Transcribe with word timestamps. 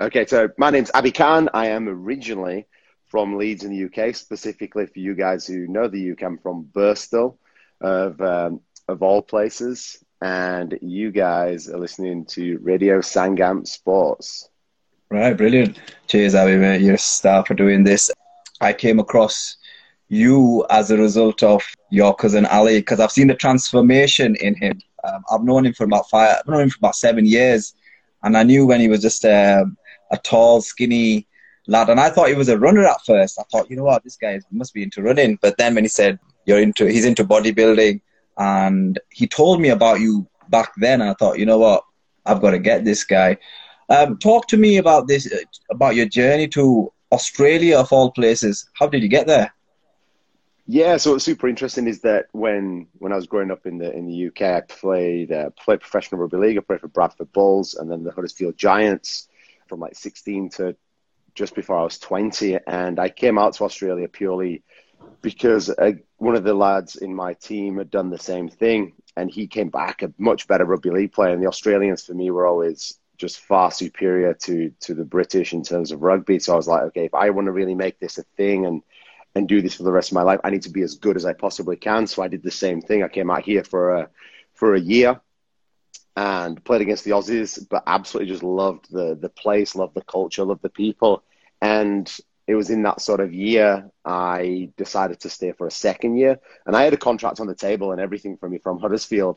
Okay, 0.00 0.24
so 0.24 0.48
my 0.56 0.70
name's 0.70 0.90
Abby 0.94 1.12
Khan. 1.12 1.50
I 1.52 1.66
am 1.66 1.86
originally 1.86 2.66
from 3.08 3.36
Leeds 3.36 3.64
in 3.64 3.70
the 3.70 3.84
UK, 3.84 4.14
specifically 4.14 4.86
for 4.86 4.98
you 4.98 5.14
guys 5.14 5.46
who 5.46 5.66
know 5.66 5.88
the 5.88 6.12
UK. 6.12 6.22
I'm 6.22 6.38
from 6.38 6.70
Birstall, 6.72 7.36
of 7.82 8.18
um, 8.22 8.62
of 8.88 9.02
all 9.02 9.20
places, 9.20 10.02
and 10.22 10.78
you 10.80 11.10
guys 11.10 11.68
are 11.68 11.78
listening 11.78 12.24
to 12.30 12.58
Radio 12.62 13.00
Sangam 13.00 13.66
Sports. 13.66 14.48
Right, 15.10 15.36
brilliant. 15.36 15.78
Cheers, 16.06 16.34
Abby, 16.34 16.56
mate. 16.56 16.80
You're 16.80 16.94
a 16.94 16.98
star 16.98 17.44
for 17.44 17.52
doing 17.52 17.84
this. 17.84 18.10
I 18.62 18.72
came 18.72 19.00
across 19.00 19.58
you 20.08 20.64
as 20.70 20.90
a 20.90 20.96
result 20.96 21.42
of 21.42 21.62
your 21.90 22.14
cousin 22.14 22.46
Ali 22.46 22.78
because 22.78 23.00
I've 23.00 23.12
seen 23.12 23.26
the 23.26 23.34
transformation 23.34 24.34
in 24.36 24.54
him. 24.54 24.80
Um, 25.04 25.24
I've 25.30 25.44
known 25.44 25.66
him 25.66 25.74
for 25.74 25.84
about 25.84 26.08
five. 26.08 26.38
I've 26.38 26.48
known 26.50 26.62
him 26.62 26.70
for 26.70 26.78
about 26.78 26.96
seven 26.96 27.26
years, 27.26 27.74
and 28.22 28.34
I 28.34 28.44
knew 28.44 28.64
when 28.64 28.80
he 28.80 28.88
was 28.88 29.02
just 29.02 29.26
um, 29.26 29.76
a 30.10 30.18
tall, 30.18 30.60
skinny 30.60 31.26
lad. 31.66 31.88
And 31.88 32.00
I 32.00 32.10
thought 32.10 32.28
he 32.28 32.34
was 32.34 32.48
a 32.48 32.58
runner 32.58 32.84
at 32.84 33.04
first. 33.04 33.38
I 33.38 33.44
thought, 33.50 33.70
you 33.70 33.76
know 33.76 33.84
what, 33.84 34.04
this 34.04 34.16
guy 34.16 34.40
must 34.50 34.74
be 34.74 34.82
into 34.82 35.02
running. 35.02 35.38
But 35.40 35.56
then 35.58 35.74
when 35.74 35.84
he 35.84 35.88
said 35.88 36.18
you're 36.46 36.60
into, 36.60 36.86
he's 36.86 37.04
into 37.04 37.24
bodybuilding, 37.24 38.00
and 38.38 38.98
he 39.10 39.26
told 39.26 39.60
me 39.60 39.68
about 39.68 40.00
you 40.00 40.26
back 40.48 40.72
then, 40.76 41.02
I 41.02 41.14
thought, 41.14 41.38
you 41.38 41.46
know 41.46 41.58
what, 41.58 41.84
I've 42.26 42.40
got 42.40 42.50
to 42.52 42.58
get 42.58 42.84
this 42.84 43.04
guy. 43.04 43.36
Um, 43.88 44.18
talk 44.18 44.46
to 44.48 44.56
me 44.56 44.76
about 44.76 45.08
this, 45.08 45.30
uh, 45.32 45.38
about 45.70 45.96
your 45.96 46.06
journey 46.06 46.48
to 46.48 46.92
Australia 47.12 47.78
of 47.78 47.92
all 47.92 48.12
places. 48.12 48.68
How 48.74 48.86
did 48.86 49.02
you 49.02 49.08
get 49.08 49.26
there? 49.26 49.52
Yeah, 50.66 50.96
so 50.98 51.12
what's 51.12 51.24
super 51.24 51.48
interesting 51.48 51.88
is 51.88 52.00
that 52.02 52.26
when 52.30 52.86
when 52.98 53.12
I 53.12 53.16
was 53.16 53.26
growing 53.26 53.50
up 53.50 53.66
in 53.66 53.78
the 53.78 53.92
in 53.92 54.06
the 54.06 54.28
UK, 54.28 54.42
I 54.42 54.60
played 54.60 55.32
uh, 55.32 55.50
played 55.50 55.80
professional 55.80 56.20
rugby 56.20 56.36
league. 56.36 56.58
I 56.58 56.60
played 56.60 56.80
for 56.80 56.86
Bradford 56.86 57.32
Bulls 57.32 57.74
and 57.74 57.90
then 57.90 58.04
the 58.04 58.12
Huddersfield 58.12 58.56
Giants 58.56 59.26
from 59.70 59.80
like 59.80 59.94
16 59.94 60.50
to 60.50 60.76
just 61.34 61.54
before 61.54 61.78
I 61.78 61.84
was 61.84 61.98
20. 61.98 62.58
And 62.66 62.98
I 62.98 63.08
came 63.08 63.38
out 63.38 63.54
to 63.54 63.64
Australia 63.64 64.08
purely 64.08 64.62
because 65.22 65.70
uh, 65.70 65.92
one 66.18 66.36
of 66.36 66.44
the 66.44 66.52
lads 66.52 66.96
in 66.96 67.14
my 67.14 67.34
team 67.34 67.78
had 67.78 67.90
done 67.90 68.10
the 68.10 68.18
same 68.18 68.48
thing. 68.48 68.94
And 69.16 69.30
he 69.30 69.46
came 69.46 69.70
back 69.70 70.02
a 70.02 70.12
much 70.18 70.46
better 70.46 70.64
rugby 70.64 70.90
league 70.90 71.12
player. 71.12 71.32
And 71.32 71.42
the 71.42 71.48
Australians, 71.48 72.04
for 72.04 72.14
me, 72.14 72.30
were 72.30 72.46
always 72.46 72.98
just 73.16 73.40
far 73.40 73.70
superior 73.70 74.34
to, 74.34 74.72
to 74.80 74.94
the 74.94 75.04
British 75.04 75.52
in 75.52 75.62
terms 75.62 75.92
of 75.92 76.02
rugby. 76.02 76.38
So 76.38 76.52
I 76.52 76.56
was 76.56 76.68
like, 76.68 76.82
okay, 76.82 77.04
if 77.04 77.14
I 77.14 77.30
want 77.30 77.46
to 77.46 77.52
really 77.52 77.74
make 77.74 77.98
this 77.98 78.18
a 78.18 78.24
thing 78.36 78.66
and 78.66 78.82
and 79.36 79.48
do 79.48 79.62
this 79.62 79.76
for 79.76 79.84
the 79.84 79.92
rest 79.92 80.10
of 80.10 80.16
my 80.16 80.22
life, 80.22 80.40
I 80.42 80.50
need 80.50 80.62
to 80.62 80.70
be 80.70 80.82
as 80.82 80.96
good 80.96 81.14
as 81.14 81.24
I 81.24 81.34
possibly 81.34 81.76
can. 81.76 82.08
So 82.08 82.20
I 82.20 82.26
did 82.26 82.42
the 82.42 82.50
same 82.50 82.80
thing. 82.80 83.04
I 83.04 83.08
came 83.08 83.30
out 83.30 83.44
here 83.44 83.62
for 83.62 83.94
a 83.94 84.08
for 84.54 84.74
a 84.74 84.80
year 84.80 85.20
and 86.46 86.64
played 86.64 86.80
against 86.80 87.04
the 87.04 87.12
Aussies, 87.12 87.66
but 87.68 87.82
absolutely 87.86 88.32
just 88.32 88.42
loved 88.42 88.90
the 88.90 89.14
the 89.14 89.28
place, 89.28 89.74
loved 89.74 89.94
the 89.94 90.02
culture, 90.02 90.44
loved 90.44 90.62
the 90.62 90.70
people. 90.70 91.22
And 91.60 92.10
it 92.46 92.54
was 92.54 92.70
in 92.70 92.82
that 92.82 93.00
sort 93.00 93.20
of 93.20 93.32
year 93.32 93.90
I 94.04 94.70
decided 94.76 95.20
to 95.20 95.30
stay 95.30 95.52
for 95.52 95.66
a 95.66 95.70
second 95.70 96.16
year. 96.16 96.40
And 96.66 96.76
I 96.76 96.82
had 96.82 96.94
a 96.94 97.06
contract 97.08 97.40
on 97.40 97.46
the 97.46 97.54
table 97.54 97.92
and 97.92 98.00
everything 98.00 98.36
for 98.36 98.48
me 98.48 98.58
from 98.58 98.78
Huddersfield. 98.78 99.36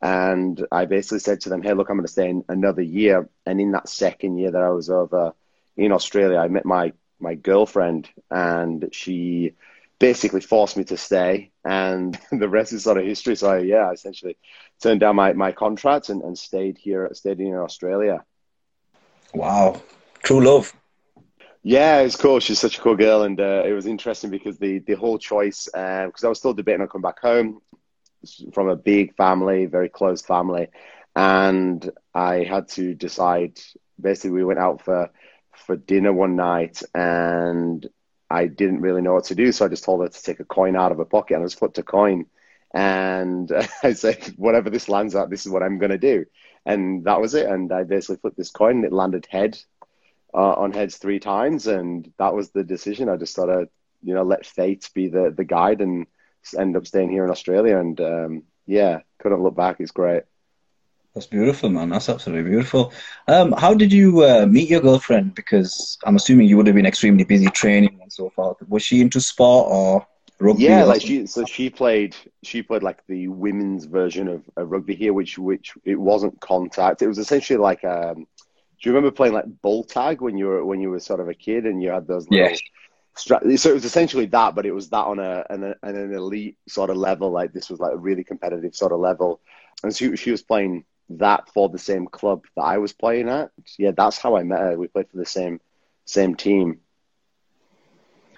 And 0.00 0.66
I 0.72 0.84
basically 0.86 1.18
said 1.20 1.40
to 1.42 1.48
them, 1.48 1.62
hey, 1.62 1.74
look, 1.74 1.88
I'm 1.88 1.96
going 1.96 2.06
to 2.06 2.12
stay 2.12 2.28
in 2.30 2.44
another 2.48 2.82
year. 2.82 3.28
And 3.46 3.60
in 3.60 3.72
that 3.72 3.88
second 3.88 4.38
year 4.38 4.50
that 4.50 4.62
I 4.62 4.70
was 4.70 4.88
over 4.90 5.32
in 5.76 5.92
Australia, 5.92 6.38
I 6.38 6.48
met 6.48 6.64
my, 6.64 6.92
my 7.20 7.34
girlfriend 7.34 8.08
and 8.30 8.88
she 8.92 9.54
basically 9.98 10.40
forced 10.40 10.76
me 10.76 10.84
to 10.84 10.96
stay. 10.96 11.50
And 11.64 12.18
the 12.32 12.48
rest 12.48 12.72
is 12.72 12.84
sort 12.84 12.98
of 12.98 13.04
history. 13.04 13.36
So, 13.36 13.50
I, 13.50 13.58
yeah, 13.58 13.88
I 13.88 13.92
essentially 13.92 14.36
turned 14.82 15.00
down 15.00 15.16
my, 15.16 15.32
my 15.32 15.52
contract 15.52 16.08
and, 16.08 16.22
and 16.22 16.38
stayed 16.38 16.78
here, 16.78 17.08
stayed 17.12 17.40
in 17.40 17.54
Australia. 17.54 18.24
Wow. 19.32 19.82
True 20.22 20.44
love. 20.44 20.72
Yeah, 21.66 22.00
it's 22.00 22.16
cool. 22.16 22.40
She's 22.40 22.60
such 22.60 22.76
a 22.76 22.80
cool 22.82 22.94
girl, 22.94 23.22
and 23.22 23.40
uh, 23.40 23.62
it 23.64 23.72
was 23.72 23.86
interesting 23.86 24.30
because 24.30 24.58
the 24.58 24.80
the 24.80 24.94
whole 24.94 25.16
choice, 25.16 25.64
because 25.64 26.22
uh, 26.22 26.26
I 26.26 26.28
was 26.28 26.38
still 26.38 26.52
debating 26.52 26.82
on 26.82 26.88
coming 26.88 27.02
back 27.02 27.20
home 27.20 27.62
from 28.52 28.68
a 28.68 28.76
big 28.76 29.16
family, 29.16 29.64
very 29.64 29.88
close 29.88 30.20
family, 30.20 30.68
and 31.16 31.90
I 32.14 32.44
had 32.44 32.68
to 32.70 32.94
decide. 32.94 33.58
Basically, 33.98 34.32
we 34.32 34.44
went 34.44 34.58
out 34.58 34.82
for 34.82 35.10
for 35.56 35.74
dinner 35.76 36.12
one 36.12 36.36
night, 36.36 36.82
and 36.94 37.88
I 38.34 38.46
didn't 38.46 38.80
really 38.80 39.02
know 39.02 39.14
what 39.14 39.24
to 39.24 39.34
do, 39.34 39.52
so 39.52 39.64
I 39.64 39.68
just 39.68 39.84
told 39.84 40.00
her 40.02 40.08
to 40.08 40.22
take 40.22 40.40
a 40.40 40.44
coin 40.44 40.76
out 40.76 40.92
of 40.92 40.98
her 40.98 41.04
pocket, 41.04 41.34
and 41.34 41.42
I 41.42 41.46
just 41.46 41.58
flipped 41.58 41.78
a 41.78 41.82
coin, 41.82 42.26
and 42.72 43.50
I 43.82 43.92
said, 43.92 44.34
"Whatever 44.36 44.70
this 44.70 44.88
lands 44.88 45.14
at, 45.14 45.30
this 45.30 45.46
is 45.46 45.52
what 45.52 45.62
I'm 45.62 45.78
going 45.78 45.92
to 45.92 45.98
do." 45.98 46.26
And 46.66 47.04
that 47.04 47.20
was 47.20 47.34
it. 47.34 47.46
And 47.46 47.70
I 47.72 47.84
basically 47.84 48.16
flipped 48.16 48.36
this 48.36 48.50
coin, 48.50 48.76
and 48.76 48.84
it 48.84 48.92
landed 48.92 49.26
head 49.30 49.58
uh, 50.34 50.54
on 50.54 50.72
heads 50.72 50.96
three 50.96 51.20
times, 51.20 51.66
and 51.66 52.10
that 52.18 52.34
was 52.34 52.50
the 52.50 52.64
decision. 52.64 53.08
I 53.08 53.16
just 53.16 53.34
sort 53.34 53.50
of, 53.50 53.68
you 54.02 54.14
know, 54.14 54.24
let 54.24 54.46
fate 54.46 54.90
be 54.94 55.08
the 55.08 55.32
the 55.34 55.44
guide, 55.44 55.80
and 55.80 56.06
end 56.58 56.76
up 56.76 56.86
staying 56.86 57.10
here 57.10 57.24
in 57.24 57.30
Australia. 57.30 57.78
And 57.78 58.00
um, 58.00 58.42
yeah, 58.66 59.00
couldn't 59.18 59.42
look 59.42 59.56
back. 59.56 59.76
It's 59.78 59.92
great. 59.92 60.24
That's 61.14 61.26
beautiful, 61.26 61.68
man. 61.70 61.90
That's 61.90 62.08
absolutely 62.08 62.50
beautiful. 62.50 62.92
Um, 63.28 63.52
how 63.52 63.72
did 63.72 63.92
you 63.92 64.24
uh, 64.24 64.46
meet 64.46 64.68
your 64.68 64.80
girlfriend? 64.80 65.36
Because 65.36 65.96
I'm 66.04 66.16
assuming 66.16 66.48
you 66.48 66.56
would 66.56 66.66
have 66.66 66.74
been 66.74 66.86
extremely 66.86 67.22
busy 67.22 67.46
training 67.46 68.00
and 68.02 68.12
so 68.12 68.30
forth. 68.30 68.56
Was 68.68 68.82
she 68.82 69.00
into 69.00 69.20
sport 69.20 69.68
or 69.70 70.06
rugby? 70.40 70.64
Yeah, 70.64 70.82
like 70.82 71.02
she. 71.02 71.26
So 71.26 71.44
she 71.44 71.70
played. 71.70 72.16
She 72.42 72.62
played 72.62 72.82
like 72.82 73.06
the 73.06 73.28
women's 73.28 73.84
version 73.84 74.26
of, 74.26 74.42
of 74.56 74.68
rugby 74.68 74.96
here, 74.96 75.12
which 75.12 75.38
which 75.38 75.74
it 75.84 75.94
wasn't 75.94 76.40
contact. 76.40 77.00
It 77.00 77.06
was 77.06 77.18
essentially 77.18 77.58
like 77.58 77.84
um, 77.84 78.26
do 78.84 78.90
you 78.90 78.94
remember 78.94 79.14
playing 79.14 79.34
like 79.34 79.46
bull 79.62 79.84
tag 79.84 80.20
when 80.20 80.36
you 80.36 80.46
were 80.46 80.64
when 80.64 80.80
you 80.80 80.90
were 80.90 80.98
sort 80.98 81.20
of 81.20 81.28
a 81.28 81.34
kid 81.34 81.64
and 81.64 81.80
you 81.80 81.90
had 81.90 82.08
those 82.08 82.28
little 82.28 82.50
yeah. 82.50 82.56
Stra- 83.16 83.56
so 83.56 83.70
it 83.70 83.74
was 83.74 83.84
essentially 83.84 84.26
that, 84.26 84.56
but 84.56 84.66
it 84.66 84.72
was 84.72 84.90
that 84.90 85.06
on 85.06 85.20
a 85.20 85.44
an, 85.48 85.74
an 85.84 86.12
elite 86.12 86.58
sort 86.68 86.90
of 86.90 86.96
level. 86.96 87.30
Like 87.30 87.52
this 87.52 87.70
was 87.70 87.78
like 87.78 87.92
a 87.92 87.96
really 87.96 88.24
competitive 88.24 88.74
sort 88.74 88.90
of 88.90 88.98
level, 88.98 89.40
and 89.84 89.94
she 89.94 90.16
she 90.16 90.32
was 90.32 90.42
playing 90.42 90.84
that 91.10 91.48
for 91.52 91.68
the 91.68 91.78
same 91.78 92.06
club 92.06 92.44
that 92.56 92.62
I 92.62 92.78
was 92.78 92.92
playing 92.92 93.28
at. 93.28 93.50
Yeah, 93.78 93.92
that's 93.96 94.18
how 94.18 94.36
I 94.36 94.42
met 94.42 94.60
her. 94.60 94.78
We 94.78 94.88
played 94.88 95.10
for 95.10 95.18
the 95.18 95.26
same 95.26 95.60
same 96.04 96.34
team. 96.34 96.80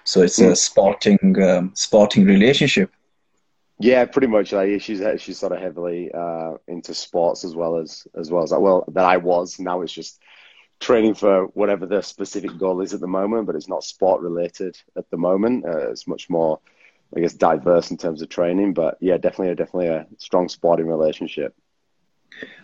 So 0.03 0.21
it's 0.21 0.39
a 0.39 0.55
sporting 0.55 1.19
um, 1.41 1.71
sporting 1.75 2.25
relationship. 2.25 2.91
Yeah, 3.79 4.05
pretty 4.05 4.27
much. 4.27 4.53
Like 4.53 4.81
she's 4.81 5.01
she's 5.21 5.37
sort 5.37 5.51
of 5.51 5.59
heavily 5.59 6.11
uh, 6.11 6.53
into 6.67 6.93
sports 6.93 7.43
as 7.43 7.55
well 7.55 7.77
as 7.77 8.07
as 8.15 8.31
well 8.31 8.43
as 8.43 8.49
that. 8.51 8.61
Well, 8.61 8.85
that 8.93 9.05
I 9.05 9.17
was. 9.17 9.59
Now 9.59 9.81
it's 9.81 9.93
just 9.93 10.19
training 10.79 11.15
for 11.15 11.45
whatever 11.47 11.85
the 11.85 12.01
specific 12.01 12.57
goal 12.57 12.81
is 12.81 12.93
at 12.93 12.99
the 12.99 13.07
moment, 13.07 13.47
but 13.47 13.55
it's 13.55 13.67
not 13.67 13.83
sport 13.83 14.21
related 14.21 14.77
at 14.95 15.09
the 15.09 15.17
moment. 15.17 15.65
Uh, 15.65 15.89
it's 15.89 16.07
much 16.07 16.29
more, 16.29 16.59
I 17.15 17.19
guess, 17.19 17.33
diverse 17.33 17.91
in 17.91 17.97
terms 17.97 18.21
of 18.21 18.29
training. 18.29 18.73
But 18.73 18.97
yeah, 19.01 19.17
definitely, 19.17 19.55
definitely 19.55 19.87
a 19.87 20.07
strong 20.17 20.49
sporting 20.49 20.87
relationship. 20.87 21.55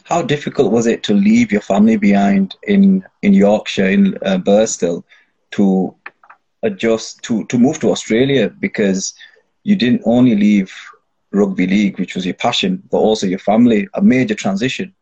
How 0.04 0.22
difficult 0.22 0.72
was 0.72 0.86
it 0.88 1.04
to 1.04 1.14
leave 1.14 1.52
your 1.52 1.62
family 1.62 1.98
behind 1.98 2.56
in 2.64 3.06
in 3.22 3.34
Yorkshire 3.34 3.90
in 3.90 4.18
uh, 4.26 4.38
Birstall 4.38 5.04
to 5.52 5.96
adjust 6.62 7.22
to 7.24 7.46
to 7.46 7.58
move 7.58 7.80
to 7.80 7.92
Australia 7.92 8.50
because 8.50 9.14
you 9.64 9.76
didn't 9.76 10.02
only 10.06 10.36
leave 10.36 10.74
rugby 11.32 11.68
league, 11.68 12.00
which 12.00 12.16
was 12.16 12.26
your 12.26 12.36
passion, 12.36 12.82
but 12.92 12.98
also 12.98 13.26
your 13.26 13.40
family, 13.40 13.88
a 13.94 14.02
major 14.02 14.36
transition. 14.36 14.94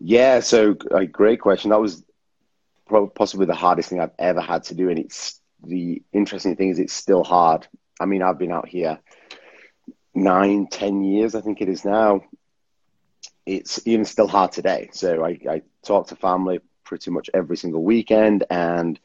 Yeah, 0.00 0.40
so 0.40 0.76
a 0.90 1.06
great 1.06 1.40
question. 1.40 1.70
That 1.70 1.80
was 1.80 2.02
possibly 3.14 3.46
the 3.46 3.54
hardest 3.54 3.88
thing 3.88 4.00
I've 4.00 4.10
ever 4.18 4.40
had 4.40 4.64
to 4.64 4.74
do, 4.74 4.88
and 4.88 4.98
it's 4.98 5.40
the 5.62 6.02
interesting 6.12 6.56
thing 6.56 6.70
is 6.70 6.78
it's 6.78 6.94
still 6.94 7.22
hard. 7.22 7.66
I 8.00 8.06
mean, 8.06 8.22
I've 8.22 8.38
been 8.38 8.52
out 8.52 8.68
here 8.68 8.98
nine, 10.14 10.66
ten 10.66 11.04
years, 11.04 11.34
I 11.34 11.40
think 11.40 11.60
it 11.60 11.68
is 11.68 11.84
now. 11.84 12.22
It's 13.50 13.80
even 13.84 14.04
still 14.04 14.28
hard 14.28 14.52
today. 14.52 14.90
So 14.92 15.24
I, 15.24 15.30
I 15.50 15.62
talk 15.82 16.06
to 16.08 16.16
family 16.16 16.60
pretty 16.84 17.10
much 17.10 17.30
every 17.34 17.56
single 17.56 17.82
weekend, 17.82 18.44
and 18.48 18.98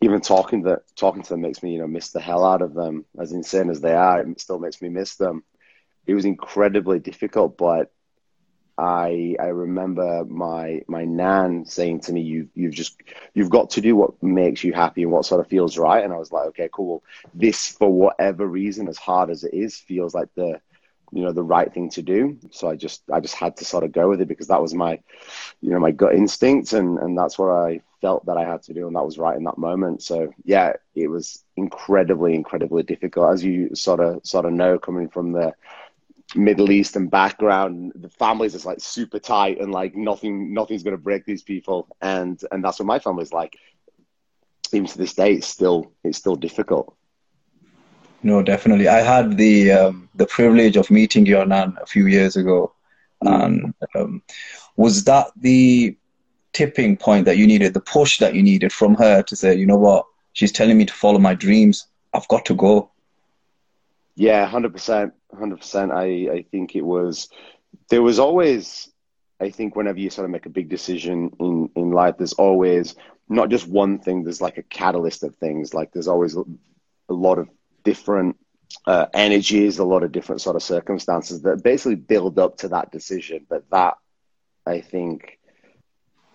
even 0.00 0.20
talking 0.20 0.62
that 0.62 0.82
talking 0.96 1.22
to 1.22 1.28
them 1.30 1.42
makes 1.42 1.62
me, 1.62 1.72
you 1.74 1.78
know, 1.78 1.86
miss 1.86 2.10
the 2.10 2.20
hell 2.20 2.44
out 2.44 2.62
of 2.62 2.74
them. 2.74 3.04
As 3.18 3.32
insane 3.32 3.70
as 3.70 3.80
they 3.80 3.94
are, 3.94 4.20
it 4.20 4.40
still 4.40 4.58
makes 4.58 4.82
me 4.82 4.88
miss 4.88 5.14
them. 5.14 5.44
It 6.06 6.14
was 6.14 6.24
incredibly 6.24 6.98
difficult, 6.98 7.56
but 7.56 7.92
I 8.76 9.36
I 9.38 9.46
remember 9.66 10.24
my 10.24 10.82
my 10.88 11.04
nan 11.04 11.64
saying 11.64 12.00
to 12.00 12.12
me, 12.12 12.22
"You 12.22 12.48
you've 12.54 12.74
just 12.74 13.00
you've 13.32 13.50
got 13.50 13.70
to 13.70 13.80
do 13.80 13.94
what 13.94 14.20
makes 14.22 14.64
you 14.64 14.72
happy 14.72 15.04
and 15.04 15.12
what 15.12 15.24
sort 15.24 15.40
of 15.40 15.46
feels 15.46 15.78
right." 15.78 16.02
And 16.02 16.12
I 16.12 16.18
was 16.18 16.32
like, 16.32 16.46
"Okay, 16.48 16.68
cool. 16.72 17.04
This, 17.32 17.68
for 17.68 17.90
whatever 17.92 18.44
reason, 18.46 18.88
as 18.88 18.98
hard 18.98 19.30
as 19.30 19.44
it 19.44 19.54
is, 19.54 19.76
feels 19.76 20.14
like 20.14 20.28
the 20.34 20.60
you 21.14 21.22
know 21.22 21.32
the 21.32 21.42
right 21.42 21.72
thing 21.72 21.88
to 21.90 22.02
do." 22.02 22.38
So 22.50 22.68
I 22.68 22.76
just 22.76 23.02
I 23.12 23.20
just 23.20 23.36
had 23.36 23.56
to 23.58 23.64
sort 23.64 23.84
of 23.84 23.92
go 23.92 24.08
with 24.08 24.20
it 24.20 24.28
because 24.28 24.48
that 24.48 24.60
was 24.60 24.74
my 24.74 25.00
you 25.60 25.70
know 25.70 25.78
my 25.78 25.92
gut 25.92 26.14
instinct, 26.14 26.72
and 26.72 26.98
and 26.98 27.16
that's 27.16 27.38
what 27.38 27.50
I 27.50 27.80
felt 28.00 28.26
that 28.26 28.36
I 28.36 28.44
had 28.44 28.62
to 28.64 28.74
do, 28.74 28.86
and 28.86 28.96
that 28.96 29.04
was 29.04 29.18
right 29.18 29.36
in 29.36 29.44
that 29.44 29.58
moment. 29.58 30.02
So 30.02 30.34
yeah, 30.44 30.74
it 30.94 31.08
was 31.08 31.44
incredibly 31.56 32.34
incredibly 32.34 32.82
difficult, 32.82 33.32
as 33.32 33.44
you 33.44 33.74
sort 33.74 34.00
of 34.00 34.26
sort 34.26 34.44
of 34.44 34.52
know, 34.52 34.78
coming 34.78 35.08
from 35.08 35.32
the 35.32 35.54
Middle 36.34 36.70
Eastern 36.70 37.08
background. 37.08 37.92
The 37.94 38.08
families 38.08 38.54
is 38.54 38.66
like 38.66 38.80
super 38.80 39.18
tight 39.18 39.60
and 39.60 39.72
like 39.72 39.94
nothing 39.94 40.52
nothing's 40.52 40.82
gonna 40.82 40.96
break 40.96 41.24
these 41.24 41.42
people. 41.42 41.88
And 42.00 42.40
and 42.50 42.64
that's 42.64 42.78
what 42.78 42.86
my 42.86 42.98
family's 42.98 43.32
like. 43.32 43.56
Even 44.72 44.86
to 44.88 44.98
this 44.98 45.14
day, 45.14 45.34
it's 45.34 45.46
still 45.46 45.92
it's 46.02 46.18
still 46.18 46.36
difficult. 46.36 46.96
No, 48.24 48.42
definitely. 48.42 48.88
I 48.88 49.02
had 49.02 49.36
the 49.36 49.70
um, 49.70 50.08
the 50.14 50.24
privilege 50.26 50.76
of 50.76 50.90
meeting 50.90 51.26
your 51.26 51.44
nan 51.44 51.76
a 51.80 51.84
few 51.84 52.06
years 52.06 52.36
ago, 52.36 52.72
mm. 53.22 53.44
and 53.44 53.74
um, 53.94 54.22
was 54.76 55.04
that 55.04 55.26
the 55.36 55.94
tipping 56.54 56.96
point 56.96 57.26
that 57.26 57.36
you 57.36 57.46
needed, 57.46 57.74
the 57.74 57.80
push 57.80 58.18
that 58.18 58.34
you 58.34 58.42
needed 58.42 58.72
from 58.72 58.94
her 58.94 59.22
to 59.22 59.36
say, 59.36 59.54
you 59.54 59.66
know 59.66 59.76
what, 59.76 60.06
she's 60.32 60.52
telling 60.52 60.78
me 60.78 60.86
to 60.86 60.92
follow 60.94 61.18
my 61.18 61.34
dreams. 61.34 61.86
I've 62.14 62.26
got 62.28 62.46
to 62.46 62.54
go. 62.54 62.90
Yeah, 64.16 64.46
hundred 64.46 64.72
percent, 64.72 65.12
hundred 65.38 65.58
percent. 65.58 65.92
I 65.92 66.06
I 66.32 66.46
think 66.50 66.74
it 66.74 66.84
was. 66.84 67.28
There 67.90 68.02
was 68.02 68.18
always, 68.18 68.90
I 69.38 69.50
think, 69.50 69.76
whenever 69.76 69.98
you 69.98 70.08
sort 70.08 70.24
of 70.24 70.30
make 70.30 70.46
a 70.46 70.56
big 70.58 70.70
decision 70.70 71.30
in 71.40 71.68
in 71.76 71.90
life, 71.90 72.16
there's 72.16 72.32
always 72.32 72.94
not 73.28 73.50
just 73.50 73.68
one 73.68 73.98
thing. 73.98 74.24
There's 74.24 74.40
like 74.40 74.56
a 74.56 74.62
catalyst 74.62 75.24
of 75.24 75.36
things. 75.36 75.74
Like 75.74 75.92
there's 75.92 76.08
always 76.08 76.36
a 76.36 77.12
lot 77.12 77.38
of 77.38 77.50
different 77.84 78.36
uh, 78.86 79.06
energies, 79.14 79.78
a 79.78 79.84
lot 79.84 80.02
of 80.02 80.12
different 80.12 80.40
sort 80.40 80.56
of 80.56 80.62
circumstances 80.62 81.42
that 81.42 81.62
basically 81.62 81.94
build 81.94 82.38
up 82.38 82.58
to 82.58 82.68
that 82.68 82.90
decision. 82.90 83.46
But 83.48 83.68
that, 83.70 83.94
I 84.66 84.80
think, 84.80 85.38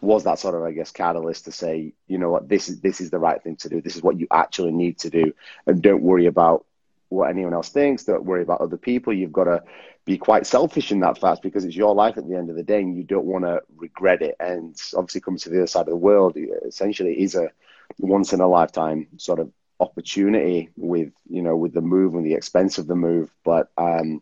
was 0.01 0.23
that 0.23 0.39
sort 0.39 0.55
of 0.55 0.63
I 0.63 0.71
guess 0.71 0.91
catalyst 0.91 1.45
to 1.45 1.51
say, 1.51 1.93
you 2.07 2.17
know 2.17 2.29
what, 2.29 2.47
this 2.47 2.69
is 2.69 2.79
this 2.79 3.01
is 3.01 3.09
the 3.09 3.19
right 3.19 3.41
thing 3.41 3.57
to 3.57 3.69
do. 3.69 3.81
This 3.81 3.95
is 3.95 4.03
what 4.03 4.19
you 4.19 4.27
actually 4.31 4.71
need 4.71 4.99
to 4.99 5.09
do, 5.09 5.33
and 5.65 5.81
don't 5.81 6.01
worry 6.01 6.27
about 6.27 6.65
what 7.09 7.29
anyone 7.29 7.53
else 7.53 7.69
thinks. 7.69 8.05
Don't 8.05 8.25
worry 8.25 8.43
about 8.43 8.61
other 8.61 8.77
people. 8.77 9.13
You've 9.13 9.33
got 9.33 9.45
to 9.45 9.63
be 10.05 10.17
quite 10.17 10.47
selfish 10.47 10.91
in 10.91 11.01
that 11.01 11.17
fast 11.17 11.41
because 11.41 11.65
it's 11.65 11.75
your 11.75 11.93
life 11.93 12.17
at 12.17 12.27
the 12.27 12.35
end 12.35 12.49
of 12.49 12.55
the 12.55 12.63
day, 12.63 12.79
and 12.79 12.95
you 12.95 13.03
don't 13.03 13.25
want 13.25 13.45
to 13.45 13.61
regret 13.75 14.21
it. 14.21 14.35
And 14.39 14.75
obviously, 14.95 15.21
coming 15.21 15.39
to 15.39 15.49
the 15.49 15.57
other 15.57 15.67
side 15.67 15.81
of 15.81 15.87
the 15.87 15.95
world 15.97 16.37
essentially 16.65 17.19
is 17.21 17.35
a 17.35 17.49
once 17.97 18.31
in 18.31 18.39
a 18.39 18.47
lifetime 18.47 19.07
sort 19.17 19.39
of 19.39 19.51
opportunity 19.79 20.69
with 20.75 21.11
you 21.29 21.41
know 21.41 21.55
with 21.55 21.73
the 21.73 21.81
move 21.81 22.15
and 22.15 22.25
the 22.25 22.33
expense 22.33 22.77
of 22.77 22.87
the 22.87 22.95
move. 22.95 23.31
But 23.43 23.69
um, 23.77 24.21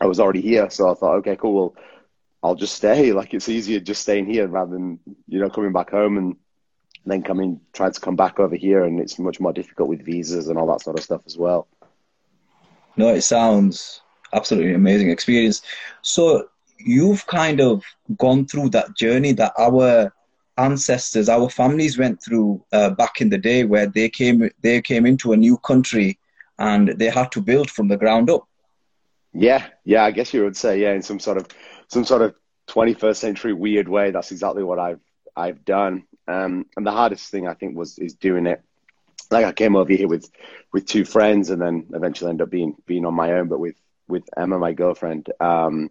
I 0.00 0.06
was 0.06 0.20
already 0.20 0.40
here, 0.40 0.70
so 0.70 0.90
I 0.90 0.94
thought, 0.94 1.16
okay, 1.16 1.36
cool. 1.36 1.54
Well, 1.54 1.76
I'll 2.42 2.54
just 2.54 2.74
stay. 2.76 3.12
Like 3.12 3.34
it's 3.34 3.48
easier 3.48 3.80
just 3.80 4.02
staying 4.02 4.26
here 4.26 4.46
rather 4.46 4.72
than 4.72 4.98
you 5.28 5.40
know 5.40 5.50
coming 5.50 5.72
back 5.72 5.90
home 5.90 6.18
and 6.18 6.36
then 7.06 7.22
coming 7.22 7.60
trying 7.72 7.92
to 7.92 8.00
come 8.00 8.16
back 8.16 8.40
over 8.40 8.56
here, 8.56 8.84
and 8.84 9.00
it's 9.00 9.18
much 9.18 9.40
more 9.40 9.52
difficult 9.52 9.88
with 9.88 10.04
visas 10.04 10.48
and 10.48 10.58
all 10.58 10.66
that 10.68 10.82
sort 10.82 10.98
of 10.98 11.04
stuff 11.04 11.22
as 11.26 11.36
well. 11.36 11.66
No, 12.96 13.08
it 13.08 13.22
sounds 13.22 14.00
absolutely 14.32 14.74
amazing 14.74 15.10
experience. 15.10 15.62
So 16.02 16.48
you've 16.78 17.26
kind 17.26 17.60
of 17.60 17.84
gone 18.16 18.46
through 18.46 18.70
that 18.70 18.96
journey 18.96 19.32
that 19.32 19.52
our 19.58 20.12
ancestors, 20.56 21.28
our 21.28 21.48
families 21.48 21.98
went 21.98 22.22
through 22.22 22.64
uh, 22.72 22.90
back 22.90 23.20
in 23.20 23.28
the 23.28 23.38
day, 23.38 23.64
where 23.64 23.86
they 23.86 24.08
came 24.08 24.50
they 24.60 24.80
came 24.80 25.06
into 25.06 25.32
a 25.32 25.36
new 25.36 25.56
country 25.58 26.18
and 26.58 26.88
they 26.88 27.08
had 27.08 27.32
to 27.32 27.40
build 27.40 27.70
from 27.70 27.88
the 27.88 27.96
ground 27.96 28.30
up. 28.30 28.46
Yeah, 29.32 29.66
yeah, 29.84 30.04
I 30.04 30.12
guess 30.12 30.32
you 30.32 30.44
would 30.44 30.56
say 30.56 30.80
yeah, 30.80 30.92
in 30.92 31.02
some 31.02 31.18
sort 31.18 31.38
of 31.38 31.48
some 31.88 32.04
sort 32.04 32.22
of 32.22 32.34
21st 32.68 33.16
century 33.16 33.52
weird 33.52 33.88
way. 33.88 34.10
That's 34.10 34.30
exactly 34.30 34.62
what 34.62 34.78
I've 34.78 35.00
I've 35.36 35.64
done. 35.64 36.04
Um, 36.28 36.66
and 36.76 36.86
the 36.86 36.92
hardest 36.92 37.30
thing 37.30 37.46
I 37.46 37.54
think 37.54 37.76
was 37.76 37.98
is 37.98 38.14
doing 38.14 38.46
it. 38.46 38.62
Like 39.30 39.44
I 39.44 39.52
came 39.52 39.76
over 39.76 39.92
here 39.92 40.08
with 40.08 40.30
with 40.72 40.86
two 40.86 41.04
friends, 41.04 41.50
and 41.50 41.60
then 41.60 41.86
eventually 41.92 42.30
ended 42.30 42.46
up 42.46 42.50
being 42.50 42.76
being 42.86 43.04
on 43.04 43.14
my 43.14 43.32
own, 43.32 43.48
but 43.48 43.58
with 43.58 43.76
with 44.06 44.24
Emma, 44.36 44.58
my 44.58 44.72
girlfriend. 44.72 45.30
Um, 45.40 45.90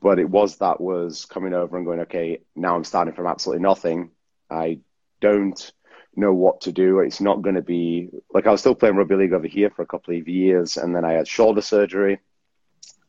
but 0.00 0.18
it 0.18 0.28
was 0.28 0.56
that 0.56 0.80
was 0.80 1.26
coming 1.26 1.54
over 1.54 1.76
and 1.76 1.86
going, 1.86 2.00
okay, 2.00 2.40
now 2.56 2.74
I'm 2.74 2.84
starting 2.84 3.14
from 3.14 3.26
absolutely 3.26 3.62
nothing. 3.62 4.10
I 4.50 4.80
don't 5.20 5.72
know 6.16 6.32
what 6.32 6.62
to 6.62 6.72
do. 6.72 7.00
It's 7.00 7.20
not 7.20 7.42
going 7.42 7.54
to 7.56 7.62
be 7.62 8.10
like 8.32 8.46
I 8.46 8.50
was 8.50 8.60
still 8.60 8.74
playing 8.74 8.96
rugby 8.96 9.16
league 9.16 9.32
over 9.32 9.46
here 9.46 9.70
for 9.70 9.82
a 9.82 9.86
couple 9.86 10.16
of 10.16 10.28
years, 10.28 10.76
and 10.76 10.94
then 10.94 11.04
I 11.04 11.12
had 11.12 11.28
shoulder 11.28 11.60
surgery, 11.60 12.20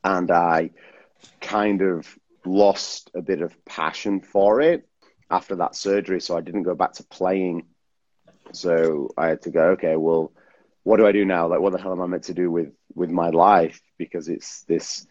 and 0.04 0.30
I 0.30 0.70
kind 1.40 1.82
of 1.82 2.18
lost 2.44 3.10
a 3.14 3.22
bit 3.22 3.40
of 3.40 3.64
passion 3.64 4.20
for 4.20 4.60
it 4.60 4.86
after 5.30 5.56
that 5.56 5.74
surgery. 5.74 6.20
So 6.20 6.36
I 6.36 6.40
didn't 6.40 6.64
go 6.64 6.74
back 6.74 6.94
to 6.94 7.04
playing. 7.04 7.66
So 8.52 9.10
I 9.16 9.28
had 9.28 9.42
to 9.42 9.50
go, 9.50 9.70
okay, 9.70 9.96
well, 9.96 10.32
what 10.82 10.96
do 10.96 11.06
I 11.06 11.12
do 11.12 11.24
now? 11.24 11.48
Like, 11.48 11.60
what 11.60 11.72
the 11.72 11.80
hell 11.80 11.92
am 11.92 12.02
I 12.02 12.06
meant 12.06 12.24
to 12.24 12.34
do 12.34 12.50
with, 12.50 12.72
with 12.94 13.10
my 13.10 13.30
life? 13.30 13.80
Because 13.98 14.28
it's 14.28 14.64
this, 14.64 15.06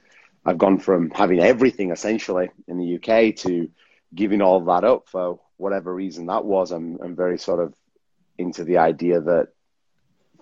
I've 0.45 0.57
gone 0.57 0.79
from 0.79 1.11
having 1.11 1.39
everything 1.39 1.91
essentially 1.91 2.49
in 2.67 2.77
the 2.77 2.95
UK 2.95 3.35
to 3.37 3.69
giving 4.13 4.41
all 4.41 4.61
that 4.65 4.83
up 4.83 5.07
for 5.07 5.39
whatever 5.57 5.93
reason 5.93 6.25
that 6.27 6.45
was. 6.45 6.71
I'm, 6.71 6.97
I'm 7.01 7.15
very 7.15 7.37
sort 7.37 7.59
of 7.59 7.73
into 8.37 8.63
the 8.63 8.77
idea 8.77 9.21
that 9.21 9.49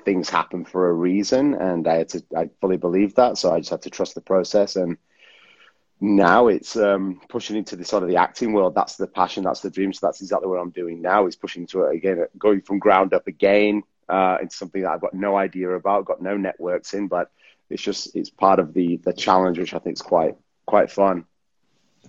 things 0.06 0.30
happen 0.30 0.64
for 0.64 0.90
a 0.90 0.94
reason. 0.94 1.54
And 1.54 1.88
I 1.88 1.96
had 1.96 2.10
to, 2.10 2.24
I 2.36 2.50
fully 2.62 2.78
believe 2.78 3.16
that. 3.16 3.38
So 3.38 3.54
I 3.54 3.60
just 3.60 3.70
had 3.70 3.82
to 3.84 3.90
trust 3.90 4.16
the 4.16 4.22
process 4.22 4.76
and, 4.76 4.98
now 6.02 6.48
it's 6.48 6.78
um, 6.78 7.20
pushing 7.28 7.58
into 7.58 7.76
the 7.76 7.84
sort 7.84 8.04
of 8.04 8.10
the 8.10 8.16
acting 8.16 8.54
world. 8.54 8.74
That's 8.74 8.96
the 8.96 9.08
passion. 9.08 9.44
That's 9.44 9.60
the 9.60 9.70
dream. 9.70 9.92
So 9.92 10.08
that's 10.08 10.22
exactly 10.22 10.48
what 10.48 10.60
I'm 10.60 10.70
doing 10.70 11.02
now. 11.02 11.28
Is 11.28 11.36
pushing 11.36 11.68
to 11.68 11.84
it 11.84 11.96
again, 11.96 12.26
going 12.38 12.62
from 12.62 12.80
ground 12.80 13.14
up 13.14 13.28
again 13.28 13.84
uh, 14.08 14.38
into 14.42 14.56
something 14.56 14.82
that 14.82 14.92
I've 14.92 15.02
got 15.02 15.14
no 15.14 15.36
idea 15.36 15.70
about, 15.72 16.06
got 16.06 16.22
no 16.22 16.38
networks 16.38 16.94
in, 16.94 17.08
but 17.08 17.32
it's 17.70 17.82
just 17.82 18.16
it's 18.16 18.30
part 18.30 18.60
of 18.60 18.74
the 18.74 18.98
the 18.98 19.14
challenge, 19.14 19.60
which 19.60 19.74
I 19.74 19.80
think 19.80 19.96
is 19.98 20.02
quite 20.02 20.36
quite 20.66 20.92
fun. 20.92 21.26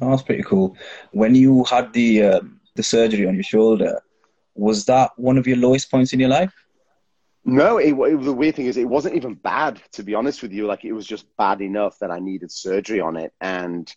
Oh, 0.01 0.11
that's 0.11 0.23
pretty 0.23 0.43
cool. 0.43 0.77
When 1.12 1.35
you 1.35 1.65
had 1.65 1.93
the 1.93 2.23
uh, 2.23 2.41
the 2.75 2.83
surgery 2.83 3.27
on 3.27 3.35
your 3.35 3.43
shoulder, 3.43 4.01
was 4.55 4.85
that 4.87 5.11
one 5.17 5.39
of 5.39 5.47
your 5.47 5.57
lowest 5.57 5.91
points 5.91 6.12
in 6.12 6.21
your 6.21 6.29
life? 6.29 6.53
No, 7.43 7.79
it, 7.79 7.93
it, 7.95 8.23
the 8.23 8.33
weird 8.33 8.55
thing 8.55 8.67
is, 8.67 8.77
it 8.77 8.89
wasn't 8.89 9.17
even 9.17 9.35
bad, 9.35 9.81
to 9.93 10.03
be 10.03 10.15
honest 10.15 10.43
with 10.43 10.53
you. 10.53 10.67
Like, 10.67 10.85
it 10.85 10.93
was 10.93 11.07
just 11.07 11.25
bad 11.39 11.62
enough 11.62 11.99
that 12.01 12.11
I 12.11 12.19
needed 12.19 12.53
surgery 12.53 13.01
on 13.01 13.17
it. 13.17 13.33
And 13.41 13.91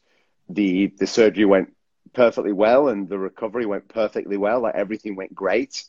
the, 0.48 0.94
the 0.98 1.06
surgery 1.06 1.44
went 1.44 1.75
perfectly 2.13 2.54
well, 2.54 2.88
and 2.88 3.10
the 3.10 3.19
recovery 3.19 3.65
went 3.65 3.89
perfectly 3.89 4.38
well. 4.38 4.62
Like, 4.62 4.75
everything 4.75 5.18
went 5.18 5.36
great. 5.36 5.83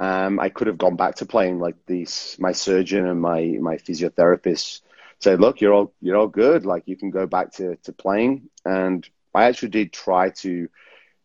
Um, 0.00 0.40
I 0.40 0.48
could 0.48 0.68
have 0.68 0.78
gone 0.78 0.96
back 0.96 1.16
to 1.16 1.26
playing. 1.26 1.58
Like, 1.58 1.76
these, 1.86 2.34
my 2.40 2.52
surgeon 2.52 3.06
and 3.06 3.20
my, 3.20 3.58
my 3.60 3.76
physiotherapist 3.76 4.80
said, 5.20 5.40
look, 5.40 5.60
you're 5.60 5.72
all, 5.72 5.92
you're 6.00 6.16
all 6.16 6.28
good. 6.28 6.66
Like, 6.66 6.84
you 6.86 6.96
can 6.96 7.10
go 7.10 7.26
back 7.26 7.52
to, 7.54 7.76
to 7.76 7.92
playing. 7.92 8.48
And 8.64 9.08
I 9.34 9.44
actually 9.44 9.70
did 9.70 9.92
try 9.92 10.30
to 10.30 10.68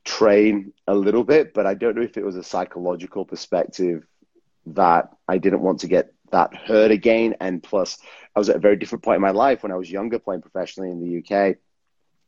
train 0.03 0.73
a 0.87 0.95
little 0.95 1.23
bit, 1.23 1.53
but 1.53 1.65
I 1.65 1.73
don't 1.73 1.95
know 1.95 2.01
if 2.01 2.17
it 2.17 2.25
was 2.25 2.35
a 2.35 2.43
psychological 2.43 3.25
perspective 3.25 4.05
that 4.67 5.09
I 5.27 5.37
didn't 5.37 5.61
want 5.61 5.79
to 5.81 5.87
get 5.87 6.13
that 6.31 6.55
hurt 6.55 6.91
again. 6.91 7.35
And 7.39 7.61
plus, 7.61 7.97
I 8.35 8.39
was 8.39 8.49
at 8.49 8.55
a 8.55 8.59
very 8.59 8.77
different 8.77 9.03
point 9.03 9.17
in 9.17 9.21
my 9.21 9.31
life 9.31 9.63
when 9.63 9.71
I 9.71 9.77
was 9.77 9.91
younger, 9.91 10.19
playing 10.19 10.41
professionally 10.41 10.91
in 10.91 11.01
the 11.01 11.17
UK. 11.19 11.57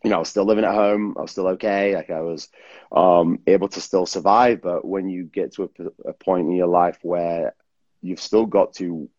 You 0.04 0.10
know, 0.10 0.18
I 0.18 0.20
was 0.20 0.30
still 0.30 0.46
living 0.46 0.66
at 0.66 0.74
home. 0.74 1.16
I 1.18 1.22
was 1.22 1.32
still 1.32 1.48
okay. 1.50 1.96
Like 1.96 2.10
I 2.10 2.22
was 2.22 2.50
um, 2.92 3.40
able 3.48 3.70
to 3.70 3.80
still 3.80 4.06
survive. 4.06 4.62
But 4.62 4.86
when 4.86 5.10
you 5.10 5.24
get 5.24 5.54
to 5.54 5.64
a, 5.80 6.10
a 6.10 6.14
point 6.14 6.48
in 6.48 6.56
your 6.56 6.68
life 6.68 7.00
where 7.04 7.56
you've 8.02 8.20
still 8.20 8.46
got 8.46 8.74
to 8.76 9.10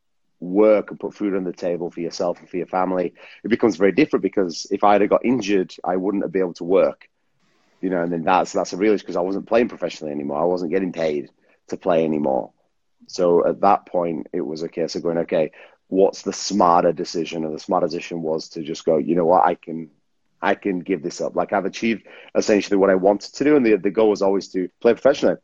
work 0.44 0.90
and 0.90 1.00
put 1.00 1.14
food 1.14 1.34
on 1.34 1.44
the 1.44 1.52
table 1.52 1.90
for 1.90 2.00
yourself 2.00 2.40
and 2.40 2.48
for 2.48 2.56
your 2.56 2.66
family, 2.66 3.14
it 3.44 3.48
becomes 3.48 3.76
very 3.76 3.92
different 3.92 4.22
because 4.22 4.66
if 4.70 4.84
I 4.84 4.94
had 4.94 5.08
got 5.08 5.24
injured, 5.24 5.74
I 5.84 5.96
wouldn't 5.96 6.24
have 6.24 6.32
been 6.32 6.42
able 6.42 6.54
to 6.54 6.64
work. 6.64 7.08
You 7.80 7.90
know, 7.90 8.02
and 8.02 8.12
then 8.12 8.24
that's 8.24 8.52
that's 8.52 8.72
a 8.72 8.76
real 8.76 8.94
issue 8.94 9.02
because 9.02 9.16
I 9.16 9.20
wasn't 9.20 9.46
playing 9.46 9.68
professionally 9.68 10.12
anymore. 10.12 10.40
I 10.40 10.46
wasn't 10.46 10.70
getting 10.72 10.92
paid 10.92 11.30
to 11.68 11.76
play 11.76 12.04
anymore. 12.04 12.52
So 13.06 13.46
at 13.46 13.60
that 13.60 13.86
point, 13.86 14.28
it 14.32 14.40
was 14.40 14.62
a 14.62 14.68
case 14.68 14.94
of 14.94 15.02
going, 15.02 15.18
okay, 15.18 15.52
what's 15.88 16.22
the 16.22 16.32
smarter 16.32 16.92
decision? 16.92 17.44
And 17.44 17.54
the 17.54 17.58
smarter 17.58 17.86
decision 17.86 18.22
was 18.22 18.48
to 18.50 18.62
just 18.62 18.84
go, 18.84 18.96
you 18.96 19.14
know 19.14 19.26
what, 19.26 19.44
I 19.44 19.54
can, 19.54 19.90
I 20.40 20.54
can 20.54 20.80
give 20.80 21.02
this 21.02 21.20
up. 21.20 21.36
Like 21.36 21.52
I've 21.52 21.66
achieved 21.66 22.06
essentially 22.34 22.76
what 22.78 22.90
I 22.90 22.94
wanted 22.94 23.34
to 23.34 23.44
do, 23.44 23.56
and 23.56 23.64
the 23.66 23.76
the 23.76 23.90
goal 23.90 24.10
was 24.10 24.22
always 24.22 24.48
to 24.48 24.68
play 24.80 24.92
professionally. 24.94 25.36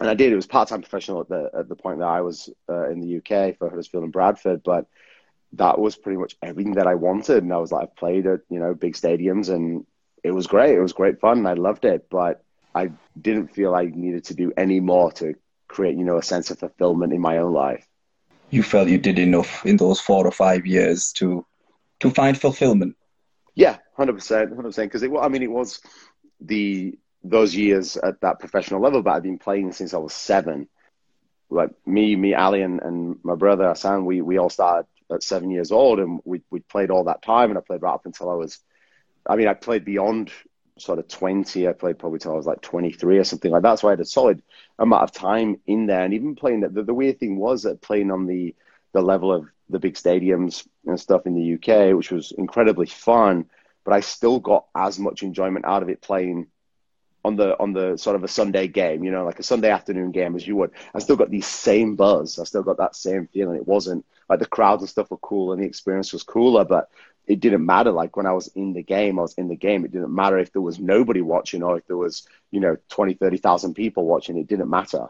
And 0.00 0.08
I 0.08 0.14
did. 0.14 0.32
It 0.32 0.36
was 0.36 0.46
part 0.46 0.68
time 0.68 0.80
professional 0.80 1.20
at 1.20 1.28
the 1.28 1.50
at 1.54 1.68
the 1.68 1.76
point 1.76 1.98
that 1.98 2.08
I 2.08 2.20
was 2.20 2.50
uh, 2.68 2.88
in 2.88 3.00
the 3.00 3.16
UK 3.18 3.58
for 3.58 3.68
Huddersfield 3.68 4.04
and 4.04 4.12
Bradford, 4.12 4.62
but 4.62 4.86
that 5.54 5.78
was 5.78 5.96
pretty 5.96 6.18
much 6.18 6.36
everything 6.42 6.74
that 6.74 6.86
I 6.86 6.94
wanted. 6.94 7.42
And 7.42 7.52
I 7.52 7.56
was 7.56 7.72
like, 7.72 7.82
I've 7.82 7.96
played 7.96 8.26
at 8.26 8.40
you 8.48 8.60
know 8.60 8.74
big 8.74 8.94
stadiums, 8.94 9.48
and 9.48 9.86
it 10.22 10.30
was 10.30 10.46
great. 10.46 10.76
It 10.76 10.80
was 10.80 10.92
great 10.92 11.20
fun. 11.20 11.38
And 11.38 11.48
I 11.48 11.54
loved 11.54 11.84
it, 11.84 12.08
but 12.10 12.44
I 12.74 12.90
didn't 13.20 13.48
feel 13.48 13.74
I 13.74 13.86
needed 13.86 14.24
to 14.26 14.34
do 14.34 14.52
any 14.56 14.80
more 14.80 15.10
to 15.12 15.34
create, 15.66 15.96
you 15.96 16.04
know, 16.04 16.18
a 16.18 16.22
sense 16.22 16.50
of 16.50 16.58
fulfillment 16.58 17.12
in 17.12 17.20
my 17.20 17.38
own 17.38 17.52
life. 17.52 17.86
You 18.50 18.62
felt 18.62 18.88
you 18.88 18.98
did 18.98 19.18
enough 19.18 19.64
in 19.66 19.76
those 19.76 20.00
four 20.00 20.26
or 20.26 20.32
five 20.32 20.66
years 20.66 21.12
to 21.14 21.44
to 22.00 22.10
find 22.10 22.38
fulfillment. 22.38 22.96
Yeah, 23.54 23.78
hundred 23.96 24.14
percent, 24.14 24.50
hundred 24.50 24.68
percent. 24.68 24.90
Because 24.90 25.02
it, 25.02 25.10
I 25.20 25.28
mean, 25.28 25.42
it 25.42 25.50
was 25.50 25.80
the 26.40 26.96
those 27.22 27.54
years 27.54 27.96
at 27.96 28.20
that 28.20 28.38
professional 28.38 28.80
level, 28.80 29.02
but 29.02 29.12
I've 29.12 29.22
been 29.22 29.38
playing 29.38 29.72
since 29.72 29.94
I 29.94 29.98
was 29.98 30.14
seven. 30.14 30.68
Like 31.50 31.70
me, 31.86 32.14
me, 32.14 32.34
Ali, 32.34 32.62
and, 32.62 32.80
and 32.80 33.18
my 33.22 33.34
brother 33.34 33.68
Hassan, 33.68 34.04
we 34.04 34.20
we 34.20 34.38
all 34.38 34.50
started 34.50 34.86
at 35.10 35.22
seven 35.22 35.50
years 35.50 35.72
old, 35.72 35.98
and 35.98 36.20
we 36.24 36.42
we 36.50 36.60
played 36.60 36.90
all 36.90 37.04
that 37.04 37.22
time, 37.22 37.50
and 37.50 37.58
I 37.58 37.62
played 37.62 37.82
right 37.82 37.94
up 37.94 38.06
until 38.06 38.30
I 38.30 38.34
was. 38.34 38.58
I 39.26 39.36
mean, 39.36 39.48
I 39.48 39.54
played 39.54 39.84
beyond 39.84 40.30
sort 40.80 40.98
of 40.98 41.08
20. 41.08 41.68
I 41.68 41.72
played 41.72 41.98
probably 41.98 42.18
till 42.18 42.32
I 42.32 42.36
was 42.36 42.46
like 42.46 42.60
23 42.60 43.18
or 43.18 43.24
something 43.24 43.50
like 43.50 43.62
that. 43.62 43.78
So 43.78 43.88
I 43.88 43.92
had 43.92 44.00
a 44.00 44.04
solid 44.04 44.42
amount 44.78 45.02
of 45.02 45.12
time 45.12 45.60
in 45.66 45.86
there. 45.86 46.04
And 46.04 46.14
even 46.14 46.36
playing 46.36 46.60
that, 46.60 46.74
the, 46.74 46.82
the 46.82 46.94
weird 46.94 47.18
thing 47.18 47.36
was 47.36 47.64
that 47.64 47.82
playing 47.82 48.10
on 48.10 48.26
the, 48.26 48.54
the 48.92 49.02
level 49.02 49.32
of 49.32 49.48
the 49.68 49.78
big 49.78 49.94
stadiums 49.94 50.66
and 50.86 50.98
stuff 50.98 51.26
in 51.26 51.34
the 51.34 51.54
UK, 51.54 51.96
which 51.96 52.10
was 52.10 52.32
incredibly 52.32 52.86
fun, 52.86 53.46
but 53.84 53.92
I 53.92 54.00
still 54.00 54.38
got 54.38 54.66
as 54.74 54.98
much 54.98 55.22
enjoyment 55.22 55.64
out 55.64 55.82
of 55.82 55.88
it 55.88 56.00
playing 56.00 56.46
on 57.24 57.36
the 57.36 57.58
on 57.58 57.72
the 57.72 57.96
sort 57.96 58.16
of 58.16 58.24
a 58.24 58.28
Sunday 58.28 58.68
game, 58.68 59.04
you 59.04 59.10
know, 59.10 59.24
like 59.24 59.38
a 59.38 59.42
Sunday 59.42 59.70
afternoon 59.70 60.12
game 60.12 60.36
as 60.36 60.46
you 60.46 60.56
would. 60.56 60.70
I 60.94 60.98
still 60.98 61.16
got 61.16 61.30
the 61.30 61.40
same 61.40 61.96
buzz. 61.96 62.38
I 62.38 62.44
still 62.44 62.62
got 62.62 62.78
that 62.78 62.96
same 62.96 63.26
feeling. 63.26 63.56
It 63.56 63.66
wasn't 63.66 64.04
like 64.28 64.38
the 64.38 64.46
crowds 64.46 64.82
and 64.82 64.88
stuff 64.88 65.10
were 65.10 65.18
cool 65.18 65.52
and 65.52 65.62
the 65.62 65.66
experience 65.66 66.12
was 66.12 66.22
cooler, 66.22 66.64
but 66.64 66.90
it 67.26 67.40
didn't 67.40 67.64
matter. 67.64 67.90
Like 67.90 68.16
when 68.16 68.26
I 68.26 68.32
was 68.32 68.48
in 68.48 68.72
the 68.72 68.82
game, 68.82 69.18
I 69.18 69.22
was 69.22 69.34
in 69.34 69.48
the 69.48 69.56
game. 69.56 69.84
It 69.84 69.92
didn't 69.92 70.14
matter 70.14 70.38
if 70.38 70.52
there 70.52 70.62
was 70.62 70.78
nobody 70.78 71.20
watching 71.20 71.62
or 71.62 71.76
if 71.76 71.86
there 71.86 71.96
was, 71.96 72.26
you 72.50 72.60
know, 72.60 72.76
20, 72.88 73.14
30,000 73.14 73.74
people 73.74 74.06
watching. 74.06 74.38
It 74.38 74.48
didn't 74.48 74.70
matter. 74.70 75.08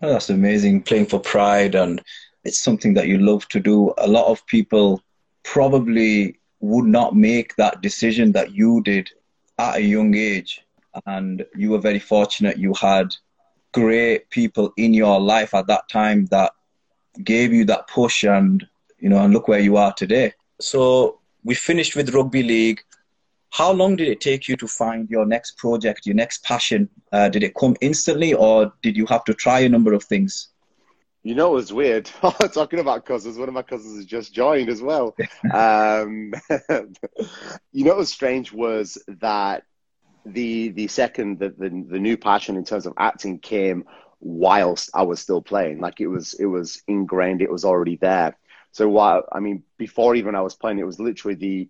Oh, 0.00 0.12
that's 0.12 0.30
amazing. 0.30 0.82
Playing 0.82 1.06
for 1.06 1.20
pride 1.20 1.74
and 1.74 2.02
it's 2.44 2.60
something 2.60 2.94
that 2.94 3.08
you 3.08 3.18
love 3.18 3.46
to 3.48 3.60
do. 3.60 3.92
A 3.98 4.08
lot 4.08 4.26
of 4.26 4.44
people 4.46 5.02
probably 5.44 6.38
would 6.60 6.86
not 6.86 7.14
make 7.14 7.54
that 7.56 7.80
decision 7.80 8.32
that 8.32 8.52
you 8.52 8.82
did 8.82 9.10
at 9.58 9.76
a 9.76 9.82
young 9.82 10.14
age. 10.14 10.64
And 11.06 11.44
you 11.56 11.70
were 11.70 11.78
very 11.78 11.98
fortunate 11.98 12.58
you 12.58 12.74
had 12.74 13.14
great 13.72 14.30
people 14.30 14.72
in 14.76 14.94
your 14.94 15.20
life 15.20 15.54
at 15.54 15.66
that 15.66 15.88
time 15.88 16.26
that 16.26 16.52
gave 17.22 17.52
you 17.52 17.64
that 17.66 17.86
push 17.88 18.24
and 18.24 18.66
you 18.98 19.08
know 19.08 19.18
and 19.18 19.32
look 19.32 19.46
where 19.48 19.60
you 19.60 19.76
are 19.76 19.92
today 19.92 20.32
so 20.60 21.20
we 21.44 21.54
finished 21.54 21.96
with 21.96 22.14
rugby 22.14 22.42
league. 22.42 22.80
How 23.50 23.72
long 23.72 23.96
did 23.96 24.08
it 24.08 24.20
take 24.20 24.48
you 24.48 24.56
to 24.56 24.66
find 24.66 25.08
your 25.08 25.24
next 25.24 25.56
project, 25.56 26.04
your 26.04 26.14
next 26.14 26.44
passion? 26.44 26.88
Uh, 27.12 27.28
did 27.28 27.42
it 27.42 27.54
come 27.54 27.76
instantly, 27.80 28.34
or 28.34 28.72
did 28.82 28.96
you 28.96 29.06
have 29.06 29.24
to 29.24 29.34
try 29.34 29.60
a 29.60 29.68
number 29.68 29.94
of 29.94 30.04
things? 30.04 30.48
You 31.22 31.34
know, 31.34 31.52
it 31.52 31.54
was 31.54 31.72
weird. 31.72 32.06
Talking 32.52 32.80
about 32.80 33.06
cousins, 33.06 33.38
one 33.38 33.48
of 33.48 33.54
my 33.54 33.62
cousins 33.62 33.96
has 33.96 34.04
just 34.04 34.34
joined 34.34 34.68
as 34.68 34.82
well. 34.82 35.16
um, 35.54 36.32
you 37.72 37.84
know, 37.84 37.90
what 37.90 37.96
was 37.98 38.10
strange 38.10 38.52
was 38.52 38.98
that 39.08 39.64
the 40.24 40.68
the 40.70 40.88
second 40.88 41.38
the, 41.38 41.50
the 41.50 41.68
the 41.68 41.98
new 41.98 42.16
passion 42.16 42.56
in 42.56 42.64
terms 42.64 42.86
of 42.86 42.94
acting 42.96 43.38
came 43.38 43.84
whilst 44.20 44.90
I 44.94 45.02
was 45.02 45.20
still 45.20 45.42
playing. 45.42 45.80
Like 45.80 46.00
it 46.00 46.08
was 46.08 46.34
it 46.34 46.46
was 46.46 46.82
ingrained. 46.86 47.42
It 47.42 47.50
was 47.50 47.64
already 47.64 47.96
there. 47.96 48.36
So 48.72 48.88
while 48.88 49.24
I 49.32 49.40
mean, 49.40 49.62
before 49.76 50.14
even 50.14 50.34
I 50.34 50.42
was 50.42 50.54
playing, 50.54 50.78
it 50.78 50.86
was 50.86 51.00
literally 51.00 51.34
the, 51.34 51.68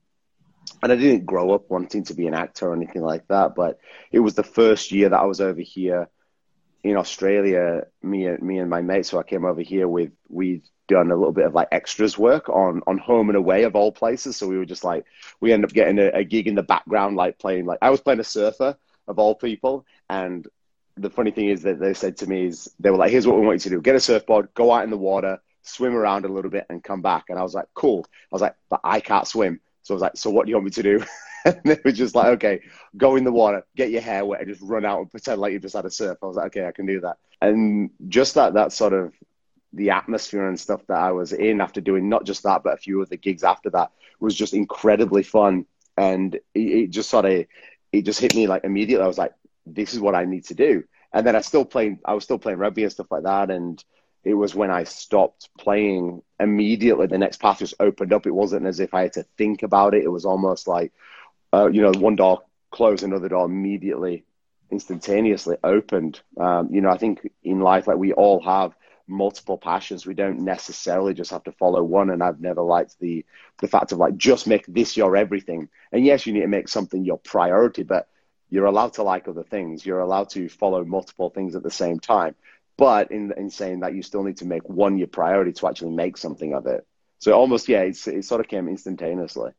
and 0.83 0.93
I 0.93 0.97
didn't 0.97 1.27
grow 1.27 1.53
up 1.53 1.71
wanting 1.71 2.05
to 2.05 2.15
be 2.15 2.27
an 2.27 2.35
actor 2.35 2.69
or 2.69 2.75
anything 2.75 3.03
like 3.03 3.27
that, 3.29 3.55
but 3.55 3.79
it 4.11 4.21
was 4.21 4.35
the 4.35 4.43
first 4.43 4.93
year 4.93 5.09
that 5.09 5.21
I 5.21 5.25
was 5.25 5.41
over 5.41 5.61
here 5.61 6.09
in 6.83 6.97
Australia. 6.97 7.87
Me 8.03 8.27
and 8.27 8.43
me 8.43 8.59
and 8.59 8.71
my 8.71 8.83
mate, 8.83 9.07
so 9.07 9.19
I 9.19 9.23
came 9.23 9.45
over 9.45 9.61
here 9.61 9.89
with 9.89 10.11
we'd 10.29 10.63
done 10.89 11.11
a 11.11 11.17
little 11.17 11.33
bit 11.33 11.45
of 11.45 11.55
like 11.55 11.69
extras 11.73 12.17
work 12.17 12.49
on 12.49 12.83
on 12.87 12.99
home 12.99 13.29
and 13.29 13.37
away 13.37 13.65
of 13.65 13.77
all 13.77 13.93
places. 13.93 14.37
So 14.37 14.47
we 14.49 14.59
were 14.59 14.65
just 14.65 14.85
like 14.85 15.05
we 15.41 15.53
ended 15.53 15.71
up 15.71 15.75
getting 15.75 15.99
a, 15.99 16.09
a 16.09 16.25
gig 16.25 16.47
in 16.47 16.55
the 16.55 16.63
background, 16.63 17.17
like 17.17 17.39
playing 17.39 17.67
like 17.67 17.79
I 17.83 17.91
was 17.91 18.01
playing 18.01 18.21
a 18.21 18.25
surfer 18.25 18.77
of 19.07 19.19
all 19.19 19.35
people, 19.35 19.87
and 20.09 20.47
the 20.97 21.11
funny 21.11 21.31
thing 21.31 21.49
is 21.49 21.63
that 21.63 21.79
they 21.79 21.95
said 21.95 22.17
to 22.19 22.27
me 22.27 22.47
is 22.47 22.71
they 22.81 22.91
were 22.91 22.97
like, 22.97 23.11
"Here's 23.11 23.27
what 23.27 23.39
we 23.39 23.47
want 23.47 23.65
you 23.65 23.71
to 23.71 23.77
do: 23.77 23.83
get 23.83 23.97
a 23.97 24.01
surfboard, 24.01 24.49
go 24.55 24.73
out 24.73 24.85
in 24.85 24.91
the 24.91 24.97
water, 24.97 25.41
swim 25.69 25.95
around 25.95 26.25
a 26.25 26.29
little 26.29 26.51
bit 26.51 26.67
and 26.69 26.83
come 26.83 27.03
back. 27.03 27.27
And 27.29 27.39
I 27.39 27.43
was 27.43 27.55
like, 27.55 27.67
cool. 27.75 28.07
I 28.11 28.35
was 28.35 28.43
like, 28.43 28.57
but 28.69 28.81
I 28.83 29.01
can't 29.01 29.27
swim. 29.27 29.61
So 29.83 29.95
I 29.95 29.97
was 29.97 30.03
like, 30.03 30.17
so 30.17 30.31
what 30.31 30.47
do 30.47 30.51
you 30.51 30.57
want 30.57 30.67
me 30.67 30.71
to 30.73 30.83
do? 30.83 31.05
and 31.49 31.65
they 31.65 31.81
were 31.85 31.93
just 31.93 32.15
like, 32.15 32.27
okay, 32.27 32.61
go 32.97 33.17
in 33.17 33.25
the 33.25 33.33
water, 33.33 33.65
get 33.77 33.91
your 33.91 34.01
hair 34.01 34.25
wet, 34.25 34.41
and 34.41 34.49
just 34.49 34.63
run 34.63 34.85
out 34.85 35.01
and 35.01 35.11
pretend 35.11 35.41
like 35.41 35.53
you've 35.53 35.63
just 35.63 35.77
had 35.77 35.85
a 35.85 35.91
surf. 35.91 36.19
I 36.23 36.27
was 36.27 36.37
like, 36.37 36.47
okay, 36.47 36.67
I 36.67 36.73
can 36.73 36.87
do 36.87 37.01
that. 37.01 37.19
And 37.41 37.91
just 38.09 38.35
that, 38.35 38.55
that 38.55 38.73
sort 38.73 38.93
of 38.93 39.13
the 39.73 39.91
atmosphere 39.91 40.49
and 40.49 40.59
stuff 40.59 40.87
that 40.89 40.99
I 40.99 41.13
was 41.13 41.33
in 41.33 41.61
after 41.61 41.81
doing 41.81 42.09
not 42.09 42.25
just 42.25 42.43
that, 42.45 42.63
but 42.63 42.75
a 42.75 42.79
few 42.79 43.01
of 43.03 43.09
the 43.09 43.17
gigs 43.17 43.45
after 43.45 43.71
that 43.71 43.93
was 44.21 44.35
just 44.35 44.55
incredibly 44.55 45.23
fun. 45.23 45.67
And 45.97 46.35
it, 46.35 46.61
it 46.61 46.91
just 46.91 47.11
sort 47.11 47.25
of, 47.27 47.47
it 47.93 48.03
just 48.03 48.21
hit 48.21 48.35
me 48.35 48.47
like 48.47 48.65
immediately. 48.65 49.05
I 49.05 49.09
was 49.09 49.19
like, 49.19 49.35
this 49.67 49.93
is 49.95 50.01
what 50.01 50.15
I 50.15 50.25
need 50.25 50.47
to 50.47 50.55
do. 50.55 50.85
And 51.13 51.27
then 51.27 51.37
I 51.37 51.41
still 51.41 51.65
playing, 51.65 52.01
I 52.05 52.15
was 52.15 52.25
still 52.25 52.39
playing 52.39 52.59
rugby 52.59 52.83
and 52.83 52.93
stuff 52.93 53.11
like 53.11 53.25
that. 53.25 53.51
And 53.51 53.83
it 54.25 54.35
was 54.35 54.55
when 54.55 54.71
I 54.71 54.85
stopped 54.85 55.49
playing 55.59 56.23
immediately 56.41 57.07
the 57.07 57.19
next 57.19 57.41
path 57.41 57.59
just 57.61 57.75
opened 57.81 58.13
up. 58.13 58.27
It 58.27 58.35
wasn't 58.35 58.67
as 58.67 58.81
if 58.81 58.95
I 58.95 59.03
had 59.03 59.15
to 59.15 59.25
think 59.37 59.63
about 59.63 59.95
it. 59.95 60.05
It 60.05 60.09
was 60.09 60.25
almost 60.25 60.69
like, 60.69 60.93
uh, 61.53 61.69
you 61.73 61.83
know, 61.83 61.93
one 61.93 62.17
door 62.17 62.43
closed, 62.71 63.03
another 63.03 63.29
door 63.29 63.47
immediately, 63.47 64.25
instantaneously 64.71 65.57
opened. 65.65 66.21
Um, 66.39 66.69
you 66.73 66.81
know, 66.81 66.91
I 66.91 66.99
think 66.99 67.31
in 67.43 67.61
life, 67.61 67.87
like 67.87 67.97
we 67.97 68.13
all 68.13 68.43
have 68.43 68.75
multiple 69.07 69.57
passions. 69.57 70.07
We 70.07 70.15
don't 70.15 70.41
necessarily 70.41 71.15
just 71.15 71.31
have 71.31 71.45
to 71.45 71.53
follow 71.53 71.83
one. 71.83 72.11
And 72.11 72.23
I've 72.23 72.41
never 72.41 72.63
liked 72.63 72.99
the 73.01 73.25
the 73.61 73.69
fact 73.69 73.93
of 73.93 73.99
like 73.99 74.17
just 74.17 74.47
make 74.47 74.67
this 74.67 74.97
your 74.97 75.17
everything. 75.17 75.69
And 75.93 76.05
yes, 76.05 76.27
you 76.27 76.33
need 76.33 76.43
to 76.43 76.49
make 76.49 76.69
something 76.69 77.05
your 77.05 77.19
priority, 77.19 77.83
but 77.83 78.09
you're 78.51 78.67
allowed 78.67 78.95
to 78.95 79.03
like 79.03 79.29
other 79.29 79.45
things. 79.45 79.85
You're 79.85 80.01
allowed 80.01 80.31
to 80.31 80.49
follow 80.49 80.85
multiple 80.85 81.31
things 81.31 81.55
at 81.55 81.63
the 81.63 81.71
same 81.71 81.99
time 82.01 82.35
but 82.79 83.11
in 83.11 83.33
in 83.37 83.51
saying 83.51 83.81
that 83.81 83.95
you 83.95 84.03
still 84.03 84.23
need 84.23 84.39
to 84.39 84.47
make 84.47 84.67
one 84.67 84.97
your 84.97 85.09
priority 85.09 85.53
to 85.53 85.69
actually 85.69 85.91
make 85.91 86.17
something 86.17 86.55
of 86.55 86.67
it. 86.67 86.87
So 87.19 87.33
almost 87.33 87.69
yeah, 87.69 87.81
it's, 87.81 88.07
it 88.07 88.25
sort 88.25 88.41
of 88.41 88.49
came 88.49 88.69
instantaneously. 88.69 89.51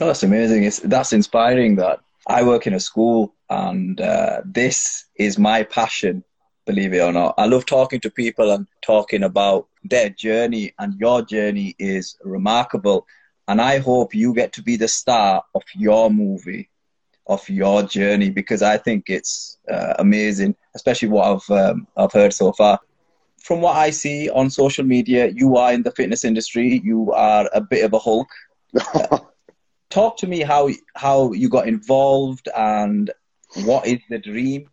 Oh, 0.00 0.06
that's 0.06 0.22
amazing! 0.22 0.62
It's 0.64 0.78
that's 0.80 1.12
inspiring. 1.12 1.76
That 1.76 2.00
I 2.28 2.42
work 2.44 2.66
in 2.66 2.74
a 2.74 2.80
school, 2.80 3.34
and 3.50 4.00
uh, 4.00 4.42
this 4.44 5.06
is 5.16 5.38
my 5.38 5.64
passion. 5.64 6.22
Believe 6.66 6.92
it 6.94 7.00
or 7.00 7.12
not, 7.12 7.34
I 7.38 7.46
love 7.46 7.66
talking 7.66 7.98
to 8.00 8.10
people 8.10 8.52
and 8.52 8.66
talking 8.82 9.24
about 9.24 9.66
their 9.82 10.10
journey, 10.10 10.72
and 10.78 10.94
your 11.00 11.22
journey 11.22 11.74
is 11.78 12.16
remarkable. 12.22 13.06
And 13.48 13.60
I 13.60 13.78
hope 13.78 14.14
you 14.14 14.34
get 14.34 14.52
to 14.52 14.62
be 14.62 14.76
the 14.76 14.86
star 14.88 15.42
of 15.54 15.62
your 15.74 16.10
movie 16.10 16.68
of 17.28 17.48
your 17.48 17.82
journey 17.82 18.30
because 18.30 18.62
I 18.62 18.78
think 18.78 19.04
it's 19.08 19.58
uh, 19.70 19.94
amazing, 19.98 20.54
especially 20.74 21.08
what 21.08 21.26
I've 21.26 21.50
um, 21.50 21.86
I've 21.96 22.12
heard 22.12 22.32
so 22.32 22.52
far. 22.52 22.78
From 23.42 23.60
what 23.60 23.76
I 23.76 23.90
see 23.90 24.28
on 24.30 24.50
social 24.50 24.84
media, 24.84 25.28
you 25.28 25.56
are 25.56 25.72
in 25.72 25.82
the 25.82 25.90
fitness 25.92 26.24
industry. 26.24 26.80
You 26.84 27.12
are 27.12 27.48
a 27.52 27.60
bit 27.60 27.84
of 27.84 27.92
a 27.94 27.98
hulk. 27.98 28.28
Talk 29.90 30.18
to 30.18 30.26
me 30.26 30.40
how 30.40 30.68
how 30.94 31.32
you 31.32 31.48
got 31.48 31.66
involved 31.66 32.48
and 32.54 33.10
what 33.64 33.86
is 33.86 34.00
the 34.10 34.18
dream, 34.18 34.70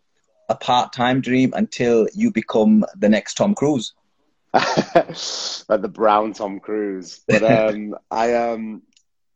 a 0.48 0.54
part 0.54 0.92
time 0.92 1.20
dream, 1.20 1.52
until 1.56 2.06
you 2.14 2.30
become 2.30 2.84
the 2.96 3.08
next 3.08 3.34
Tom 3.34 3.54
Cruise. 3.54 3.94
like 4.54 5.82
the 5.82 5.90
brown 5.92 6.32
Tom 6.32 6.60
Cruise, 6.60 7.20
but 7.26 7.42
um, 7.70 7.94
I 8.10 8.34
um, 8.34 8.82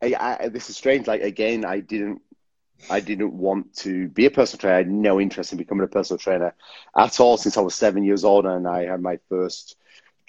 I, 0.02 0.14
I, 0.40 0.48
this 0.48 0.70
is 0.70 0.76
strange. 0.76 1.06
Like 1.06 1.22
again, 1.22 1.64
I 1.64 1.80
didn't 1.80 2.22
I 2.88 3.00
didn't 3.00 3.34
want 3.34 3.74
to 3.78 4.08
be 4.08 4.26
a 4.26 4.30
personal 4.30 4.60
trainer. 4.60 4.74
I 4.74 4.78
had 4.78 4.90
no 4.90 5.20
interest 5.20 5.52
in 5.52 5.58
becoming 5.58 5.84
a 5.84 5.88
personal 5.88 6.18
trainer 6.18 6.54
at 6.96 7.20
all 7.20 7.36
since 7.36 7.56
I 7.56 7.60
was 7.60 7.74
seven 7.74 8.02
years 8.04 8.24
old 8.24 8.46
and 8.46 8.66
I 8.66 8.86
had 8.86 9.02
my 9.02 9.18
first 9.28 9.76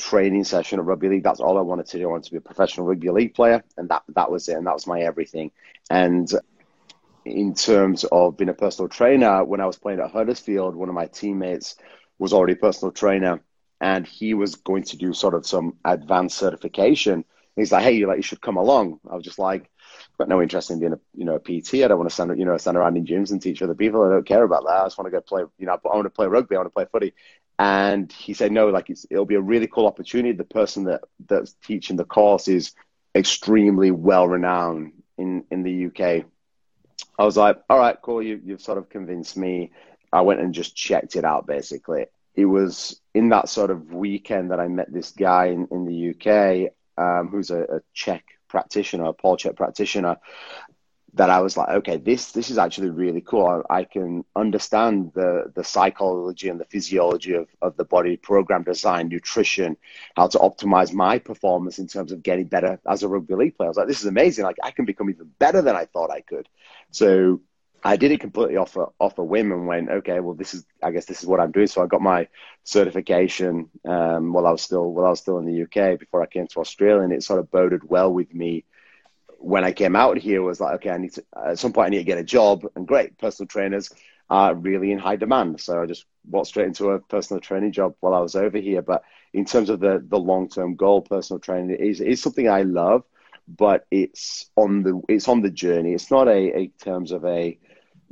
training 0.01 0.43
session 0.43 0.79
of 0.79 0.88
rugby 0.88 1.10
league. 1.10 1.24
That's 1.24 1.39
all 1.39 1.58
I 1.58 1.62
wanted 1.62 1.86
to 1.88 1.98
do. 1.98 2.03
I 2.03 2.12
wanted 2.12 2.25
to 2.25 2.31
be 2.31 2.38
a 2.38 2.41
professional 2.41 2.88
rugby 2.88 3.10
league 3.10 3.34
player, 3.34 3.63
and 3.77 3.89
that 3.89 4.03
that 4.10 4.31
was 4.31 4.48
it. 4.50 4.58
And 4.58 4.67
that 4.67 4.74
was 4.74 4.88
my 4.88 5.01
everything. 5.01 5.51
And 5.89 6.31
in 7.25 7.53
terms 7.53 8.03
of 8.05 8.38
being 8.38 8.50
a 8.50 8.53
personal 8.53 8.89
trainer, 8.89 9.43
when 9.43 9.62
I 9.62 9.67
was 9.67 9.77
playing 9.77 10.00
at 10.00 10.12
Huddersfield, 10.12 10.75
one 10.75 10.89
of 10.89 10.96
my 10.96 11.05
teammates 11.05 11.75
was 12.17 12.34
already 12.34 12.53
a 12.53 12.55
personal 12.67 12.91
trainer, 12.91 13.41
and 13.79 14.05
he 14.08 14.34
was 14.34 14.55
going 14.55 14.84
to 14.84 14.98
do 14.98 15.13
sort 15.13 15.36
of 15.36 15.46
some 15.46 15.77
advanced 15.86 16.38
certification. 16.38 17.25
he's 17.55 17.72
like, 17.72 17.84
"Hey, 17.84 17.93
you 17.93 18.08
like 18.08 18.17
you 18.17 18.24
should 18.24 18.41
come 18.41 18.58
along." 18.58 19.00
I 19.10 19.15
was 19.15 19.24
just 19.24 19.39
like, 19.39 19.70
got 20.21 20.29
no 20.29 20.41
interest 20.41 20.69
in 20.69 20.79
being 20.79 20.93
a 20.93 20.99
you 21.15 21.25
know 21.25 21.35
a 21.35 21.39
PT. 21.39 21.75
I 21.75 21.87
don't 21.87 21.97
want 21.97 22.09
to 22.09 22.13
stand 22.13 22.37
you 22.37 22.45
know 22.45 22.57
stand 22.57 22.77
around 22.77 22.97
in 22.97 23.05
gyms 23.05 23.31
and 23.31 23.41
teach 23.41 23.61
other 23.61 23.75
people. 23.75 24.03
I 24.03 24.09
don't 24.09 24.25
care 24.25 24.43
about 24.43 24.63
that. 24.65 24.81
I 24.81 24.85
just 24.85 24.97
want 24.97 25.07
to 25.07 25.11
go 25.11 25.21
play. 25.21 25.43
You 25.57 25.65
know, 25.65 25.73
I 25.73 25.95
want 25.95 26.05
to 26.05 26.09
play 26.09 26.27
rugby. 26.27 26.55
I 26.55 26.59
want 26.59 26.67
to 26.67 26.73
play 26.73 26.85
footy. 26.91 27.13
And 27.57 28.11
he 28.11 28.33
said 28.33 28.51
no, 28.51 28.69
like 28.69 28.89
it'll 28.89 29.25
be 29.25 29.35
a 29.35 29.41
really 29.41 29.67
cool 29.67 29.87
opportunity. 29.87 30.35
The 30.35 30.43
person 30.43 30.85
that 30.85 31.01
that's 31.27 31.53
teaching 31.65 31.95
the 31.97 32.05
course 32.05 32.47
is 32.47 32.73
extremely 33.15 33.91
well 33.91 34.27
renowned 34.27 34.93
in 35.17 35.43
in 35.51 35.63
the 35.63 35.87
UK. 35.87 36.25
I 37.17 37.23
was 37.23 37.37
like, 37.37 37.57
all 37.69 37.77
right, 37.77 37.97
cool. 38.01 38.21
You 38.21 38.39
you've 38.43 38.61
sort 38.61 38.77
of 38.77 38.89
convinced 38.89 39.37
me. 39.37 39.71
I 40.13 40.21
went 40.21 40.41
and 40.41 40.53
just 40.53 40.75
checked 40.75 41.15
it 41.15 41.25
out. 41.25 41.47
Basically, 41.47 42.05
it 42.35 42.45
was 42.45 42.99
in 43.13 43.29
that 43.29 43.49
sort 43.49 43.71
of 43.71 43.93
weekend 43.93 44.51
that 44.51 44.59
I 44.59 44.67
met 44.67 44.91
this 44.91 45.11
guy 45.11 45.47
in, 45.47 45.67
in 45.71 45.85
the 45.85 46.11
UK 46.11 46.73
um, 46.97 47.29
who's 47.29 47.49
a, 47.49 47.61
a 47.63 47.81
CHEK 47.93 48.23
practitioner, 48.51 49.05
a 49.05 49.13
Paul 49.13 49.38
practitioner, 49.55 50.17
that 51.13 51.29
I 51.29 51.41
was 51.41 51.58
like, 51.58 51.70
okay, 51.70 51.98
this 51.98 52.31
this 52.31 52.50
is 52.50 52.58
actually 52.58 52.89
really 52.89 53.22
cool. 53.22 53.63
I, 53.70 53.79
I, 53.79 53.84
can 53.84 54.24
understand 54.36 55.12
the 55.13 55.51
the 55.53 55.63
psychology 55.63 56.48
and 56.48 56.60
the 56.60 56.65
physiology 56.65 57.34
of, 57.34 57.48
of 57.62 57.75
the 57.75 57.84
body, 57.84 58.15
program 58.15 58.63
design, 58.63 59.10
nutrition, 59.10 59.75
how 60.15 60.27
to 60.27 60.38
optimize 60.38 60.93
my 60.93 61.20
performance 61.20 61.79
in 61.79 61.88
terms 61.88 62.12
of 62.13 62.24
getting 62.24 62.46
better 62.46 62.79
as 62.88 63.03
a 63.03 63.10
rugby 63.10 63.36
league 63.36 63.58
player. 63.58 63.67
I 63.67 63.72
was 63.72 63.77
like, 63.77 63.88
this 63.88 64.00
is 64.00 64.05
amazing. 64.05 64.46
Like 64.46 64.58
I 64.63 64.72
can 64.72 64.86
become 64.86 65.10
even 65.10 65.29
better 65.38 65.62
than 65.62 65.75
I 65.75 65.86
thought 65.86 66.12
I 66.12 66.22
could. 66.22 66.48
So 66.91 67.41
I 67.83 67.95
did 67.95 68.11
it 68.11 68.19
completely 68.19 68.57
off 68.57 68.75
a, 68.75 68.88
off 69.00 69.17
a 69.17 69.23
whim 69.23 69.51
and 69.51 69.65
went, 69.65 69.89
okay, 69.89 70.19
well, 70.19 70.35
this 70.35 70.53
is, 70.53 70.65
I 70.83 70.91
guess 70.91 71.05
this 71.05 71.21
is 71.21 71.27
what 71.27 71.39
I'm 71.39 71.51
doing. 71.51 71.67
So 71.67 71.81
I 71.81 71.88
got 71.88 72.01
my 72.01 72.27
certification 72.63 73.69
um, 73.85 74.33
while 74.33 74.45
I 74.45 74.51
was 74.51 74.61
still 74.61 74.91
while 74.91 75.07
I 75.07 75.09
was 75.09 75.19
still 75.19 75.39
in 75.39 75.45
the 75.45 75.63
UK 75.63 76.00
before 76.00 76.21
I 76.21 76.27
came 76.27 76.47
to 76.47 76.59
Australia, 76.59 77.01
and 77.01 77.11
it 77.11 77.23
sort 77.23 77.39
of 77.39 77.50
boded 77.50 77.89
well 77.89 78.13
with 78.13 78.33
me 78.33 78.65
when 79.41 79.63
I 79.63 79.71
came 79.71 79.95
out 79.95 80.17
here 80.17 80.41
was 80.41 80.59
like, 80.59 80.75
okay, 80.75 80.91
I 80.91 80.97
need 80.97 81.13
to, 81.13 81.23
at 81.35 81.59
some 81.59 81.73
point 81.73 81.88
I 81.88 81.89
need 81.89 81.97
to 81.97 82.03
get 82.03 82.19
a 82.19 82.23
job 82.23 82.65
and 82.75 82.88
great 82.88 83.17
personal 83.17 83.47
trainers 83.47 83.89
are 84.29 84.53
really 84.53 84.91
in 84.91 85.00
high 85.00 85.15
demand. 85.15 85.59
So 85.59 85.81
I 85.81 85.85
just 85.88 86.05
walked 86.29 86.47
straight 86.47 86.67
into 86.67 86.91
a 86.91 87.00
personal 87.00 87.41
training 87.41 87.71
job 87.71 87.95
while 88.00 88.13
I 88.13 88.19
was 88.19 88.35
over 88.35 88.57
here. 88.59 88.81
But 88.81 89.03
in 89.33 89.45
terms 89.45 89.69
of 89.69 89.79
the, 89.79 90.03
the 90.07 90.19
long-term 90.19 90.75
goal, 90.75 91.01
personal 91.01 91.39
training 91.39 91.75
is, 91.75 92.00
is 92.00 92.21
something 92.21 92.47
I 92.47 92.61
love, 92.61 93.03
but 93.47 93.88
it's 93.91 94.50
on 94.55 94.83
the, 94.83 95.01
it's 95.09 95.27
on 95.27 95.41
the 95.41 95.50
journey. 95.50 95.93
It's 95.93 96.11
not 96.11 96.27
a, 96.27 96.59
a 96.59 96.67
terms 96.67 97.11
of 97.11 97.25
a, 97.25 97.57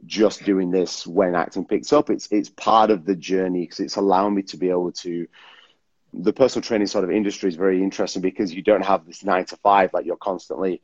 just 0.05 0.43
doing 0.45 0.71
this 0.71 1.05
when 1.05 1.35
acting 1.35 1.65
picks 1.65 1.93
up. 1.93 2.09
It's, 2.09 2.27
it's 2.31 2.49
part 2.49 2.91
of 2.91 3.05
the 3.05 3.15
journey 3.15 3.61
because 3.61 3.79
it's 3.79 3.95
allowing 3.95 4.35
me 4.35 4.43
to 4.43 4.57
be 4.57 4.69
able 4.69 4.91
to, 4.93 5.27
the 6.13 6.33
personal 6.33 6.63
training 6.63 6.87
sort 6.87 7.03
of 7.03 7.11
industry 7.11 7.49
is 7.49 7.55
very 7.55 7.83
interesting 7.83 8.21
because 8.21 8.53
you 8.53 8.63
don't 8.63 8.85
have 8.85 9.05
this 9.05 9.23
nine 9.23 9.45
to 9.45 9.57
five, 9.57 9.93
like 9.93 10.05
you're 10.05 10.17
constantly 10.17 10.81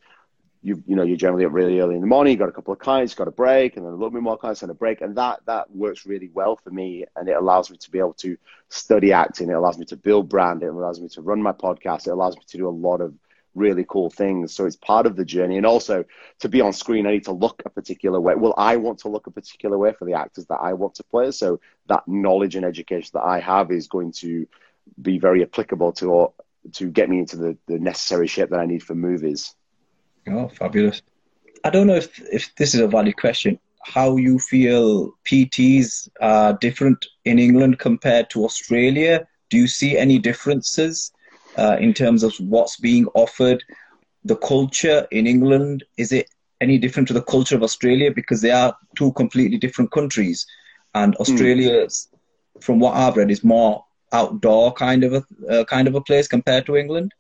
you 0.66 0.84
you 0.88 0.96
know 0.96 1.04
you're 1.04 1.16
generally 1.16 1.46
up 1.46 1.54
really 1.54 1.80
early 1.80 1.94
in 1.94 2.02
the 2.02 2.08
morning. 2.08 2.34
You 2.34 2.40
got 2.40 2.50
a 2.50 2.52
couple 2.52 2.74
of 2.74 2.80
clients, 2.80 3.14
got 3.14 3.28
a 3.28 3.32
break, 3.32 3.78
and 3.78 3.86
then 3.86 3.94
a 3.94 3.96
little 3.96 4.10
bit 4.10 4.24
more 4.24 4.36
clients 4.36 4.64
and 4.64 4.72
a 4.72 4.74
break, 4.74 5.02
and 5.02 5.16
that 5.16 5.42
that 5.46 5.70
works 5.70 6.08
really 6.08 6.32
well 6.34 6.56
for 6.56 6.72
me, 6.72 7.06
and 7.16 7.30
it 7.30 7.36
allows 7.38 7.70
me 7.70 7.78
to 7.78 7.92
be 7.92 8.00
able 8.00 8.16
to 8.16 8.36
study 8.70 9.14
acting. 9.14 9.50
It 9.50 9.54
allows 9.54 9.78
me 9.78 9.86
to 9.86 9.96
build 9.96 10.28
brand. 10.28 10.64
It 10.64 10.68
allows 10.68 11.00
me 11.00 11.08
to 11.10 11.22
run 11.22 11.40
my 11.40 11.52
podcast. 11.52 12.08
It 12.08 12.12
allows 12.12 12.36
me 12.36 12.42
to 12.48 12.58
do 12.58 12.68
a 12.68 12.72
lot 12.72 13.00
of 13.00 13.14
really 13.56 13.86
cool 13.88 14.10
things. 14.10 14.54
So 14.54 14.66
it's 14.66 14.76
part 14.76 15.06
of 15.06 15.16
the 15.16 15.26
journey, 15.26 15.58
and 15.58 15.66
also 15.66 16.06
to 16.40 16.50
be 16.50 16.62
on 16.62 16.74
screen, 16.74 17.08
I 17.08 17.12
need 17.12 17.26
to 17.26 17.32
look 17.32 17.64
a 17.66 17.70
particular 17.70 18.20
way. 18.20 18.36
Well, 18.36 18.54
I 18.58 18.76
want 18.76 19.00
to 19.00 19.10
look 19.10 19.28
a 19.28 19.32
particular 19.32 19.78
way 19.78 19.94
for 19.94 20.06
the 20.06 20.14
actors 20.14 20.46
that 20.48 20.60
I 20.62 20.74
want 20.74 20.96
to 20.96 21.04
play. 21.04 21.32
So 21.32 21.60
that 21.88 22.08
knowledge 22.08 22.56
and 22.56 22.66
education 22.66 23.12
that 23.14 23.24
I 23.24 23.40
have 23.40 23.72
is 23.72 23.88
going 23.88 24.12
to 24.14 24.48
be 25.02 25.18
very 25.18 25.42
applicable 25.42 25.94
to 25.94 26.32
to 26.74 26.90
get 26.90 27.10
me 27.10 27.20
into 27.20 27.38
the, 27.38 27.58
the 27.68 27.80
necessary 27.80 28.28
shape 28.28 28.50
that 28.50 28.60
I 28.60 28.66
need 28.66 28.84
for 28.84 28.96
movies. 28.96 29.56
Oh, 30.28 30.48
fabulous. 30.48 31.02
I 31.64 31.70
don't 31.70 31.88
know 31.88 31.96
if, 31.96 32.20
if 32.32 32.56
this 32.56 32.74
is 32.74 32.82
a 32.82 32.88
valid 32.88 33.18
question. 33.18 33.60
How 33.84 34.18
you 34.18 34.40
feel 34.40 35.12
PTs 35.26 36.10
are 36.22 36.54
different 36.54 37.06
in 37.24 37.38
England 37.38 37.78
compared 37.78 38.32
to 38.32 38.44
Australia? 38.46 39.28
Do 39.50 39.58
you 39.58 39.68
see 39.68 39.98
any 39.98 40.18
differences 40.18 41.12
uh, 41.58 41.78
in 41.80 41.94
terms 41.94 42.24
of 42.24 42.36
what's 42.40 42.78
being 42.78 43.08
offered? 43.14 43.64
The 44.24 44.36
culture 44.36 45.08
in 45.12 45.28
England, 45.28 45.84
is 45.98 46.12
it 46.12 46.30
any 46.62 46.78
different 46.78 47.08
to 47.10 47.14
the 47.14 47.22
culture 47.22 47.56
of 47.56 47.64
Australia? 47.64 48.12
Because 48.12 48.42
they 48.42 48.52
are 48.52 48.76
two 48.96 49.12
completely 49.14 49.58
different 49.58 49.92
countries. 49.92 50.46
And 50.94 51.14
hmm. 51.16 51.22
Australia, 51.22 51.86
mm. 51.86 52.08
from 52.62 52.80
what 52.80 52.96
I've 52.96 53.18
read, 53.18 53.32
is 53.32 53.44
more 53.44 53.86
outdoor 54.12 54.72
kind 54.74 55.04
of 55.04 55.14
a 55.14 55.24
uh, 55.50 55.64
kind 55.66 55.88
of 55.88 55.96
a 55.96 56.02
place 56.02 56.28
compared 56.28 56.66
to 56.68 56.76
England. 56.76 57.14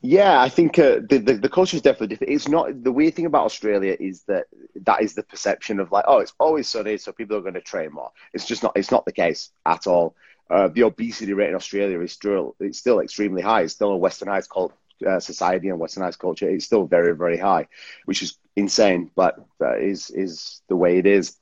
Yeah, 0.00 0.40
I 0.40 0.48
think 0.48 0.78
uh, 0.78 1.00
the, 1.08 1.18
the, 1.18 1.34
the 1.34 1.48
culture 1.48 1.76
is 1.76 1.82
definitely 1.82 2.08
different. 2.08 2.32
It's 2.32 2.46
not 2.46 2.84
the 2.84 2.92
weird 2.92 3.14
thing 3.14 3.26
about 3.26 3.46
Australia 3.46 3.96
is 3.98 4.22
that 4.24 4.46
that 4.82 5.02
is 5.02 5.14
the 5.14 5.24
perception 5.24 5.80
of 5.80 5.90
like, 5.90 6.04
oh, 6.06 6.18
it's 6.18 6.34
always 6.38 6.68
sunny, 6.68 6.98
so 6.98 7.10
people 7.10 7.36
are 7.36 7.40
going 7.40 7.54
to 7.54 7.60
train 7.60 7.92
more. 7.92 8.12
It's 8.32 8.46
just 8.46 8.62
not. 8.62 8.72
It's 8.76 8.92
not 8.92 9.06
the 9.06 9.12
case 9.12 9.50
at 9.66 9.88
all. 9.88 10.14
Uh, 10.50 10.68
the 10.68 10.82
obesity 10.82 11.32
rate 11.32 11.50
in 11.50 11.54
Australia 11.54 12.00
is 12.00 12.12
still 12.12 12.56
it's 12.60 12.78
still 12.78 13.00
extremely 13.00 13.42
high. 13.42 13.62
It's 13.62 13.74
still 13.74 13.94
a 13.94 13.98
westernized 13.98 14.48
cult, 14.48 14.72
uh, 15.06 15.20
society 15.20 15.68
and 15.68 15.80
westernized 15.80 16.18
culture. 16.18 16.48
It's 16.48 16.64
still 16.64 16.86
very 16.86 17.14
very 17.14 17.36
high, 17.36 17.68
which 18.06 18.22
is 18.22 18.38
insane, 18.56 19.10
but 19.14 19.38
that 19.60 19.80
is 19.80 20.10
is 20.10 20.62
the 20.68 20.76
way 20.76 20.98
it 20.98 21.06
is. 21.06 21.36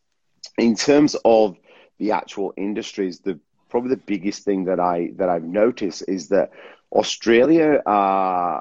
In 0.58 0.75
terms 0.75 1.16
of 1.25 1.56
the 1.98 2.12
actual 2.12 2.52
industries, 2.56 3.20
the 3.20 3.38
probably 3.68 3.90
the 3.90 4.02
biggest 4.06 4.44
thing 4.44 4.64
that 4.64 4.80
I 4.80 5.12
that 5.16 5.28
I've 5.28 5.44
noticed 5.44 6.04
is 6.08 6.28
that 6.28 6.50
Australia, 6.92 7.82
uh, 7.86 8.60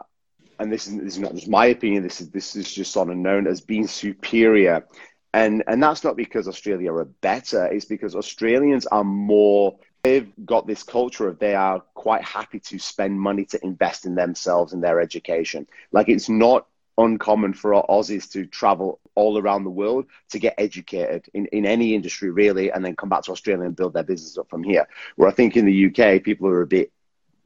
and 0.59 0.71
this 0.71 0.87
is, 0.87 0.97
this 0.97 1.13
is, 1.13 1.19
not 1.19 1.35
just 1.35 1.47
my 1.47 1.67
opinion. 1.67 2.03
This 2.03 2.21
is 2.21 2.29
this 2.29 2.55
is 2.55 2.73
just 2.73 2.91
sort 2.91 3.09
of 3.09 3.17
known 3.17 3.47
as 3.47 3.61
being 3.61 3.87
superior, 3.87 4.85
and 5.33 5.63
and 5.67 5.81
that's 5.81 6.03
not 6.03 6.15
because 6.15 6.47
Australia 6.47 6.93
are 6.93 7.05
better. 7.05 7.65
It's 7.65 7.85
because 7.85 8.15
Australians 8.15 8.85
are 8.87 9.03
more. 9.03 9.77
They've 10.05 10.31
got 10.45 10.67
this 10.67 10.83
culture 10.83 11.27
of 11.27 11.39
they 11.39 11.55
are 11.55 11.79
quite 11.95 12.23
happy 12.23 12.59
to 12.59 12.77
spend 12.77 13.19
money 13.19 13.43
to 13.45 13.65
invest 13.65 14.05
in 14.05 14.13
themselves 14.13 14.71
and 14.71 14.83
their 14.83 15.01
education. 15.01 15.65
Like 15.91 16.09
it's 16.09 16.29
not 16.29 16.67
uncommon 16.99 17.53
for 17.53 17.73
Aussies 17.89 18.29
to 18.33 18.45
travel 18.45 18.99
all 19.15 19.39
around 19.39 19.63
the 19.63 19.71
world 19.71 20.05
to 20.29 20.37
get 20.37 20.53
educated 20.59 21.25
in, 21.33 21.47
in 21.47 21.65
any 21.65 21.95
industry 21.95 22.29
really 22.29 22.71
and 22.71 22.85
then 22.85 22.95
come 22.95 23.09
back 23.09 23.23
to 23.23 23.31
Australia 23.31 23.65
and 23.65 23.75
build 23.75 23.93
their 23.93 24.03
business 24.03 24.37
up 24.37 24.47
from 24.47 24.61
here. 24.61 24.87
Where 25.15 25.27
I 25.27 25.31
think 25.31 25.57
in 25.57 25.65
the 25.65 25.87
UK 25.87 26.21
people 26.21 26.49
are 26.49 26.61
a 26.61 26.67
bit 26.67 26.91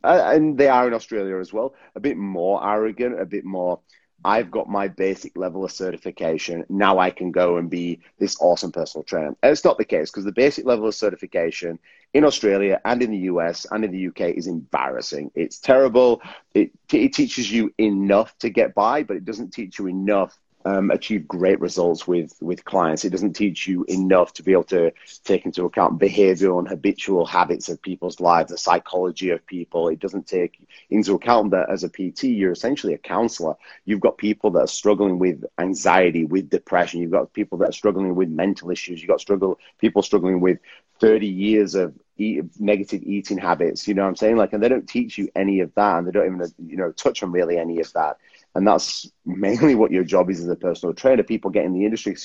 uh, 0.03 0.23
and 0.33 0.57
they 0.57 0.67
are 0.67 0.85
in 0.85 0.93
Australia 0.93 1.37
as 1.37 1.53
well, 1.53 1.75
a 1.95 2.01
bit 2.01 2.17
more 2.17 2.61
arrogant, 2.61 3.21
a 3.21 3.25
bit 3.25 3.45
more. 3.45 3.79
I've 4.25 4.51
got 4.51 4.69
my 4.69 4.88
basic 4.88 5.38
level 5.38 5.63
of 5.63 5.71
certification. 5.71 6.65
Now 6.69 6.99
I 6.99 7.10
can 7.10 7.32
go 7.32 7.58
and 7.58 7.69
be 7.69 7.99
this 8.17 8.38
awesome 8.41 8.71
personal 8.71 9.03
trainer. 9.03 9.36
And 9.41 9.51
it's 9.51 9.63
not 9.63 9.77
the 9.77 9.86
case 9.86 10.12
because 10.12 10.25
the 10.25 10.32
basic 10.32 10.65
level 10.65 10.88
of 10.88 10.95
certification 10.95 11.79
in 12.13 12.25
Australia 12.25 12.82
and 12.84 13.01
in 13.01 13.12
the 13.12 13.17
US 13.17 13.65
and 13.71 13.86
in 13.86 13.91
the 13.91 14.08
UK 14.08 14.36
is 14.36 14.47
embarrassing. 14.47 15.32
It's 15.36 15.60
terrible. 15.60 16.21
It, 16.53 16.71
it 16.91 17.13
teaches 17.13 17.51
you 17.51 17.73
enough 17.77 18.38
to 18.39 18.49
get 18.49 18.75
by, 18.75 19.03
but 19.03 19.15
it 19.17 19.25
doesn't 19.25 19.53
teach 19.53 19.79
you 19.79 19.88
enough 19.88 20.38
um, 20.65 20.91
achieve 20.91 21.27
great 21.27 21.59
results 21.59 22.07
with 22.07 22.35
with 22.41 22.65
clients. 22.65 23.05
It 23.05 23.11
doesn't 23.11 23.33
teach 23.33 23.67
you 23.67 23.85
enough 23.87 24.33
to 24.33 24.43
be 24.43 24.51
able 24.51 24.65
to 24.65 24.91
take 25.23 25.45
into 25.45 25.65
account 25.65 25.99
behavioral 25.99 26.59
and 26.59 26.67
habitual 26.67 27.25
habits 27.25 27.69
of 27.69 27.81
people's 27.81 28.19
lives, 28.19 28.51
the 28.51 28.57
psychology 28.57 29.29
of 29.29 29.45
people. 29.45 29.87
It 29.87 29.99
doesn't 29.99 30.27
take 30.27 30.67
into 30.89 31.13
account 31.13 31.51
that 31.51 31.69
as 31.69 31.83
a 31.83 31.89
PT, 31.89 32.25
you're 32.25 32.51
essentially 32.51 32.93
a 32.93 32.97
counselor. 32.97 33.55
You've 33.85 34.01
got 34.01 34.17
people 34.17 34.51
that 34.51 34.59
are 34.59 34.67
struggling 34.67 35.17
with 35.17 35.45
anxiety, 35.57 36.25
with 36.25 36.49
depression. 36.49 37.01
You've 37.01 37.11
got 37.11 37.33
people 37.33 37.57
that 37.59 37.69
are 37.69 37.73
struggling 37.73 38.15
with 38.15 38.29
mental 38.29 38.69
issues. 38.69 39.01
You've 39.01 39.09
got 39.09 39.21
struggle 39.21 39.59
people 39.77 40.01
struggling 40.01 40.41
with 40.41 40.59
30 40.99 41.27
years 41.27 41.75
of 41.75 41.93
eat, 42.17 42.43
negative 42.59 43.01
eating 43.03 43.37
habits. 43.37 43.87
You 43.87 43.93
know 43.93 44.03
what 44.03 44.09
I'm 44.09 44.15
saying? 44.17 44.35
Like, 44.35 44.51
and 44.51 44.61
they 44.61 44.67
don't 44.67 44.87
teach 44.87 45.17
you 45.17 45.29
any 45.35 45.61
of 45.61 45.73
that, 45.75 45.97
and 45.97 46.07
they 46.07 46.11
don't 46.11 46.25
even 46.25 46.53
you 46.67 46.75
know 46.75 46.91
touch 46.91 47.23
on 47.23 47.31
really 47.31 47.57
any 47.57 47.79
of 47.79 47.93
that 47.93 48.17
and 48.55 48.67
that's 48.67 49.09
mainly 49.25 49.75
what 49.75 49.91
your 49.91 50.03
job 50.03 50.29
is 50.29 50.39
as 50.39 50.49
a 50.49 50.55
personal 50.55 50.93
trainer. 50.93 51.23
People 51.23 51.51
get 51.51 51.65
in 51.65 51.73
the 51.73 51.85
industry 51.85 52.15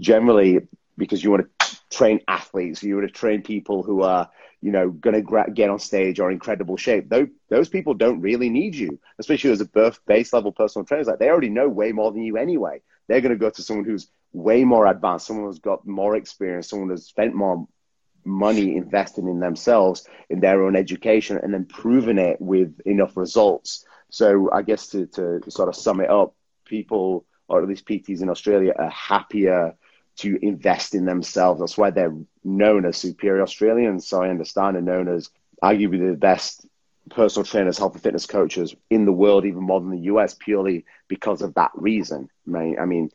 generally 0.00 0.60
because 0.96 1.22
you 1.22 1.30
want 1.30 1.46
to 1.60 1.76
train 1.90 2.20
athletes, 2.28 2.82
you 2.82 2.96
want 2.96 3.06
to 3.08 3.12
train 3.12 3.42
people 3.42 3.82
who 3.82 4.02
are, 4.02 4.28
you 4.60 4.72
know, 4.72 4.90
going 4.90 5.14
to 5.14 5.22
gra- 5.22 5.50
get 5.52 5.70
on 5.70 5.78
stage 5.78 6.20
or 6.20 6.30
incredible 6.30 6.76
shape. 6.76 7.08
Those, 7.08 7.28
those 7.48 7.68
people 7.68 7.94
don't 7.94 8.20
really 8.20 8.50
need 8.50 8.74
you, 8.74 8.98
especially 9.18 9.50
as 9.50 9.60
a 9.60 9.66
birth 9.66 10.00
base 10.06 10.32
level 10.32 10.52
personal 10.52 10.84
trainer. 10.84 11.04
Like 11.04 11.18
they 11.18 11.28
already 11.28 11.50
know 11.50 11.68
way 11.68 11.92
more 11.92 12.10
than 12.12 12.22
you 12.22 12.36
anyway. 12.36 12.80
They're 13.06 13.20
going 13.20 13.32
to 13.32 13.38
go 13.38 13.50
to 13.50 13.62
someone 13.62 13.84
who's 13.86 14.08
way 14.32 14.64
more 14.64 14.86
advanced, 14.86 15.26
someone 15.26 15.46
who's 15.46 15.58
got 15.58 15.86
more 15.86 16.16
experience, 16.16 16.68
someone 16.68 16.90
who's 16.90 17.06
spent 17.06 17.34
more 17.34 17.66
money 18.24 18.76
investing 18.76 19.28
in 19.28 19.40
themselves, 19.40 20.06
in 20.28 20.40
their 20.40 20.62
own 20.62 20.76
education, 20.76 21.38
and 21.42 21.52
then 21.52 21.64
proving 21.64 22.18
it 22.18 22.40
with 22.40 22.80
enough 22.86 23.16
results 23.16 23.84
so 24.10 24.50
I 24.52 24.62
guess 24.62 24.88
to, 24.88 25.06
to 25.06 25.50
sort 25.50 25.68
of 25.68 25.76
sum 25.76 26.00
it 26.00 26.10
up, 26.10 26.34
people, 26.64 27.26
or 27.48 27.62
at 27.62 27.68
least 27.68 27.86
PTs 27.86 28.22
in 28.22 28.30
Australia, 28.30 28.72
are 28.78 28.90
happier 28.90 29.74
to 30.16 30.38
invest 30.42 30.94
in 30.94 31.04
themselves. 31.04 31.60
That's 31.60 31.78
why 31.78 31.90
they're 31.90 32.16
known 32.42 32.84
as 32.86 32.96
superior 32.96 33.42
Australians. 33.42 34.06
So 34.06 34.22
I 34.22 34.30
understand 34.30 34.76
are 34.76 34.82
known 34.82 35.08
as 35.08 35.30
arguably 35.62 36.10
the 36.10 36.16
best 36.16 36.66
personal 37.10 37.44
trainers, 37.44 37.78
health 37.78 37.94
and 37.94 38.02
fitness 38.02 38.26
coaches 38.26 38.74
in 38.90 39.04
the 39.04 39.12
world, 39.12 39.44
even 39.44 39.62
more 39.62 39.80
than 39.80 39.90
the 39.90 40.10
US, 40.12 40.34
purely 40.34 40.84
because 41.06 41.42
of 41.42 41.54
that 41.54 41.70
reason. 41.74 42.28
I 42.54 42.84
mean, 42.84 43.10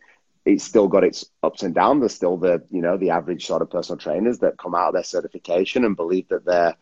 it's 0.45 0.63
still 0.63 0.87
got 0.87 1.03
its 1.03 1.25
ups 1.41 1.63
and 1.63 1.73
downs. 1.73 2.01
There's 2.01 2.15
still 2.15 2.37
the, 2.37 2.63
you 2.69 2.81
know, 2.81 2.97
the 2.97 3.11
average 3.11 3.45
sort 3.45 3.61
of 3.61 3.69
personal 3.69 3.97
trainers 3.97 4.39
that 4.39 4.57
come 4.57 4.75
out 4.75 4.89
of 4.89 4.93
their 4.93 5.03
certification 5.03 5.85
and 5.85 5.95
believe 5.95 6.27
that 6.29 6.45
they're, 6.45 6.75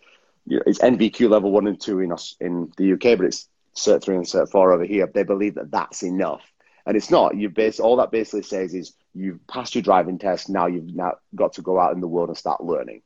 you 0.45 0.57
know, 0.57 0.63
it's 0.65 0.79
NVQ 0.79 1.29
level 1.29 1.51
one 1.51 1.67
and 1.67 1.79
two 1.79 1.99
in 1.99 2.11
us 2.11 2.35
in 2.39 2.71
the 2.77 2.93
UK, 2.93 3.17
but 3.17 3.25
it's 3.25 3.47
cert 3.75 4.03
three 4.03 4.15
and 4.15 4.25
cert 4.25 4.49
four 4.49 4.73
over 4.73 4.83
here, 4.83 5.09
they 5.13 5.23
believe 5.23 5.55
that 5.55 5.71
that's 5.71 6.03
enough. 6.03 6.41
And 6.85 6.97
it's 6.97 7.11
not. 7.11 7.37
You 7.37 7.49
base 7.49 7.79
all 7.79 7.97
that 7.97 8.11
basically 8.11 8.41
says 8.41 8.73
is 8.73 8.93
you've 9.13 9.45
passed 9.47 9.75
your 9.75 9.83
driving 9.83 10.17
test. 10.17 10.49
Now 10.49 10.65
you've 10.65 10.95
now 10.95 11.13
got 11.35 11.53
to 11.53 11.61
go 11.61 11.79
out 11.79 11.93
in 11.93 12.01
the 12.01 12.07
world 12.07 12.29
and 12.29 12.37
start 12.37 12.63
learning. 12.63 13.03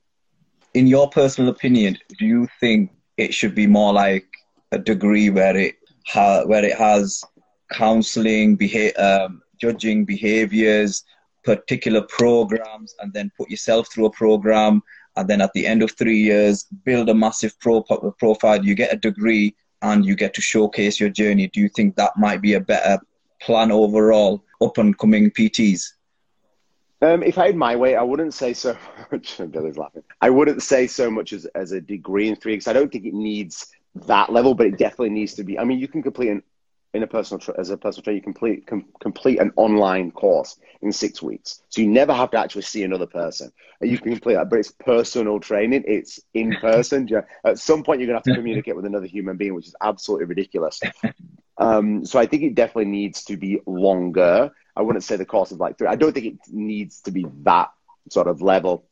In 0.74 0.88
your 0.88 1.10
personal 1.10 1.50
opinion, 1.50 1.98
do 2.18 2.26
you 2.26 2.48
think 2.60 2.92
it 3.18 3.34
should 3.34 3.54
be 3.54 3.68
more 3.68 3.94
like 3.94 4.28
a 4.72 4.78
degree 4.78 5.30
where 5.30 5.56
it 5.56 5.76
ha- 6.08 6.46
where 6.46 6.64
it 6.64 6.78
has 6.78 7.24
counseling, 7.72 8.56
behavior, 8.56 8.94
um, 9.00 9.42
judging 9.60 10.06
behaviors, 10.06 11.04
particular 11.44 12.02
programs, 12.02 12.96
and 13.00 13.14
then 13.14 13.32
put 13.38 13.50
yourself 13.50 13.92
through 13.92 14.06
a 14.06 14.12
program. 14.12 14.82
And 15.16 15.28
then 15.30 15.42
at 15.42 15.54
the 15.54 15.66
end 15.66 15.82
of 15.82 15.92
three 15.92 16.20
years, 16.20 16.64
build 16.84 17.10
a 17.10 17.14
massive 17.14 17.58
pro- 17.60 17.84
profile. 18.20 18.64
You 18.64 18.76
get 18.76 18.94
a 18.94 18.98
degree 18.98 19.56
and 19.82 20.06
you 20.06 20.16
get 20.16 20.34
to 20.34 20.42
showcase 20.42 21.00
your 21.00 21.10
journey. 21.10 21.48
Do 21.48 21.60
you 21.60 21.70
think 21.70 21.96
that 21.96 22.18
might 22.18 22.42
be 22.42 22.54
a 22.54 22.60
better 22.60 23.00
plan 23.42 23.72
overall, 23.72 24.44
up 24.62 24.78
and 24.78 24.98
coming 24.98 25.32
PTs? 25.32 25.84
Um, 27.02 27.24
if 27.24 27.38
I 27.38 27.48
had 27.48 27.56
my 27.56 27.76
way, 27.76 27.96
I 27.96 28.02
wouldn't 28.02 28.34
say 28.34 28.54
so 28.54 28.76
much. 29.12 29.38
Billy's 29.52 29.78
laughing. 29.78 30.04
I 30.22 30.30
wouldn't 30.30 30.64
say 30.64 30.88
so 30.88 31.12
much 31.12 31.34
as, 31.34 31.46
as 31.48 31.72
a 31.72 31.82
degree 31.82 32.30
in 32.30 32.36
three 32.36 32.54
because 32.54 32.68
I 32.68 32.74
don't 32.74 32.92
think 32.92 33.06
it 33.06 33.14
needs 33.14 33.68
that 34.08 34.32
level, 34.32 34.56
but 34.56 34.68
it 34.68 34.78
definitely 34.78 35.12
needs 35.12 35.34
to 35.36 35.44
be. 35.44 35.60
I 35.60 35.64
mean, 35.64 35.80
you 35.80 35.88
can 35.88 36.02
complete 36.02 36.30
an 36.30 36.42
in 36.96 37.04
a 37.04 37.08
personal 37.08 37.40
tra- 37.40 37.60
as 37.60 37.70
a 37.70 37.78
personal 37.78 38.04
trainer, 38.04 38.18
you 38.18 38.22
complete 38.22 38.66
com- 38.66 38.86
complete 39.00 39.40
an 39.40 39.52
online 39.56 40.12
course 40.12 40.58
in 40.82 40.92
six 40.92 41.22
weeks, 41.22 41.62
so 41.70 41.82
you 41.82 41.88
never 41.88 42.14
have 42.14 42.32
to 42.32 42.38
actually 42.38 42.62
see 42.62 42.84
another 42.84 43.06
person. 43.06 43.52
You 43.82 43.98
can 43.98 44.12
complete 44.12 44.36
that, 44.36 44.50
but 44.50 44.60
it's 44.60 44.72
personal 44.72 45.40
training. 45.40 45.84
It's 45.86 46.20
in 46.34 46.56
person. 46.62 47.08
At 47.44 47.60
some 47.60 47.84
point, 47.84 48.00
you're 48.00 48.08
gonna 48.08 48.18
have 48.18 48.24
to 48.24 48.36
communicate 48.36 48.76
with 48.76 48.86
another 48.86 49.08
human 49.08 49.38
being, 49.38 49.54
which 49.54 49.68
is 49.68 49.76
absolutely 49.82 50.26
ridiculous. 50.26 50.80
Um, 51.58 52.06
so 52.06 52.20
I 52.20 52.26
think 52.26 52.44
it 52.44 52.56
definitely 52.56 52.92
needs 52.92 53.24
to 53.26 53.38
be 53.38 53.62
longer. 53.66 54.52
I 54.76 54.82
wouldn't 54.82 55.04
say 55.04 55.16
the 55.16 55.26
course 55.26 55.52
is 55.52 55.60
like 55.60 55.78
three. 55.78 55.88
I 55.88 55.96
don't 55.96 56.14
think 56.14 56.26
it 56.26 56.40
needs 56.52 57.02
to 57.02 57.12
be 57.12 57.26
that 57.44 57.72
sort 58.10 58.28
of 58.28 58.42
level. 58.42 58.86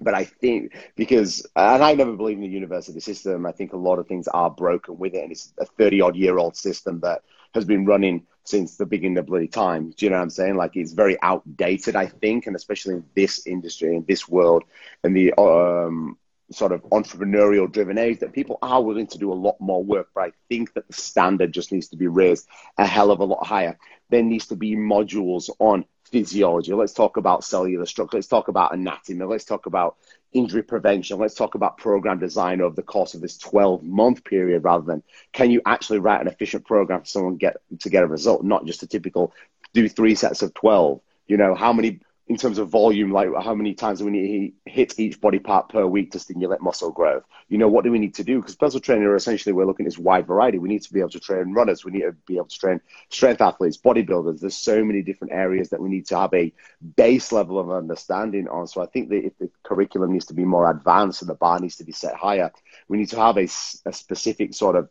But 0.00 0.14
I 0.14 0.24
think 0.24 0.74
because, 0.96 1.46
and 1.54 1.82
I 1.82 1.94
never 1.94 2.16
believe 2.16 2.36
in 2.36 2.42
the 2.42 2.48
university 2.48 2.98
system. 3.00 3.46
I 3.46 3.52
think 3.52 3.72
a 3.72 3.76
lot 3.76 3.98
of 3.98 4.08
things 4.08 4.26
are 4.28 4.50
broken 4.50 4.98
with 4.98 5.14
it, 5.14 5.22
and 5.22 5.30
it's 5.32 5.52
a 5.58 5.66
thirty 5.66 6.00
odd 6.00 6.16
year 6.16 6.36
old 6.38 6.56
system 6.56 7.00
that 7.00 7.22
has 7.54 7.64
been 7.64 7.86
running 7.86 8.26
since 8.44 8.76
the 8.76 8.86
beginning 8.86 9.18
of 9.18 9.26
bloody 9.26 9.48
time. 9.48 9.90
Do 9.96 10.04
you 10.04 10.10
know 10.10 10.16
what 10.16 10.22
I'm 10.22 10.30
saying? 10.30 10.56
Like 10.56 10.76
it's 10.76 10.92
very 10.92 11.16
outdated, 11.22 11.96
I 11.96 12.06
think, 12.06 12.46
and 12.46 12.56
especially 12.56 12.94
in 12.94 13.04
this 13.14 13.46
industry, 13.46 13.96
in 13.96 14.04
this 14.06 14.28
world, 14.28 14.64
and 15.02 15.16
the 15.16 15.32
um, 15.40 16.18
sort 16.50 16.72
of 16.72 16.82
entrepreneurial 16.84 17.70
driven 17.70 17.98
age 17.98 18.20
that 18.20 18.32
people 18.32 18.58
are 18.62 18.82
willing 18.82 19.06
to 19.08 19.18
do 19.18 19.32
a 19.32 19.34
lot 19.34 19.56
more 19.60 19.82
work. 19.82 20.08
But 20.14 20.24
I 20.24 20.32
think 20.48 20.74
that 20.74 20.86
the 20.86 20.92
standard 20.92 21.52
just 21.52 21.72
needs 21.72 21.88
to 21.88 21.96
be 21.96 22.06
raised 22.06 22.46
a 22.78 22.86
hell 22.86 23.10
of 23.10 23.20
a 23.20 23.24
lot 23.24 23.46
higher. 23.46 23.78
There 24.10 24.22
needs 24.22 24.46
to 24.48 24.56
be 24.56 24.76
modules 24.76 25.48
on 25.58 25.84
physiology. 26.04 26.72
Let's 26.72 26.92
talk 26.92 27.16
about 27.16 27.44
cellular 27.44 27.86
structure. 27.86 28.18
Let's 28.18 28.28
talk 28.28 28.48
about 28.48 28.74
anatomy. 28.74 29.24
Let's 29.24 29.44
talk 29.44 29.66
about 29.66 29.96
injury 30.34 30.62
prevention. 30.62 31.18
Let's 31.18 31.34
talk 31.34 31.54
about 31.54 31.78
program 31.78 32.18
design 32.18 32.60
over 32.60 32.74
the 32.74 32.82
course 32.82 33.14
of 33.14 33.20
this 33.20 33.38
12 33.38 33.82
month 33.82 34.24
period 34.24 34.64
rather 34.64 34.84
than 34.84 35.02
can 35.32 35.50
you 35.50 35.62
actually 35.64 36.00
write 36.00 36.20
an 36.20 36.28
efficient 36.28 36.66
program 36.66 37.00
for 37.00 37.06
someone 37.06 37.36
get 37.36 37.56
to 37.80 37.88
get 37.88 38.02
a 38.02 38.06
result, 38.06 38.44
not 38.44 38.66
just 38.66 38.82
a 38.82 38.86
typical 38.86 39.32
do 39.72 39.88
three 39.88 40.14
sets 40.14 40.42
of 40.42 40.52
12. 40.54 41.00
You 41.26 41.36
know, 41.36 41.54
how 41.54 41.72
many 41.72 42.00
in 42.26 42.38
terms 42.38 42.56
of 42.56 42.70
volume, 42.70 43.12
like 43.12 43.28
how 43.42 43.54
many 43.54 43.74
times 43.74 43.98
do 43.98 44.06
we 44.06 44.10
need 44.10 44.54
to 44.64 44.70
hit 44.70 44.98
each 44.98 45.20
body 45.20 45.38
part 45.38 45.68
per 45.68 45.84
week 45.84 46.12
to 46.12 46.18
stimulate 46.18 46.62
muscle 46.62 46.90
growth? 46.90 47.22
You 47.48 47.58
know, 47.58 47.68
what 47.68 47.84
do 47.84 47.92
we 47.92 47.98
need 47.98 48.14
to 48.14 48.24
do? 48.24 48.40
Because 48.40 48.56
personal 48.56 48.80
training, 48.80 49.06
essentially, 49.10 49.52
we're 49.52 49.66
looking 49.66 49.84
at 49.84 49.90
this 49.90 49.98
wide 49.98 50.26
variety. 50.26 50.58
We 50.58 50.70
need 50.70 50.82
to 50.82 50.92
be 50.92 51.00
able 51.00 51.10
to 51.10 51.20
train 51.20 51.52
runners. 51.52 51.84
We 51.84 51.92
need 51.92 52.00
to 52.00 52.16
be 52.26 52.36
able 52.36 52.46
to 52.46 52.58
train 52.58 52.80
strength 53.10 53.42
athletes, 53.42 53.76
bodybuilders. 53.76 54.40
There's 54.40 54.56
so 54.56 54.82
many 54.82 55.02
different 55.02 55.34
areas 55.34 55.68
that 55.68 55.82
we 55.82 55.90
need 55.90 56.06
to 56.06 56.18
have 56.18 56.32
a 56.32 56.50
base 56.96 57.30
level 57.30 57.58
of 57.58 57.70
understanding 57.70 58.48
on. 58.48 58.68
So 58.68 58.80
I 58.82 58.86
think 58.86 59.10
that 59.10 59.26
if 59.26 59.36
the 59.38 59.50
curriculum 59.62 60.12
needs 60.12 60.26
to 60.26 60.34
be 60.34 60.46
more 60.46 60.70
advanced 60.70 61.20
and 61.20 61.28
the 61.28 61.34
bar 61.34 61.60
needs 61.60 61.76
to 61.76 61.84
be 61.84 61.92
set 61.92 62.14
higher, 62.14 62.50
we 62.88 62.96
need 62.96 63.10
to 63.10 63.20
have 63.20 63.36
a, 63.36 63.44
a 63.84 63.92
specific 63.92 64.54
sort 64.54 64.76
of 64.76 64.88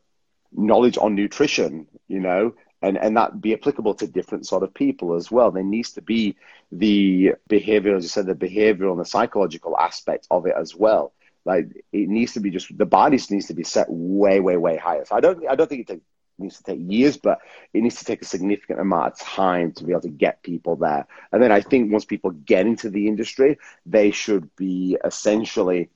knowledge 0.55 0.99
on 0.99 1.15
nutrition, 1.15 1.87
you 2.07 2.19
know, 2.19 2.53
and 2.83 2.97
and 2.97 3.17
that 3.17 3.41
be 3.41 3.53
applicable 3.53 3.95
to 3.95 4.07
different 4.07 4.45
sort 4.45 4.61
of 4.61 4.73
people 4.73 5.15
as 5.15 5.31
well. 5.31 5.49
There 5.49 5.63
needs 5.63 5.93
to 5.93 6.01
be 6.01 6.35
the 6.71 7.33
behavioral, 7.49 7.97
as 7.97 8.03
you 8.03 8.09
said, 8.09 8.27
the 8.27 8.35
behavioral 8.35 8.91
and 8.91 8.99
the 8.99 9.05
psychological 9.05 9.77
aspect 9.77 10.27
of 10.29 10.45
it 10.45 10.53
as 10.55 10.75
well. 10.75 11.13
Like 11.45 11.85
it 11.91 12.09
needs 12.09 12.33
to 12.33 12.41
be 12.41 12.51
just 12.51 12.77
the 12.77 12.85
body 12.85 13.19
needs 13.29 13.47
to 13.47 13.53
be 13.53 13.63
set 13.63 13.87
way, 13.89 14.39
way, 14.39 14.57
way 14.57 14.77
higher. 14.77 15.05
So 15.05 15.15
I 15.15 15.21
don't, 15.21 15.47
I 15.47 15.55
don't 15.55 15.67
think 15.69 15.89
it 15.89 16.01
needs 16.37 16.57
to 16.57 16.63
take 16.63 16.79
years, 16.81 17.17
but 17.17 17.39
it 17.73 17.81
needs 17.81 17.97
to 17.97 18.05
take 18.05 18.21
a 18.21 18.25
significant 18.25 18.79
amount 18.79 19.13
of 19.13 19.19
time 19.19 19.71
to 19.73 19.83
be 19.85 19.91
able 19.91 20.01
to 20.01 20.09
get 20.09 20.43
people 20.43 20.75
there. 20.75 21.07
And 21.31 21.41
then 21.41 21.51
I 21.51 21.61
think 21.61 21.91
once 21.91 22.05
people 22.05 22.31
get 22.31 22.65
into 22.65 22.89
the 22.89 23.07
industry, 23.07 23.59
they 23.85 24.11
should 24.11 24.53
be 24.55 24.97
essentially 25.03 25.89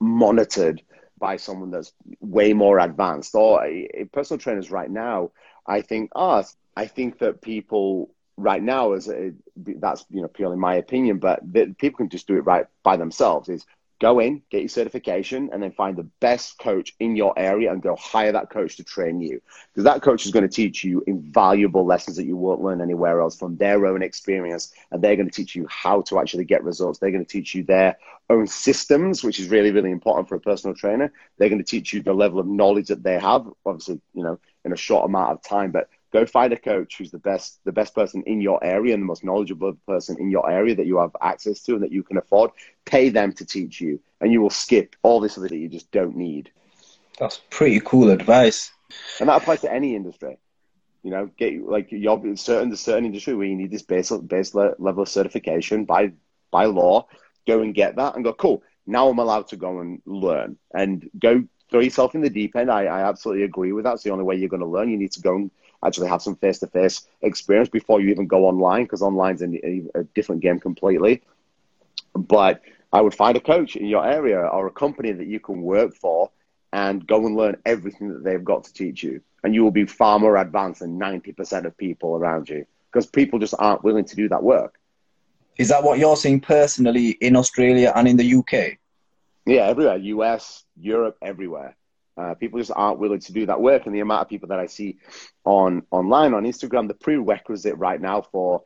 monitored 0.00 0.82
by 1.18 1.36
someone 1.36 1.70
that's 1.70 1.92
way 2.20 2.54
more 2.54 2.78
advanced. 2.78 3.34
Or 3.34 3.66
personal 4.12 4.38
trainers 4.38 4.70
right 4.70 4.90
now 4.90 5.30
I 5.66 5.82
think 5.82 6.10
us. 6.14 6.56
I 6.76 6.86
think 6.86 7.18
that 7.18 7.42
people 7.42 8.14
right 8.36 8.62
now 8.62 8.92
is 8.92 9.08
uh, 9.08 9.30
that's 9.56 10.04
you 10.10 10.22
know 10.22 10.28
purely 10.28 10.56
my 10.56 10.74
opinion, 10.74 11.18
but 11.18 11.40
that 11.52 11.78
people 11.78 11.98
can 11.98 12.08
just 12.08 12.26
do 12.26 12.36
it 12.36 12.40
right 12.46 12.66
by 12.82 12.96
themselves. 12.96 13.48
Is 13.48 13.66
go 14.00 14.18
in, 14.18 14.42
get 14.50 14.60
your 14.60 14.68
certification, 14.68 15.50
and 15.52 15.62
then 15.62 15.70
find 15.70 15.96
the 15.96 16.08
best 16.20 16.58
coach 16.58 16.94
in 17.00 17.14
your 17.14 17.38
area 17.38 17.70
and 17.70 17.82
go 17.82 17.94
hire 17.96 18.32
that 18.32 18.48
coach 18.48 18.76
to 18.76 18.82
train 18.82 19.20
you. 19.20 19.40
Because 19.68 19.84
that 19.84 20.02
coach 20.02 20.24
is 20.24 20.32
going 20.32 20.48
to 20.48 20.54
teach 20.54 20.82
you 20.82 21.04
invaluable 21.06 21.84
lessons 21.84 22.16
that 22.16 22.24
you 22.24 22.36
won't 22.36 22.62
learn 22.62 22.80
anywhere 22.80 23.20
else 23.20 23.36
from 23.36 23.56
their 23.58 23.84
own 23.86 24.02
experience. 24.02 24.72
And 24.90 25.02
they're 25.02 25.16
going 25.16 25.28
to 25.28 25.34
teach 25.34 25.54
you 25.54 25.66
how 25.68 26.00
to 26.02 26.18
actually 26.18 26.46
get 26.46 26.64
results. 26.64 26.98
They're 26.98 27.10
going 27.10 27.24
to 27.24 27.30
teach 27.30 27.54
you 27.54 27.62
their 27.62 27.98
own 28.30 28.46
systems, 28.46 29.22
which 29.22 29.38
is 29.38 29.48
really, 29.48 29.70
really 29.70 29.90
important 29.90 30.28
for 30.28 30.36
a 30.36 30.40
personal 30.40 30.74
trainer. 30.74 31.12
They're 31.36 31.50
going 31.50 31.62
to 31.62 31.70
teach 31.70 31.92
you 31.92 32.02
the 32.02 32.14
level 32.14 32.38
of 32.40 32.46
knowledge 32.46 32.88
that 32.88 33.02
they 33.02 33.18
have, 33.18 33.46
obviously, 33.66 34.00
you 34.14 34.22
know, 34.22 34.38
in 34.64 34.72
a 34.72 34.76
short 34.76 35.04
amount 35.04 35.32
of 35.32 35.42
time. 35.42 35.70
But 35.70 35.88
go 36.12 36.26
find 36.26 36.52
a 36.52 36.58
coach 36.58 36.98
who's 36.98 37.10
the 37.10 37.18
best 37.18 37.60
the 37.64 37.72
best 37.72 37.94
person 37.94 38.22
in 38.26 38.40
your 38.40 38.62
area 38.62 38.94
and 38.94 39.02
the 39.02 39.06
most 39.06 39.24
knowledgeable 39.24 39.74
person 39.86 40.16
in 40.18 40.30
your 40.30 40.50
area 40.50 40.74
that 40.74 40.86
you 40.86 40.98
have 40.98 41.14
access 41.20 41.62
to 41.62 41.74
and 41.74 41.82
that 41.82 41.92
you 41.92 42.02
can 42.02 42.16
afford. 42.16 42.50
Pay 42.84 43.08
them 43.10 43.32
to 43.34 43.44
teach 43.44 43.80
you 43.80 44.00
and 44.20 44.32
you 44.32 44.40
will 44.40 44.50
skip 44.50 44.96
all 45.02 45.20
this 45.20 45.38
other 45.38 45.48
that 45.48 45.56
you 45.56 45.68
just 45.68 45.90
don't 45.90 46.16
need. 46.16 46.50
That's 47.18 47.40
pretty 47.50 47.80
cool 47.80 48.10
advice. 48.10 48.72
And 49.20 49.28
that 49.28 49.42
applies 49.42 49.60
to 49.60 49.72
any 49.72 49.94
industry. 49.94 50.38
You 51.02 51.10
know 51.10 51.30
get 51.38 51.62
like 51.62 51.88
you're 51.90 52.36
certain 52.36 52.70
the 52.70 52.76
certain 52.76 53.06
industry 53.06 53.34
where 53.34 53.46
you 53.46 53.56
need 53.56 53.70
this 53.70 53.82
base 53.82 54.10
base 54.10 54.54
level 54.54 55.02
of 55.02 55.08
certification 55.08 55.86
by 55.86 56.12
by 56.50 56.66
law 56.66 57.06
go 57.46 57.62
and 57.62 57.74
get 57.74 57.96
that 57.96 58.16
and 58.16 58.24
go 58.24 58.34
cool 58.34 58.62
now 58.86 59.08
i'm 59.08 59.18
allowed 59.18 59.48
to 59.48 59.56
go 59.56 59.80
and 59.80 60.02
learn 60.04 60.58
and 60.74 61.08
go 61.18 61.42
throw 61.70 61.80
yourself 61.80 62.14
in 62.14 62.20
the 62.20 62.30
deep 62.30 62.56
end 62.56 62.70
i, 62.70 62.84
I 62.84 63.08
absolutely 63.08 63.44
agree 63.44 63.72
with 63.72 63.84
that 63.84 63.94
it's 63.94 64.02
the 64.02 64.10
only 64.10 64.24
way 64.24 64.36
you're 64.36 64.48
going 64.48 64.60
to 64.60 64.66
learn 64.66 64.90
you 64.90 64.96
need 64.96 65.12
to 65.12 65.20
go 65.20 65.36
and 65.36 65.50
actually 65.84 66.08
have 66.08 66.22
some 66.22 66.36
face 66.36 66.58
to 66.58 66.66
face 66.66 67.06
experience 67.22 67.68
before 67.68 68.00
you 68.00 68.10
even 68.10 68.26
go 68.26 68.46
online 68.46 68.84
because 68.84 69.02
online's 69.02 69.42
a, 69.42 69.48
a 69.94 70.04
different 70.14 70.42
game 70.42 70.58
completely. 70.58 71.22
But 72.14 72.62
I 72.92 73.00
would 73.00 73.14
find 73.14 73.36
a 73.36 73.40
coach 73.40 73.76
in 73.76 73.86
your 73.86 74.04
area 74.04 74.40
or 74.40 74.66
a 74.66 74.72
company 74.72 75.12
that 75.12 75.26
you 75.26 75.40
can 75.40 75.62
work 75.62 75.94
for 75.94 76.30
and 76.72 77.06
go 77.06 77.26
and 77.26 77.36
learn 77.36 77.56
everything 77.64 78.08
that 78.08 78.24
they've 78.24 78.44
got 78.44 78.64
to 78.64 78.72
teach 78.72 79.02
you. 79.02 79.20
And 79.42 79.54
you 79.54 79.64
will 79.64 79.70
be 79.70 79.86
far 79.86 80.18
more 80.18 80.36
advanced 80.36 80.80
than 80.80 80.98
90% 80.98 81.64
of 81.64 81.76
people 81.76 82.16
around 82.16 82.48
you 82.48 82.66
because 82.92 83.06
people 83.06 83.38
just 83.38 83.54
aren't 83.58 83.84
willing 83.84 84.04
to 84.04 84.16
do 84.16 84.28
that 84.28 84.42
work. 84.42 84.78
Is 85.56 85.68
that 85.68 85.82
what 85.82 85.98
you're 85.98 86.16
seeing 86.16 86.40
personally 86.40 87.10
in 87.20 87.36
Australia 87.36 87.92
and 87.94 88.06
in 88.06 88.16
the 88.16 88.34
UK? 88.34 88.78
Yeah, 89.50 89.66
everywhere. 89.66 89.96
US, 89.96 90.62
Europe, 90.76 91.18
everywhere. 91.20 91.74
Uh, 92.16 92.34
people 92.34 92.60
just 92.60 92.70
aren't 92.72 93.00
willing 93.00 93.18
to 93.18 93.32
do 93.32 93.46
that 93.46 93.60
work, 93.60 93.84
and 93.84 93.92
the 93.92 93.98
amount 93.98 94.22
of 94.22 94.28
people 94.28 94.46
that 94.50 94.60
I 94.60 94.66
see 94.66 94.98
on 95.44 95.82
online 95.90 96.34
on 96.34 96.44
Instagram, 96.44 96.86
the 96.86 96.94
prerequisite 96.94 97.76
right 97.76 98.00
now 98.00 98.22
for 98.22 98.62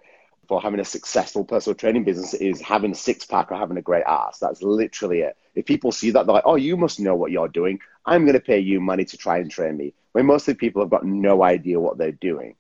for 0.46 0.60
having 0.60 0.80
a 0.80 0.84
successful 0.84 1.42
personal 1.42 1.74
training 1.74 2.04
business 2.04 2.34
is 2.34 2.60
having 2.60 2.92
a 2.92 2.94
six 2.94 3.24
pack 3.24 3.50
or 3.50 3.54
having 3.54 3.78
a 3.78 3.82
great 3.82 4.04
ass. 4.06 4.38
That's 4.38 4.60
literally 4.60 5.20
it. 5.20 5.38
If 5.54 5.64
people 5.64 5.90
see 5.90 6.10
that, 6.10 6.26
they're 6.26 6.34
like, 6.34 6.44
"Oh, 6.46 6.56
you 6.56 6.76
must 6.76 7.00
know 7.00 7.14
what 7.14 7.30
you're 7.30 7.48
doing. 7.48 7.78
I'm 8.04 8.26
going 8.26 8.34
to 8.34 8.40
pay 8.40 8.58
you 8.58 8.78
money 8.78 9.06
to 9.06 9.16
try 9.16 9.38
and 9.38 9.50
train 9.50 9.78
me." 9.78 9.94
When 10.12 10.26
mostly 10.26 10.52
people 10.52 10.82
have 10.82 10.90
got 10.90 11.06
no 11.06 11.42
idea 11.42 11.80
what 11.80 11.96
they're 11.96 12.12
doing, 12.12 12.56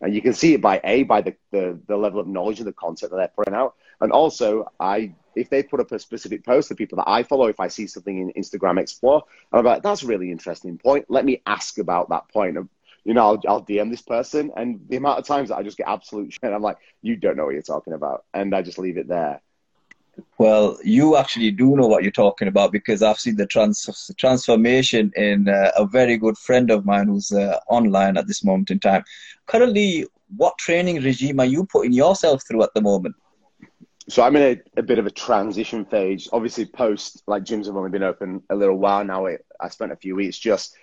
and 0.00 0.14
you 0.14 0.22
can 0.22 0.32
see 0.32 0.54
it 0.54 0.62
by 0.62 0.80
a 0.84 1.02
by 1.02 1.20
the 1.20 1.34
the, 1.50 1.78
the 1.86 1.98
level 1.98 2.18
of 2.18 2.26
knowledge 2.26 2.60
of 2.60 2.64
the 2.64 2.72
concept 2.72 3.10
that 3.10 3.18
they're 3.18 3.36
putting 3.36 3.52
out, 3.52 3.74
and 4.00 4.10
also 4.10 4.72
I 4.80 5.12
if 5.36 5.50
they 5.50 5.62
put 5.62 5.80
up 5.80 5.92
a 5.92 5.98
specific 5.98 6.44
post, 6.44 6.68
the 6.68 6.74
people 6.74 6.96
that 6.96 7.08
I 7.08 7.22
follow, 7.22 7.46
if 7.46 7.60
I 7.60 7.68
see 7.68 7.86
something 7.86 8.18
in 8.18 8.42
Instagram 8.42 8.80
Explore, 8.80 9.22
I'm 9.52 9.64
like, 9.64 9.82
that's 9.82 10.02
a 10.02 10.06
really 10.06 10.30
interesting 10.30 10.78
point. 10.78 11.06
Let 11.08 11.24
me 11.24 11.42
ask 11.46 11.78
about 11.78 12.08
that 12.08 12.28
point. 12.28 12.56
You 13.04 13.14
know, 13.14 13.26
I'll, 13.26 13.42
I'll 13.46 13.62
DM 13.62 13.90
this 13.90 14.02
person, 14.02 14.50
and 14.56 14.80
the 14.88 14.96
amount 14.96 15.20
of 15.20 15.26
times 15.26 15.50
that 15.50 15.56
I 15.56 15.62
just 15.62 15.76
get 15.76 15.86
absolute 15.86 16.32
shit, 16.32 16.52
I'm 16.52 16.62
like, 16.62 16.78
you 17.02 17.16
don't 17.16 17.36
know 17.36 17.44
what 17.44 17.54
you're 17.54 17.62
talking 17.62 17.92
about, 17.92 18.24
and 18.34 18.54
I 18.54 18.62
just 18.62 18.78
leave 18.78 18.98
it 18.98 19.06
there. 19.06 19.40
Well, 20.38 20.78
you 20.82 21.16
actually 21.16 21.50
do 21.50 21.76
know 21.76 21.86
what 21.86 22.02
you're 22.02 22.10
talking 22.12 22.48
about 22.48 22.72
because 22.72 23.02
I've 23.02 23.18
seen 23.18 23.36
the 23.36 23.46
trans- 23.46 24.10
transformation 24.18 25.12
in 25.14 25.48
uh, 25.48 25.72
a 25.76 25.86
very 25.86 26.16
good 26.16 26.38
friend 26.38 26.70
of 26.70 26.86
mine 26.86 27.08
who's 27.08 27.32
uh, 27.32 27.60
online 27.68 28.16
at 28.16 28.26
this 28.26 28.42
moment 28.42 28.70
in 28.70 28.80
time. 28.80 29.04
Currently, 29.46 30.06
what 30.36 30.58
training 30.58 31.02
regime 31.02 31.38
are 31.40 31.46
you 31.46 31.64
putting 31.66 31.92
yourself 31.92 32.42
through 32.46 32.62
at 32.62 32.74
the 32.74 32.80
moment? 32.80 33.14
So 34.08 34.22
I'm 34.22 34.36
in 34.36 34.42
a, 34.76 34.80
a, 34.80 34.82
bit 34.82 34.98
of 34.98 35.06
a 35.06 35.10
transition 35.10 35.84
phase. 35.84 36.28
Obviously, 36.32 36.66
post 36.66 37.22
like 37.26 37.44
gyms 37.44 37.66
have 37.66 37.76
only 37.76 37.90
been 37.90 38.02
open 38.02 38.42
a 38.48 38.54
little 38.54 38.78
while 38.78 39.04
now. 39.04 39.26
It, 39.26 39.44
I 39.60 39.68
spent 39.68 39.92
a 39.92 39.96
few 39.96 40.14
weeks 40.14 40.38
just 40.38 40.76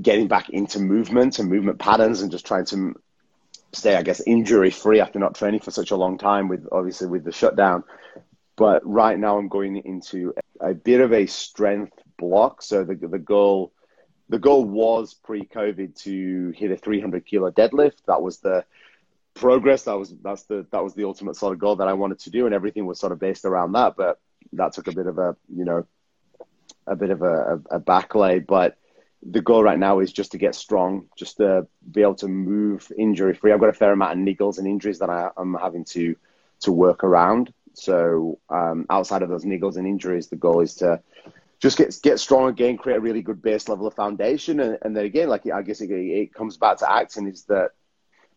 getting 0.00 0.28
back 0.28 0.50
into 0.50 0.78
movement 0.78 1.38
and 1.38 1.48
movement 1.48 1.78
patterns 1.78 2.22
and 2.22 2.30
just 2.30 2.46
trying 2.46 2.66
to 2.66 2.94
stay, 3.72 3.96
I 3.96 4.02
guess, 4.02 4.20
injury 4.20 4.70
free 4.70 5.00
after 5.00 5.18
not 5.18 5.34
training 5.34 5.60
for 5.60 5.70
such 5.70 5.90
a 5.90 5.96
long 5.96 6.18
time 6.18 6.48
with 6.48 6.66
obviously 6.70 7.08
with 7.08 7.24
the 7.24 7.32
shutdown. 7.32 7.82
But 8.56 8.86
right 8.86 9.18
now 9.18 9.38
I'm 9.38 9.48
going 9.48 9.76
into 9.76 10.34
a 10.60 10.74
bit 10.74 11.00
of 11.00 11.12
a 11.12 11.26
strength 11.26 11.98
block. 12.16 12.62
So 12.62 12.84
the 12.84 12.94
the 12.94 13.18
goal 13.18 13.72
the 14.28 14.38
goal 14.38 14.64
was 14.64 15.14
pre-COVID 15.14 16.00
to 16.02 16.52
hit 16.56 16.70
a 16.70 16.76
300 16.76 17.26
kilo 17.26 17.50
deadlift. 17.50 18.04
That 18.06 18.22
was 18.22 18.38
the 18.38 18.64
progress. 19.34 19.82
That 19.84 19.98
was 19.98 20.14
that's 20.22 20.44
the 20.44 20.66
that 20.70 20.82
was 20.82 20.94
the 20.94 21.04
ultimate 21.04 21.36
sort 21.36 21.52
of 21.52 21.58
goal 21.58 21.76
that 21.76 21.88
I 21.88 21.92
wanted 21.92 22.20
to 22.20 22.30
do, 22.30 22.46
and 22.46 22.54
everything 22.54 22.86
was 22.86 22.98
sort 22.98 23.12
of 23.12 23.18
based 23.18 23.44
around 23.44 23.72
that. 23.72 23.96
But 23.96 24.20
that 24.52 24.72
took 24.72 24.88
a 24.88 24.92
bit 24.92 25.06
of 25.06 25.18
a 25.18 25.36
you 25.54 25.64
know 25.64 25.86
a 26.86 26.96
bit 26.96 27.10
of 27.10 27.22
a, 27.22 27.60
a, 27.70 27.76
a 27.76 27.80
backlay. 27.80 28.44
But 28.44 28.76
the 29.22 29.40
goal 29.40 29.62
right 29.62 29.78
now 29.78 30.00
is 30.00 30.12
just 30.12 30.32
to 30.32 30.38
get 30.38 30.54
strong, 30.54 31.06
just 31.16 31.38
to 31.38 31.66
be 31.90 32.02
able 32.02 32.14
to 32.16 32.28
move 32.28 32.90
injury 32.96 33.34
free. 33.34 33.52
I've 33.52 33.60
got 33.60 33.70
a 33.70 33.74
fair 33.74 33.92
amount 33.92 34.12
of 34.12 34.18
niggles 34.18 34.58
and 34.58 34.66
injuries 34.66 34.98
that 34.98 35.10
I, 35.10 35.30
am 35.38 35.54
having 35.60 35.84
to 35.86 36.16
to 36.60 36.72
work 36.72 37.04
around. 37.04 37.52
So 37.74 38.38
um, 38.48 38.86
outside 38.88 39.22
of 39.22 39.28
those 39.28 39.44
niggles 39.44 39.76
and 39.76 39.86
injuries, 39.86 40.28
the 40.28 40.36
goal 40.36 40.60
is 40.60 40.74
to 40.76 41.00
just 41.58 41.78
get 41.78 41.98
get 42.02 42.20
strong 42.20 42.48
again, 42.48 42.76
create 42.76 42.98
a 42.98 43.00
really 43.00 43.22
good 43.22 43.42
base 43.42 43.68
level 43.68 43.86
of 43.86 43.94
foundation, 43.94 44.60
and, 44.60 44.78
and 44.82 44.96
then 44.96 45.04
again, 45.04 45.28
like 45.28 45.46
I 45.46 45.62
guess 45.62 45.80
it, 45.80 45.90
it 45.90 46.34
comes 46.34 46.56
back 46.56 46.78
to 46.78 46.92
acting 46.92 47.26
is 47.26 47.44
that 47.44 47.70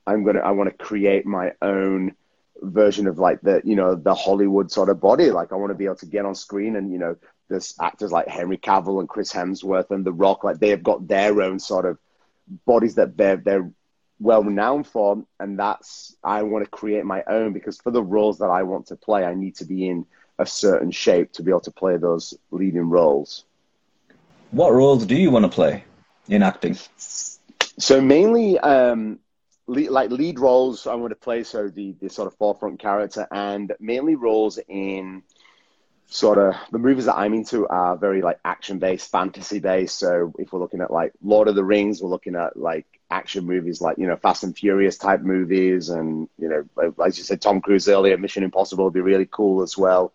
I'm 0.07 0.23
gonna 0.23 0.39
I 0.39 0.51
want 0.51 0.69
to 0.69 0.85
create 0.85 1.25
my 1.25 1.51
own 1.61 2.15
version 2.61 3.07
of 3.07 3.19
like 3.19 3.41
the 3.41 3.61
you 3.63 3.75
know 3.75 3.95
the 3.95 4.15
Hollywood 4.15 4.71
sort 4.71 4.89
of 4.89 5.01
body. 5.01 5.29
Like 5.29 5.51
I 5.51 5.55
want 5.55 5.71
to 5.71 5.75
be 5.75 5.85
able 5.85 5.97
to 5.97 6.05
get 6.05 6.25
on 6.25 6.33
screen 6.33 6.75
and 6.75 6.91
you 6.91 6.97
know 6.97 7.17
there's 7.49 7.75
actors 7.79 8.11
like 8.11 8.27
Henry 8.27 8.57
Cavill 8.57 8.99
and 8.99 9.09
Chris 9.09 9.31
Hemsworth 9.31 9.91
and 9.91 10.05
The 10.05 10.11
Rock. 10.11 10.43
Like 10.43 10.59
they 10.59 10.69
have 10.69 10.83
got 10.83 11.07
their 11.07 11.41
own 11.41 11.59
sort 11.59 11.85
of 11.85 11.97
bodies 12.65 12.95
that 12.95 13.17
they're 13.17 13.37
they're 13.37 13.71
well 14.19 14.43
renowned 14.43 14.87
for, 14.87 15.23
and 15.39 15.59
that's 15.59 16.15
I 16.23 16.43
want 16.43 16.65
to 16.65 16.71
create 16.71 17.05
my 17.05 17.23
own 17.27 17.53
because 17.53 17.77
for 17.77 17.91
the 17.91 18.03
roles 18.03 18.39
that 18.39 18.49
I 18.49 18.63
want 18.63 18.87
to 18.87 18.95
play, 18.95 19.23
I 19.25 19.33
need 19.33 19.55
to 19.57 19.65
be 19.65 19.87
in 19.87 20.05
a 20.39 20.45
certain 20.45 20.91
shape 20.91 21.33
to 21.33 21.43
be 21.43 21.51
able 21.51 21.61
to 21.61 21.71
play 21.71 21.97
those 21.97 22.33
leading 22.51 22.89
roles. 22.89 23.43
What 24.51 24.71
roles 24.71 25.05
do 25.05 25.15
you 25.15 25.31
want 25.31 25.43
to 25.43 25.49
play 25.49 25.83
in 26.29 26.41
acting? 26.43 26.77
So 27.79 28.01
mainly, 28.01 28.57
um, 28.59 29.19
lead, 29.67 29.89
like 29.89 30.09
lead 30.09 30.39
roles, 30.39 30.87
I 30.87 30.95
want 30.95 31.11
to 31.11 31.15
play. 31.15 31.43
So 31.43 31.67
the 31.69 31.95
the 31.99 32.09
sort 32.09 32.27
of 32.27 32.35
forefront 32.35 32.79
character, 32.79 33.27
and 33.31 33.73
mainly 33.79 34.15
roles 34.15 34.59
in 34.67 35.23
sort 36.09 36.37
of 36.37 36.55
the 36.71 36.79
movies 36.79 37.05
that 37.05 37.17
I'm 37.17 37.33
into 37.33 37.67
are 37.67 37.97
very 37.97 38.21
like 38.21 38.39
action 38.45 38.79
based, 38.79 39.11
fantasy 39.11 39.59
based. 39.59 39.99
So 39.99 40.33
if 40.39 40.51
we're 40.51 40.59
looking 40.59 40.81
at 40.81 40.91
like 40.91 41.13
Lord 41.21 41.47
of 41.47 41.55
the 41.55 41.63
Rings, 41.63 42.01
we're 42.01 42.09
looking 42.09 42.35
at 42.35 42.57
like 42.57 42.85
action 43.09 43.45
movies 43.45 43.81
like 43.81 43.97
you 43.97 44.07
know 44.07 44.15
Fast 44.15 44.43
and 44.43 44.57
Furious 44.57 44.97
type 44.97 45.21
movies, 45.21 45.89
and 45.89 46.27
you 46.39 46.49
know 46.49 46.93
as 47.05 47.17
you 47.17 47.23
said, 47.23 47.41
Tom 47.41 47.61
Cruise 47.61 47.87
earlier, 47.87 48.17
Mission 48.17 48.43
Impossible 48.43 48.85
would 48.85 48.93
be 48.93 49.01
really 49.01 49.27
cool 49.29 49.61
as 49.61 49.77
well 49.77 50.13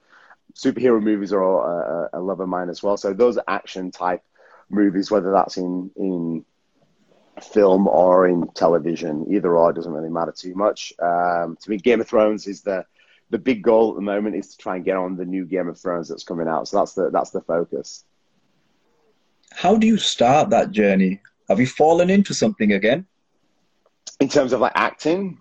superhero 0.55 1.03
movies 1.03 1.33
are 1.33 1.43
a, 1.43 1.57
uh, 1.57 1.63
uh, 1.63 2.09
a, 2.19 2.21
love 2.21 2.41
of 2.41 2.49
mine 2.49 2.69
as 2.69 2.83
well. 2.83 2.97
So 2.97 3.13
those 3.13 3.39
action 3.49 3.91
type 3.91 4.23
movies, 4.71 5.11
whether 5.11 5.33
that's 5.33 5.57
in 5.57 5.91
in 5.97 6.45
film 7.43 7.89
or 7.89 8.29
in 8.29 8.49
television, 8.55 9.27
either 9.31 9.57
or 9.57 9.73
doesn't 9.73 9.93
really 9.93 10.09
matter 10.09 10.33
too 10.33 10.55
much. 10.55 10.93
Um, 11.01 11.57
to 11.61 11.71
me, 11.71 11.77
Game 11.77 12.01
of 12.01 12.09
Thrones 12.09 12.47
is 12.47 12.63
the 12.63 12.85
the 13.31 13.39
big 13.39 13.63
goal 13.63 13.91
at 13.91 13.97
the 13.97 14.03
moment 14.03 14.37
is 14.37 14.49
to 14.49 14.59
try 14.59 14.77
and 14.77 14.85
get 14.85 14.97
on 14.97 15.17
the 15.17 15.25
new 15.25 15.47
Game 15.47 15.67
of 15.67 15.79
Thrones 15.79 16.09
that's 16.09 16.23
coming 16.23 16.49
out. 16.49 16.69
So 16.69 16.79
that's 16.79 16.93
the 16.93 17.11
that's 17.11 17.31
the 17.31 17.41
focus. 17.41 18.05
How 19.53 19.77
do 19.77 19.87
you 19.87 19.99
start 19.99 20.51
that 20.51 20.71
journey? 20.71 21.21
Have 21.49 21.61
you 21.61 21.67
fallen 21.67 22.11
into 22.11 22.35
something 22.35 22.73
again? 22.73 23.07
In 24.21 24.29
terms 24.29 24.53
of 24.53 24.61
like 24.61 24.73
acting, 24.75 25.39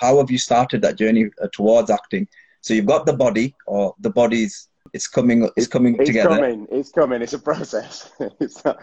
how 0.00 0.18
have 0.18 0.30
you 0.30 0.38
started 0.38 0.82
that 0.82 0.96
journey 0.96 1.30
uh, 1.42 1.48
towards 1.52 1.90
acting? 1.90 2.28
So 2.60 2.74
you've 2.74 2.86
got 2.86 3.06
the 3.06 3.12
body, 3.12 3.54
or 3.66 3.94
the 4.00 4.10
body's 4.10 4.68
it's 4.92 5.08
coming 5.08 5.48
it's 5.56 5.66
coming 5.66 5.96
it's 5.96 6.06
together. 6.06 6.36
Coming, 6.36 6.66
it's 6.70 6.90
coming. 6.90 7.22
It's 7.22 7.32
a 7.32 7.38
process. 7.38 8.10
it's 8.40 8.64
not, 8.64 8.78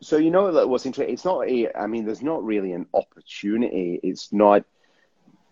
so 0.00 0.16
you 0.16 0.30
know 0.30 0.52
that 0.52 0.68
what's 0.68 0.86
interesting? 0.86 1.12
It's 1.12 1.24
not 1.24 1.48
a. 1.48 1.76
I 1.76 1.86
mean, 1.86 2.04
there's 2.04 2.22
not 2.22 2.44
really 2.44 2.72
an 2.72 2.86
opportunity. 2.94 4.00
It's 4.02 4.32
not. 4.32 4.64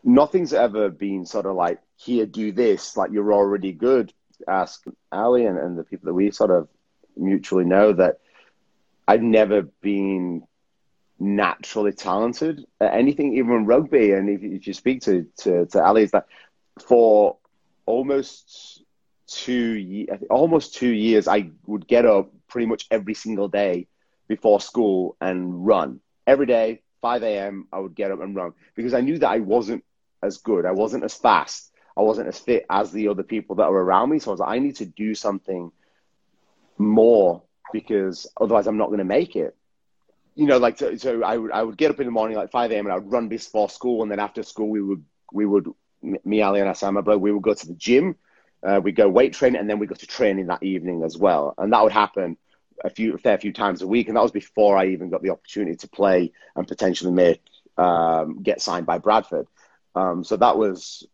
Nothing's 0.05 0.53
ever 0.53 0.89
been 0.89 1.27
sort 1.27 1.47
of 1.47 1.57
like 1.57 1.81
here, 1.97 2.27
do 2.27 2.53
this. 2.53 2.97
Like 2.97 3.11
you're 3.11 3.33
already 3.33 3.73
good. 3.73 4.13
Ask 4.47 4.85
Ali 5.11 5.47
and, 5.47 5.59
and 5.59 5.79
the 5.79 5.85
people 5.85 6.07
that 6.07 6.15
we 6.15 6.31
sort 6.31 6.51
of 6.51 6.69
mutually 7.17 7.65
know 7.65 7.93
that 7.93 8.21
I've 9.09 9.23
never 9.23 9.63
been 9.63 10.47
naturally 11.19 11.93
talented 11.93 12.65
at 12.81 12.95
anything, 12.95 13.37
even 13.37 13.67
rugby. 13.67 14.13
And 14.13 14.29
if, 14.29 14.43
if 14.43 14.67
you 14.67 14.75
speak 14.75 15.01
to, 15.03 15.27
to, 15.39 15.67
to 15.67 15.83
Ali, 15.83 16.03
it's 16.03 16.13
like 16.13 16.27
for 16.87 17.39
almost 17.87 18.85
two 19.27 20.07
almost 20.31 20.75
two 20.75 20.93
years, 20.93 21.27
I 21.27 21.51
would 21.67 21.89
get 21.89 22.05
up 22.05 22.31
pretty 22.49 22.67
much 22.67 22.87
every 22.91 23.15
single 23.15 23.49
day 23.49 23.89
before 24.29 24.61
school 24.61 25.17
and 25.21 25.67
run 25.67 26.01
every 26.27 26.47
day. 26.47 26.83
5 27.03 27.23
a.m. 27.23 27.69
I 27.73 27.79
would 27.79 27.95
get 27.95 28.11
up 28.11 28.21
and 28.21 28.35
run 28.35 28.53
because 28.75 28.95
I 28.95 29.01
knew 29.01 29.19
that 29.19 29.29
I 29.29 29.39
wasn't 29.39 29.85
as 30.23 30.39
good. 30.39 30.65
I 30.67 30.73
wasn't 30.73 31.05
as 31.05 31.15
fast. 31.15 31.71
I 31.97 32.03
wasn't 32.03 32.29
as 32.29 32.39
fit 32.39 32.67
as 32.69 32.91
the 32.91 33.09
other 33.09 33.23
people 33.23 33.57
that 33.57 33.71
were 33.71 33.85
around 33.85 34.11
me. 34.11 34.19
So 34.19 34.31
I 34.31 34.33
was 34.33 34.41
like, 34.41 34.49
I 34.51 34.59
need 34.59 34.77
to 34.77 34.87
do 34.87 35.15
something 35.15 35.71
more 36.79 37.43
because 37.73 38.27
otherwise 38.41 38.67
I'm 38.67 38.79
not 38.79 38.89
going 38.89 38.99
to 38.99 39.05
make 39.05 39.37
it. 39.37 39.55
You 40.35 40.47
know, 40.47 40.59
like 40.59 40.79
so, 40.79 40.97
so 40.97 41.23
I 41.23 41.37
would 41.37 41.51
I 41.53 41.63
would 41.63 41.77
get 41.79 41.91
up 41.91 42.01
in 42.01 42.07
the 42.07 42.13
morning 42.13 42.37
like 42.37 42.51
5 42.51 42.71
a.m. 42.71 42.87
and 42.87 42.93
I 42.93 42.99
would 42.99 43.11
run 43.11 43.29
before 43.29 43.71
school, 43.71 44.03
and 44.03 44.11
then 44.11 44.21
after 44.21 44.43
school 44.43 44.69
we 44.69 44.83
would 44.83 45.05
we 45.33 45.47
would 45.47 45.67
me, 46.03 46.43
Ali, 46.43 46.61
and 46.61 46.69
Hassan, 46.69 46.95
my 46.95 47.01
brother, 47.01 47.19
we 47.19 47.33
would 47.33 47.43
go 47.43 47.55
to 47.55 47.67
the 47.67 47.75
gym, 47.75 48.17
uh, 48.63 48.81
we 48.83 48.93
go 48.93 49.09
weight 49.09 49.33
training, 49.33 49.61
and 49.61 49.69
then 49.69 49.79
we 49.79 49.87
go 49.87 49.95
to 49.95 50.07
training 50.07 50.47
that 50.47 50.63
evening 50.63 51.03
as 51.05 51.17
well. 51.17 51.55
And 51.59 51.73
that 51.73 51.83
would 51.83 51.93
happen 51.93 52.37
a 52.85 52.91
few, 52.91 53.15
a 53.15 53.19
fair 53.19 53.39
few 53.39 53.53
times 53.53 53.83
a 53.83 53.87
week. 53.87 54.09
And 54.09 54.17
that 54.17 54.23
was 54.23 54.33
before 54.33 54.77
I 54.77 54.87
even 54.89 55.11
got 55.11 55.23
the 55.23 55.31
opportunity 55.31 55.77
to 55.77 55.89
play 55.89 56.33
and 56.55 56.67
potentially 56.67 57.13
make, 57.13 57.43
um, 57.77 58.43
get 58.43 58.61
signed 58.61 58.87
by 58.87 58.99
Bradford. 58.99 59.47
Um, 59.95 60.25
so 60.25 60.37
that 60.37 60.59
was 60.59 61.07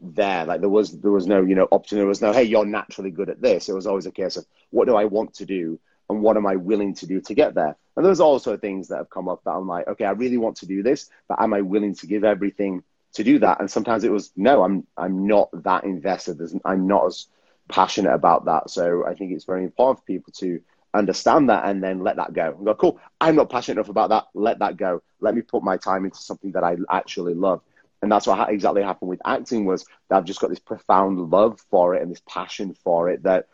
there. 0.00 0.44
Like 0.44 0.60
there 0.60 0.68
was, 0.68 0.98
there 1.00 1.10
was 1.10 1.26
no, 1.26 1.42
you 1.42 1.54
know, 1.54 1.68
option. 1.70 1.98
There 1.98 2.06
was 2.06 2.22
no, 2.22 2.32
hey, 2.32 2.44
you're 2.44 2.66
naturally 2.66 3.10
good 3.10 3.28
at 3.28 3.40
this. 3.40 3.68
It 3.68 3.74
was 3.74 3.86
always 3.86 4.06
a 4.06 4.12
case 4.12 4.36
of 4.36 4.46
what 4.70 4.86
do 4.86 4.96
I 4.96 5.04
want 5.04 5.34
to 5.34 5.46
do 5.46 5.78
and 6.08 6.22
what 6.22 6.36
am 6.36 6.46
I 6.46 6.56
willing 6.56 6.94
to 6.94 7.06
do 7.06 7.20
to 7.20 7.34
get 7.34 7.54
there? 7.54 7.76
And 7.96 8.06
there's 8.06 8.20
also 8.20 8.56
things 8.56 8.88
that 8.88 8.96
have 8.96 9.10
come 9.10 9.28
up 9.28 9.42
that 9.44 9.52
I'm 9.52 9.68
like, 9.68 9.86
okay, 9.86 10.04
I 10.04 10.12
really 10.12 10.38
want 10.38 10.56
to 10.58 10.66
do 10.66 10.82
this, 10.82 11.10
but 11.28 11.40
am 11.40 11.52
I 11.52 11.60
willing 11.60 11.94
to 11.96 12.06
give 12.06 12.24
everything 12.24 12.82
to 13.14 13.24
do 13.24 13.38
that. 13.40 13.60
And 13.60 13.70
sometimes 13.70 14.04
it 14.04 14.12
was 14.12 14.32
no, 14.36 14.62
I'm 14.62 14.86
I'm 14.96 15.26
not 15.26 15.50
that 15.64 15.84
invested. 15.84 16.40
I'm 16.64 16.86
not 16.86 17.06
as 17.06 17.26
passionate 17.70 18.12
about 18.12 18.46
that. 18.46 18.70
So 18.70 19.06
I 19.06 19.14
think 19.14 19.32
it's 19.32 19.44
very 19.44 19.64
important 19.64 19.98
for 19.98 20.04
people 20.04 20.32
to 20.38 20.60
understand 20.92 21.48
that 21.48 21.64
and 21.66 21.82
then 21.82 22.00
let 22.02 22.16
that 22.16 22.32
go 22.32 22.54
and 22.56 22.64
go, 22.64 22.74
cool, 22.74 23.00
I'm 23.20 23.36
not 23.36 23.50
passionate 23.50 23.78
enough 23.78 23.90
about 23.90 24.10
that. 24.10 24.26
Let 24.34 24.58
that 24.58 24.76
go. 24.76 25.02
Let 25.20 25.34
me 25.34 25.42
put 25.42 25.62
my 25.62 25.76
time 25.76 26.04
into 26.04 26.18
something 26.18 26.52
that 26.52 26.64
I 26.64 26.76
actually 26.90 27.34
love. 27.34 27.62
And 28.02 28.10
that's 28.10 28.26
what 28.26 28.48
exactly 28.50 28.82
happened 28.82 29.10
with 29.10 29.20
acting 29.24 29.66
was 29.66 29.84
that 30.08 30.16
I've 30.16 30.24
just 30.24 30.40
got 30.40 30.50
this 30.50 30.58
profound 30.58 31.30
love 31.30 31.60
for 31.70 31.94
it 31.94 32.02
and 32.02 32.10
this 32.10 32.22
passion 32.26 32.74
for 32.82 33.10
it 33.10 33.22
that 33.24 33.46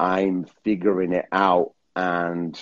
I'm 0.00 0.46
figuring 0.64 1.12
it 1.12 1.26
out 1.30 1.72
and 1.94 2.58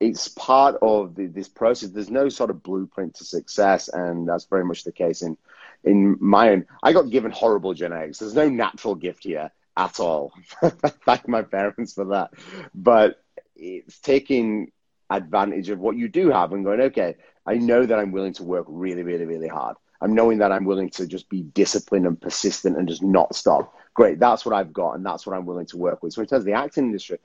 it's 0.00 0.28
part 0.28 0.76
of 0.82 1.14
the, 1.14 1.26
this 1.26 1.48
process. 1.48 1.90
There's 1.90 2.10
no 2.10 2.28
sort 2.28 2.50
of 2.50 2.62
blueprint 2.62 3.14
to 3.16 3.24
success, 3.24 3.88
and 3.88 4.28
that's 4.28 4.44
very 4.44 4.64
much 4.64 4.84
the 4.84 4.92
case 4.92 5.22
in 5.22 5.36
in 5.84 6.16
my 6.20 6.50
own. 6.50 6.66
I 6.82 6.92
got 6.92 7.10
given 7.10 7.30
horrible 7.30 7.72
genetics. 7.74 8.18
There's 8.18 8.34
no 8.34 8.48
natural 8.48 8.94
gift 8.94 9.24
here 9.24 9.52
at 9.76 10.00
all. 10.00 10.32
Thank 11.04 11.28
my 11.28 11.42
parents 11.42 11.94
for 11.94 12.06
that. 12.06 12.30
But 12.74 13.22
it's 13.54 13.98
taking 14.00 14.72
advantage 15.10 15.70
of 15.70 15.78
what 15.78 15.96
you 15.96 16.08
do 16.08 16.30
have 16.30 16.52
and 16.52 16.64
going, 16.64 16.80
okay, 16.80 17.16
I 17.46 17.54
know 17.54 17.84
that 17.86 17.98
I'm 17.98 18.12
willing 18.12 18.32
to 18.34 18.44
work 18.44 18.66
really, 18.68 19.02
really, 19.02 19.24
really 19.24 19.48
hard. 19.48 19.76
I'm 20.00 20.14
knowing 20.14 20.38
that 20.38 20.52
I'm 20.52 20.64
willing 20.64 20.90
to 20.90 21.06
just 21.06 21.28
be 21.30 21.42
disciplined 21.42 22.06
and 22.06 22.20
persistent 22.20 22.76
and 22.76 22.88
just 22.88 23.02
not 23.02 23.34
stop. 23.34 23.74
Great, 23.94 24.18
that's 24.18 24.44
what 24.44 24.54
I've 24.54 24.72
got, 24.72 24.92
and 24.94 25.06
that's 25.06 25.26
what 25.26 25.34
I'm 25.36 25.46
willing 25.46 25.66
to 25.66 25.78
work 25.78 26.02
with. 26.02 26.12
So 26.12 26.20
in 26.20 26.26
terms 26.26 26.42
of 26.42 26.46
the 26.46 26.52
acting 26.52 26.84
industry, 26.84 27.18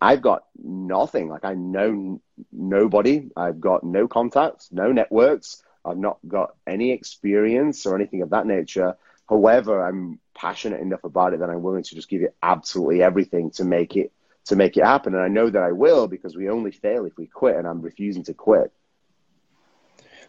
I've 0.00 0.22
got 0.22 0.44
nothing. 0.62 1.28
Like 1.28 1.44
I 1.44 1.54
know 1.54 2.20
nobody. 2.52 3.30
I've 3.36 3.60
got 3.60 3.84
no 3.84 4.06
contacts, 4.08 4.68
no 4.70 4.92
networks. 4.92 5.62
I've 5.84 5.98
not 5.98 6.18
got 6.26 6.56
any 6.66 6.92
experience 6.92 7.86
or 7.86 7.94
anything 7.96 8.22
of 8.22 8.30
that 8.30 8.46
nature. 8.46 8.96
However, 9.30 9.86
I'm 9.86 10.18
passionate 10.34 10.80
enough 10.80 11.04
about 11.04 11.32
it 11.32 11.40
that 11.40 11.48
I'm 11.48 11.62
willing 11.62 11.84
to 11.84 11.94
just 11.94 12.10
give 12.10 12.22
it 12.22 12.34
absolutely 12.42 13.00
everything 13.00 13.52
to 13.52 13.64
make 13.64 13.96
it 13.96 14.12
to 14.46 14.56
make 14.56 14.76
it 14.76 14.84
happen. 14.84 15.14
And 15.14 15.22
I 15.22 15.28
know 15.28 15.48
that 15.48 15.62
I 15.62 15.70
will 15.70 16.08
because 16.08 16.36
we 16.36 16.48
only 16.48 16.72
fail 16.72 17.04
if 17.04 17.16
we 17.16 17.26
quit, 17.26 17.56
and 17.56 17.66
I'm 17.66 17.80
refusing 17.80 18.24
to 18.24 18.34
quit. 18.34 18.72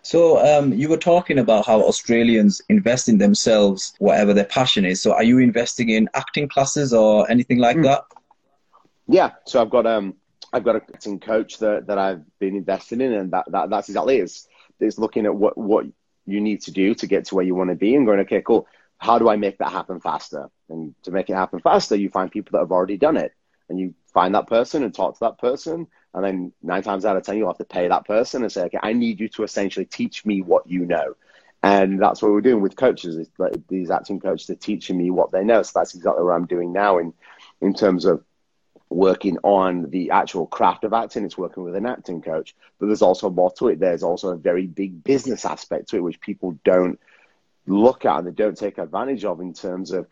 So 0.03 0.39
um, 0.39 0.73
you 0.73 0.87
were 0.87 0.97
talking 0.97 1.39
about 1.39 1.65
how 1.65 1.81
Australians 1.81 2.61
invest 2.69 3.09
in 3.09 3.17
themselves, 3.17 3.93
whatever 3.99 4.33
their 4.33 4.45
passion 4.45 4.85
is. 4.85 5.01
So 5.01 5.13
are 5.13 5.23
you 5.23 5.39
investing 5.39 5.89
in 5.89 6.07
acting 6.13 6.47
classes 6.47 6.93
or 6.93 7.29
anything 7.29 7.57
like 7.57 7.77
mm. 7.77 7.83
that? 7.83 8.03
Yeah, 9.07 9.31
so 9.45 9.61
I've 9.61 9.71
got 9.71 9.87
um 9.87 10.15
I've 10.53 10.63
got 10.63 10.75
a 10.75 10.81
acting 10.93 11.19
coach 11.19 11.57
that, 11.57 11.87
that 11.87 11.97
I've 11.97 12.23
been 12.37 12.55
investing 12.55 13.01
in, 13.01 13.13
and 13.13 13.31
that, 13.31 13.45
that 13.51 13.71
that's 13.71 13.89
exactly 13.89 14.17
it. 14.17 14.23
It's 14.23 14.47
it's 14.79 14.99
looking 14.99 15.25
at 15.25 15.33
what 15.33 15.57
what 15.57 15.85
you 16.27 16.39
need 16.39 16.61
to 16.61 16.71
do 16.71 16.93
to 16.95 17.07
get 17.07 17.25
to 17.25 17.35
where 17.35 17.45
you 17.45 17.55
want 17.55 17.71
to 17.71 17.75
be 17.75 17.95
and 17.95 18.05
going, 18.05 18.19
okay, 18.19 18.43
cool. 18.43 18.67
How 19.01 19.17
do 19.17 19.29
I 19.29 19.35
make 19.35 19.57
that 19.57 19.71
happen 19.71 19.99
faster? 19.99 20.49
And 20.69 20.93
to 21.03 21.11
make 21.11 21.29
it 21.29 21.33
happen 21.33 21.59
faster, 21.59 21.95
you 21.95 22.09
find 22.09 22.31
people 22.31 22.51
that 22.51 22.59
have 22.59 22.71
already 22.71 22.97
done 22.97 23.17
it, 23.17 23.33
and 23.67 23.79
you 23.79 23.95
find 24.13 24.35
that 24.35 24.47
person 24.47 24.83
and 24.83 24.93
talk 24.93 25.15
to 25.15 25.19
that 25.21 25.39
person, 25.39 25.87
and 26.13 26.23
then 26.23 26.53
nine 26.61 26.83
times 26.83 27.03
out 27.03 27.17
of 27.17 27.23
ten, 27.23 27.37
you'll 27.37 27.47
have 27.47 27.57
to 27.57 27.65
pay 27.65 27.87
that 27.87 28.05
person 28.05 28.43
and 28.43 28.51
say, 28.51 28.63
okay, 28.65 28.77
I 28.83 28.93
need 28.93 29.19
you 29.19 29.27
to 29.29 29.43
essentially 29.43 29.85
teach 29.85 30.23
me 30.23 30.41
what 30.41 30.67
you 30.67 30.85
know. 30.85 31.15
And 31.63 31.99
that's 31.99 32.21
what 32.21 32.31
we're 32.31 32.41
doing 32.41 32.61
with 32.61 32.75
coaches. 32.75 33.27
Like 33.39 33.67
these 33.67 33.89
acting 33.89 34.19
coaches 34.19 34.49
are 34.51 34.55
teaching 34.55 34.97
me 34.97 35.09
what 35.09 35.31
they 35.31 35.43
know. 35.43 35.63
So 35.63 35.79
that's 35.79 35.95
exactly 35.95 36.23
what 36.23 36.33
I'm 36.33 36.45
doing 36.45 36.71
now 36.71 36.99
in 36.99 37.13
in 37.59 37.73
terms 37.73 38.05
of 38.05 38.23
working 38.89 39.37
on 39.43 39.89
the 39.89 40.11
actual 40.11 40.45
craft 40.45 40.83
of 40.83 40.93
acting. 40.93 41.25
It's 41.25 41.37
working 41.37 41.63
with 41.63 41.75
an 41.75 41.87
acting 41.87 42.21
coach, 42.21 42.55
but 42.77 42.85
there's 42.85 43.01
also 43.01 43.31
more 43.31 43.51
to 43.53 43.69
it. 43.69 43.79
There's 43.79 44.03
also 44.03 44.29
a 44.29 44.35
very 44.35 44.67
big 44.67 45.03
business 45.03 45.45
aspect 45.45 45.89
to 45.89 45.97
it, 45.97 46.03
which 46.03 46.19
people 46.19 46.57
don't 46.63 46.99
look 47.67 48.05
at 48.05 48.19
and 48.19 48.27
they 48.27 48.31
don't 48.31 48.57
take 48.57 48.77
advantage 48.77 49.25
of 49.25 49.39
in 49.39 49.53
terms 49.53 49.91
of 49.91 50.07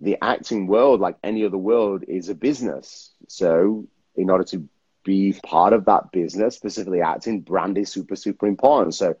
the 0.00 0.18
acting 0.22 0.66
world, 0.66 1.00
like 1.00 1.16
any 1.22 1.44
other 1.44 1.58
world, 1.58 2.04
is 2.06 2.28
a 2.28 2.34
business. 2.34 3.12
So 3.28 3.86
in 4.14 4.30
order 4.30 4.44
to 4.44 4.68
be 5.04 5.34
part 5.44 5.72
of 5.72 5.84
that 5.86 6.10
business, 6.12 6.54
specifically 6.56 7.00
acting, 7.00 7.40
brand 7.40 7.78
is 7.78 7.90
super, 7.90 8.16
super 8.16 8.46
important. 8.46 8.94
So, 8.94 9.14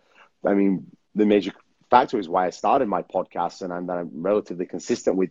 I 0.44 0.54
mean, 0.54 0.86
the 1.14 1.24
major 1.24 1.52
factor 1.90 2.18
is 2.18 2.28
why 2.28 2.46
I 2.46 2.50
started 2.50 2.88
my 2.88 3.02
podcast 3.02 3.62
and 3.62 3.72
I'm, 3.72 3.88
I'm 3.88 4.10
relatively 4.12 4.66
consistent 4.66 5.16
with 5.16 5.30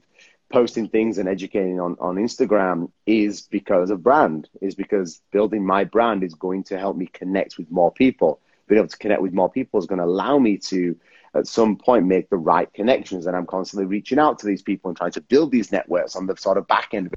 posting 0.52 0.88
things 0.88 1.18
and 1.18 1.28
educating 1.28 1.80
on, 1.80 1.98
on 2.00 2.16
Instagram 2.16 2.92
is 3.06 3.42
because 3.42 3.90
of 3.90 4.04
brand, 4.04 4.48
is 4.62 4.76
because 4.76 5.22
building 5.32 5.66
my 5.66 5.84
brand 5.84 6.24
is 6.24 6.36
going 6.36 6.64
to 6.66 6.78
help 6.78 6.96
me 6.96 7.08
connect 7.08 7.58
with 7.58 7.70
more 7.72 7.92
people. 7.92 8.40
Being 8.68 8.80
able 8.80 8.90
to 8.90 8.98
connect 8.98 9.22
with 9.22 9.34
more 9.34 9.50
people 9.50 9.80
is 9.80 9.86
going 9.86 10.00
to 10.00 10.06
allow 10.06 10.40
me 10.40 10.58
to, 10.58 10.96
at 11.36 11.48
some 11.48 11.76
point, 11.76 12.06
make 12.06 12.30
the 12.30 12.38
right 12.38 12.72
connections. 12.74 13.26
And 13.28 13.36
I'm 13.36 13.46
constantly 13.46 13.86
reaching 13.86 14.20
out 14.20 14.40
to 14.40 14.46
these 14.46 14.62
people 14.62 14.90
and 14.90 14.98
trying 14.98 15.12
to 15.12 15.22
build 15.22 15.52
these 15.52 15.72
networks 15.72 16.16
on 16.16 16.26
the 16.28 16.36
sort 16.38 16.58
of 16.58 16.68
back 16.68 16.90
end. 16.94 17.14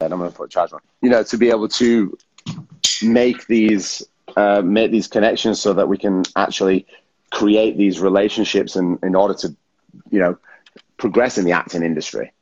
And 0.00 0.12
I'm 0.12 0.18
going 0.18 0.30
to 0.30 0.36
put 0.36 0.44
a 0.44 0.48
charge 0.48 0.72
on. 0.72 0.80
You 1.02 1.10
know, 1.10 1.22
to 1.22 1.36
be 1.36 1.50
able 1.50 1.68
to 1.68 2.16
make 3.02 3.46
these 3.46 4.02
uh, 4.36 4.62
make 4.62 4.90
these 4.90 5.08
connections 5.08 5.60
so 5.60 5.72
that 5.72 5.88
we 5.88 5.96
can 5.96 6.22
actually 6.36 6.86
create 7.30 7.76
these 7.76 8.00
relationships 8.00 8.76
and 8.76 8.98
in 9.02 9.14
order 9.14 9.34
to, 9.34 9.56
you 10.10 10.18
know, 10.18 10.36
progress 10.96 11.38
in 11.38 11.44
the 11.44 11.52
acting 11.52 11.82
industry 11.82 12.32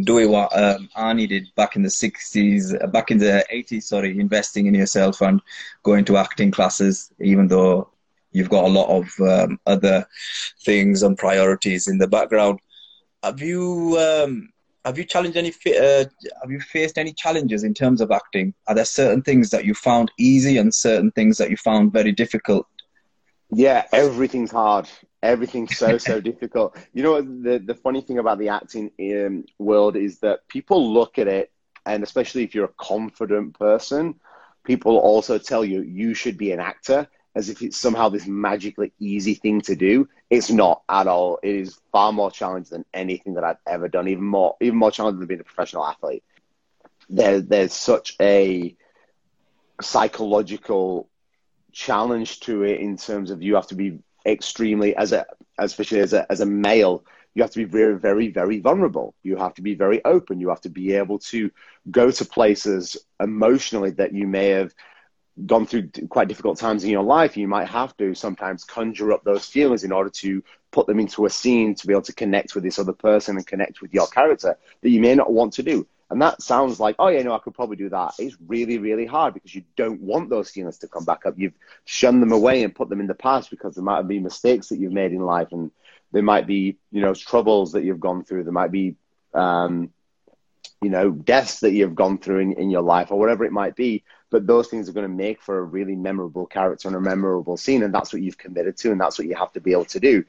doing 0.00 0.30
what 0.30 0.56
um, 0.56 0.88
Arnie 0.96 1.28
did 1.28 1.54
back 1.54 1.76
in 1.76 1.82
the 1.82 1.88
60s, 1.88 2.82
uh, 2.82 2.86
back 2.88 3.10
in 3.10 3.18
the 3.18 3.44
80s, 3.52 3.84
sorry, 3.84 4.18
investing 4.18 4.66
in 4.66 4.74
yourself 4.74 5.20
and 5.20 5.40
going 5.82 6.04
to 6.06 6.16
acting 6.16 6.50
classes, 6.50 7.12
even 7.20 7.48
though 7.48 7.88
you've 8.34 8.50
got 8.50 8.64
a 8.64 8.68
lot 8.68 8.88
of 8.88 9.08
um, 9.20 9.58
other 9.66 10.06
things 10.64 11.02
and 11.02 11.16
priorities 11.16 11.88
in 11.88 11.98
the 11.98 12.06
background. 12.06 12.58
Have 13.22 13.40
you 13.40 13.96
um, 13.98 14.50
have 14.84 14.98
you 14.98 15.04
challenged 15.04 15.38
any 15.38 15.48
uh, 15.50 16.04
have 16.42 16.50
you 16.50 16.60
faced 16.60 16.98
any 16.98 17.14
challenges 17.14 17.64
in 17.64 17.72
terms 17.72 18.02
of 18.02 18.10
acting? 18.10 18.52
Are 18.66 18.74
there 18.74 18.84
certain 18.84 19.22
things 19.22 19.48
that 19.50 19.64
you 19.64 19.72
found 19.72 20.10
easy 20.18 20.58
and 20.58 20.74
certain 20.74 21.10
things 21.12 21.38
that 21.38 21.48
you 21.48 21.56
found 21.56 21.92
very 21.92 22.12
difficult? 22.12 22.66
Yeah, 23.50 23.84
everything's 23.92 24.50
hard 24.50 24.88
everything's 25.24 25.76
so 25.76 25.98
so 25.98 26.20
difficult 26.30 26.76
you 26.92 27.02
know 27.02 27.20
the 27.20 27.58
the 27.58 27.74
funny 27.74 28.00
thing 28.00 28.18
about 28.18 28.38
the 28.38 28.48
acting 28.48 28.90
um, 29.00 29.44
world 29.58 29.96
is 29.96 30.18
that 30.20 30.46
people 30.48 30.92
look 30.92 31.18
at 31.18 31.26
it 31.26 31.50
and 31.86 32.02
especially 32.02 32.44
if 32.44 32.54
you're 32.54 32.66
a 32.66 32.78
confident 32.92 33.58
person 33.58 34.14
people 34.64 34.98
also 34.98 35.38
tell 35.38 35.64
you 35.64 35.82
you 35.82 36.14
should 36.14 36.36
be 36.36 36.52
an 36.52 36.60
actor 36.60 37.08
as 37.34 37.48
if 37.48 37.62
it's 37.62 37.76
somehow 37.76 38.08
this 38.08 38.26
magically 38.26 38.92
easy 38.98 39.34
thing 39.34 39.60
to 39.62 39.74
do. 39.74 40.08
It's 40.30 40.50
not 40.50 40.82
at 40.88 41.06
all. 41.06 41.38
It 41.42 41.54
is 41.54 41.80
far 41.92 42.12
more 42.12 42.30
challenging 42.30 42.70
than 42.70 42.84
anything 42.94 43.34
that 43.34 43.44
i've 43.44 43.58
ever 43.66 43.88
done 43.88 44.08
even 44.08 44.24
more 44.24 44.56
even 44.60 44.78
more 44.78 44.90
challenging 44.90 45.20
than 45.20 45.28
being 45.28 45.40
a 45.40 45.44
professional 45.44 45.86
athlete. 45.86 46.22
There, 47.08 47.40
there's 47.40 47.74
such 47.74 48.16
a 48.20 48.74
psychological 49.80 51.08
challenge 51.72 52.40
to 52.40 52.62
it 52.62 52.80
in 52.80 52.96
terms 52.96 53.30
of 53.30 53.42
you 53.42 53.56
have 53.56 53.66
to 53.66 53.74
be 53.74 53.98
extremely 54.24 54.96
as 54.96 55.12
a 55.12 55.26
especially 55.58 56.00
as 56.00 56.12
a 56.12 56.30
as 56.30 56.40
a 56.40 56.46
male 56.46 57.04
you 57.34 57.42
have 57.42 57.50
to 57.50 57.58
be 57.58 57.64
very 57.64 57.98
very 57.98 58.28
very 58.28 58.60
vulnerable. 58.60 59.14
You 59.22 59.36
have 59.36 59.54
to 59.54 59.62
be 59.62 59.74
very 59.74 60.04
open. 60.04 60.40
You 60.40 60.48
have 60.48 60.60
to 60.62 60.68
be 60.68 60.92
able 60.94 61.18
to 61.30 61.50
go 61.90 62.10
to 62.10 62.24
places 62.24 62.96
emotionally 63.20 63.90
that 63.90 64.14
you 64.14 64.26
may 64.26 64.48
have 64.50 64.72
gone 65.46 65.66
through 65.66 65.90
quite 66.08 66.28
difficult 66.28 66.58
times 66.58 66.84
in 66.84 66.90
your 66.90 67.02
life 67.02 67.36
you 67.36 67.48
might 67.48 67.68
have 67.68 67.96
to 67.96 68.14
sometimes 68.14 68.64
conjure 68.64 69.12
up 69.12 69.24
those 69.24 69.46
feelings 69.46 69.82
in 69.82 69.90
order 69.90 70.10
to 70.10 70.42
put 70.70 70.86
them 70.86 71.00
into 71.00 71.26
a 71.26 71.30
scene 71.30 71.74
to 71.74 71.86
be 71.86 71.92
able 71.92 72.02
to 72.02 72.12
connect 72.12 72.54
with 72.54 72.62
this 72.62 72.78
other 72.78 72.92
person 72.92 73.36
and 73.36 73.46
connect 73.46 73.80
with 73.80 73.92
your 73.92 74.06
character 74.06 74.56
that 74.82 74.90
you 74.90 75.00
may 75.00 75.14
not 75.14 75.32
want 75.32 75.52
to 75.52 75.62
do 75.62 75.86
and 76.10 76.20
that 76.22 76.42
sounds 76.42 76.78
like, 76.78 76.96
oh, 76.98 77.08
yeah, 77.08 77.22
no, 77.22 77.34
I 77.34 77.38
could 77.38 77.54
probably 77.54 77.76
do 77.76 77.88
that. 77.88 78.14
It's 78.18 78.36
really, 78.46 78.78
really 78.78 79.06
hard 79.06 79.34
because 79.34 79.54
you 79.54 79.64
don't 79.76 80.00
want 80.00 80.30
those 80.30 80.50
feelings 80.50 80.78
to 80.78 80.88
come 80.88 81.04
back 81.04 81.26
up. 81.26 81.34
You've 81.36 81.54
shunned 81.86 82.22
them 82.22 82.32
away 82.32 82.62
and 82.62 82.74
put 82.74 82.88
them 82.88 83.00
in 83.00 83.06
the 83.06 83.14
past 83.14 83.50
because 83.50 83.74
there 83.74 83.84
might 83.84 84.06
been 84.06 84.22
mistakes 84.22 84.68
that 84.68 84.78
you've 84.78 84.92
made 84.92 85.12
in 85.12 85.20
life 85.20 85.48
and 85.52 85.70
there 86.12 86.22
might 86.22 86.46
be, 86.46 86.76
you 86.92 87.00
know, 87.00 87.14
troubles 87.14 87.72
that 87.72 87.84
you've 87.84 88.00
gone 88.00 88.22
through. 88.22 88.44
There 88.44 88.52
might 88.52 88.70
be, 88.70 88.96
um, 89.32 89.90
you 90.82 90.90
know, 90.90 91.10
deaths 91.10 91.60
that 91.60 91.72
you've 91.72 91.94
gone 91.94 92.18
through 92.18 92.40
in, 92.40 92.52
in 92.52 92.70
your 92.70 92.82
life 92.82 93.10
or 93.10 93.18
whatever 93.18 93.44
it 93.44 93.52
might 93.52 93.74
be. 93.74 94.04
But 94.34 94.48
those 94.48 94.66
things 94.66 94.88
are 94.88 94.92
going 94.92 95.08
to 95.08 95.16
make 95.16 95.40
for 95.40 95.58
a 95.58 95.62
really 95.62 95.94
memorable 95.94 96.44
character 96.44 96.88
and 96.88 96.96
a 96.96 97.00
memorable 97.00 97.56
scene. 97.56 97.84
And 97.84 97.94
that's 97.94 98.12
what 98.12 98.20
you've 98.20 98.36
committed 98.36 98.76
to. 98.78 98.90
And 98.90 99.00
that's 99.00 99.16
what 99.16 99.28
you 99.28 99.36
have 99.36 99.52
to 99.52 99.60
be 99.60 99.70
able 99.70 99.84
to 99.84 100.00
do. 100.00 100.24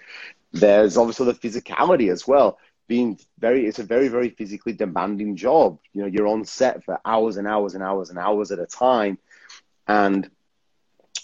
There's 0.53 0.95
obviously 0.95 1.25
the 1.25 1.33
physicality 1.33 2.11
as 2.11 2.27
well 2.27 2.59
being 2.87 3.17
very 3.39 3.65
it's 3.65 3.79
a 3.79 3.83
very 3.83 4.09
very 4.09 4.29
physically 4.29 4.71
demanding 4.71 5.35
job 5.35 5.79
you 5.91 6.03
know 6.03 6.07
you're 6.07 6.27
on 6.27 6.45
set 6.45 6.83
for 6.83 6.99
hours 7.03 7.37
and 7.37 7.47
hours 7.47 7.73
and 7.73 7.83
hours 7.83 8.11
and 8.11 8.19
hours 8.19 8.51
at 8.51 8.59
a 8.59 8.65
time 8.67 9.17
and 9.87 10.29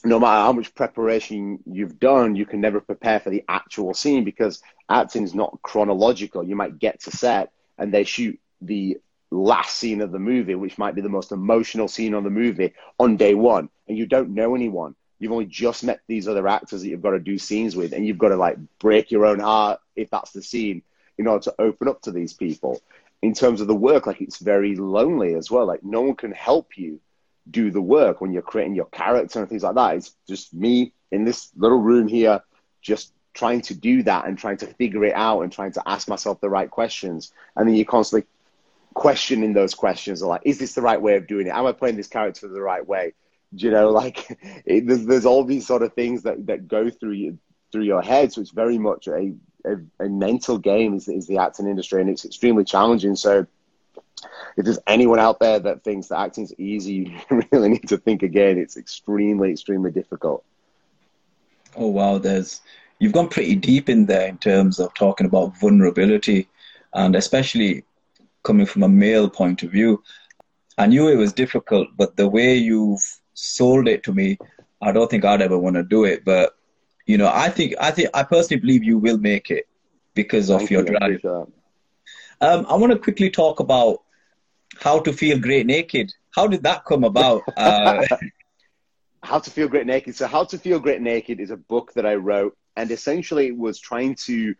no 0.03 0.19
matter 0.19 0.41
how 0.41 0.51
much 0.51 0.73
preparation 0.73 1.59
you've 1.67 1.99
done 1.99 2.35
you 2.35 2.47
can 2.47 2.61
never 2.61 2.81
prepare 2.81 3.19
for 3.19 3.29
the 3.29 3.43
actual 3.47 3.93
scene 3.93 4.23
because 4.23 4.63
acting 4.89 5.21
is 5.21 5.35
not 5.35 5.55
chronological 5.61 6.43
you 6.43 6.55
might 6.55 6.79
get 6.79 6.99
to 6.99 7.11
set 7.11 7.51
and 7.77 7.93
they 7.93 8.03
shoot 8.03 8.39
the 8.59 8.97
last 9.31 9.77
scene 9.77 10.01
of 10.01 10.11
the 10.11 10.19
movie 10.19 10.55
which 10.55 10.77
might 10.77 10.93
be 10.93 11.01
the 11.01 11.09
most 11.09 11.31
emotional 11.31 11.87
scene 11.87 12.13
on 12.13 12.23
the 12.23 12.29
movie 12.29 12.73
on 12.99 13.15
day 13.15 13.33
one 13.33 13.69
and 13.87 13.97
you 13.97 14.05
don't 14.05 14.29
know 14.29 14.55
anyone 14.55 14.93
you've 15.21 15.31
only 15.31 15.45
just 15.45 15.83
met 15.83 16.01
these 16.07 16.27
other 16.27 16.47
actors 16.47 16.81
that 16.81 16.89
you've 16.89 17.01
got 17.01 17.11
to 17.11 17.19
do 17.19 17.37
scenes 17.37 17.75
with 17.75 17.93
and 17.93 18.05
you've 18.05 18.17
got 18.17 18.29
to 18.29 18.35
like 18.35 18.57
break 18.79 19.11
your 19.11 19.25
own 19.25 19.39
heart 19.39 19.79
if 19.95 20.09
that's 20.09 20.31
the 20.31 20.41
scene 20.41 20.81
in 21.17 21.27
order 21.27 21.43
to 21.43 21.55
open 21.59 21.87
up 21.87 22.01
to 22.01 22.11
these 22.11 22.33
people. 22.33 22.81
In 23.21 23.33
terms 23.35 23.61
of 23.61 23.67
the 23.67 23.75
work, 23.75 24.07
like 24.07 24.19
it's 24.19 24.39
very 24.39 24.75
lonely 24.75 25.35
as 25.35 25.51
well. 25.51 25.67
Like 25.67 25.83
no 25.83 26.01
one 26.01 26.15
can 26.15 26.31
help 26.31 26.75
you 26.75 26.99
do 27.49 27.69
the 27.69 27.81
work 27.81 28.19
when 28.19 28.33
you're 28.33 28.41
creating 28.41 28.75
your 28.75 28.85
character 28.85 29.39
and 29.39 29.47
things 29.47 29.61
like 29.61 29.75
that. 29.75 29.95
It's 29.95 30.15
just 30.27 30.53
me 30.55 30.93
in 31.11 31.23
this 31.23 31.51
little 31.55 31.77
room 31.77 32.07
here, 32.07 32.41
just 32.81 33.13
trying 33.35 33.61
to 33.61 33.75
do 33.75 34.01
that 34.03 34.25
and 34.25 34.39
trying 34.39 34.57
to 34.57 34.65
figure 34.65 35.05
it 35.05 35.13
out 35.13 35.41
and 35.41 35.51
trying 35.51 35.71
to 35.73 35.83
ask 35.85 36.07
myself 36.07 36.41
the 36.41 36.49
right 36.49 36.69
questions. 36.69 37.31
And 37.55 37.67
then 37.67 37.75
you're 37.75 37.85
constantly 37.85 38.27
questioning 38.93 39.53
those 39.53 39.73
questions 39.73 40.21
like, 40.21 40.41
is 40.43 40.59
this 40.59 40.73
the 40.73 40.81
right 40.81 41.01
way 41.01 41.15
of 41.15 41.27
doing 41.27 41.47
it? 41.47 41.51
Am 41.51 41.65
I 41.65 41.71
playing 41.71 41.97
this 41.97 42.07
character 42.07 42.47
the 42.47 42.61
right 42.61 42.85
way? 42.85 43.13
Do 43.53 43.65
you 43.65 43.71
know, 43.71 43.89
like 44.01 44.37
it, 44.65 44.87
there's, 44.87 45.05
there's 45.05 45.25
all 45.25 45.43
these 45.43 45.65
sort 45.65 45.83
of 45.83 45.93
things 45.93 46.23
that, 46.23 46.45
that 46.47 46.67
go 46.67 46.89
through 46.89 47.13
you, 47.13 47.37
through 47.71 47.83
your 47.83 48.01
head. 48.01 48.33
So 48.33 48.41
it's 48.41 48.51
very 48.51 48.77
much 48.77 49.07
a 49.07 49.33
a, 49.65 50.05
a 50.05 50.09
mental 50.09 50.57
game 50.57 50.93
is, 50.95 51.07
is 51.07 51.27
the 51.27 51.37
acting 51.37 51.67
industry, 51.67 52.01
and 52.01 52.09
it's 52.09 52.25
extremely 52.25 52.63
challenging. 52.63 53.15
So, 53.15 53.45
if 54.57 54.65
there's 54.65 54.79
anyone 54.87 55.19
out 55.19 55.39
there 55.39 55.59
that 55.59 55.83
thinks 55.83 56.07
that 56.07 56.19
acting's 56.19 56.53
easy, 56.57 57.17
you 57.31 57.43
really 57.51 57.69
need 57.69 57.87
to 57.89 57.97
think 57.97 58.23
again. 58.23 58.57
It's 58.57 58.77
extremely, 58.77 59.51
extremely 59.51 59.91
difficult. 59.91 60.43
Oh 61.75 61.87
wow, 61.87 62.17
there's 62.17 62.61
you've 62.99 63.13
gone 63.13 63.29
pretty 63.29 63.55
deep 63.55 63.89
in 63.89 64.05
there 64.05 64.27
in 64.27 64.37
terms 64.37 64.79
of 64.79 64.93
talking 64.93 65.25
about 65.25 65.57
vulnerability, 65.59 66.47
and 66.93 67.15
especially 67.15 67.83
coming 68.43 68.65
from 68.65 68.83
a 68.83 68.89
male 68.89 69.29
point 69.29 69.63
of 69.63 69.71
view. 69.71 70.03
I 70.77 70.87
knew 70.87 71.09
it 71.09 71.15
was 71.15 71.33
difficult, 71.33 71.89
but 71.95 72.15
the 72.15 72.27
way 72.27 72.55
you've 72.55 73.03
sold 73.33 73.87
it 73.87 74.03
to 74.03 74.13
me, 74.13 74.37
I 74.81 74.91
don't 74.91 75.09
think 75.09 75.25
I'd 75.25 75.41
ever 75.41 75.57
want 75.57 75.75
to 75.75 75.83
do 75.83 76.05
it. 76.05 76.25
But 76.25 76.53
you 77.05 77.17
know, 77.17 77.31
I 77.33 77.49
think 77.49 77.75
I 77.79 77.91
think 77.91 78.09
I 78.13 78.23
personally 78.23 78.61
believe 78.61 78.83
you 78.83 78.97
will 78.97 79.17
make 79.17 79.51
it 79.51 79.67
because 80.13 80.49
of 80.49 80.59
Thank 80.59 80.71
your 80.71 80.83
you, 80.83 80.97
drive. 80.97 81.25
Um, 82.41 82.65
I 82.67 82.75
want 82.75 82.91
to 82.91 82.99
quickly 82.99 83.29
talk 83.29 83.59
about 83.59 83.99
how 84.79 84.99
to 84.99 85.13
feel 85.13 85.39
great 85.39 85.65
naked. 85.65 86.11
How 86.35 86.47
did 86.47 86.63
that 86.63 86.85
come 86.85 87.03
about? 87.03 87.43
Uh, 87.57 88.05
how 89.23 89.39
to 89.39 89.51
feel 89.51 89.67
great 89.67 89.85
naked. 89.85 90.15
So, 90.15 90.25
how 90.27 90.45
to 90.45 90.57
feel 90.57 90.79
great 90.79 91.01
naked 91.01 91.39
is 91.39 91.51
a 91.51 91.57
book 91.57 91.93
that 91.93 92.05
I 92.05 92.15
wrote, 92.15 92.57
and 92.75 92.89
essentially 92.89 93.47
it 93.47 93.57
was 93.57 93.79
trying 93.79 94.15
to, 94.25 94.55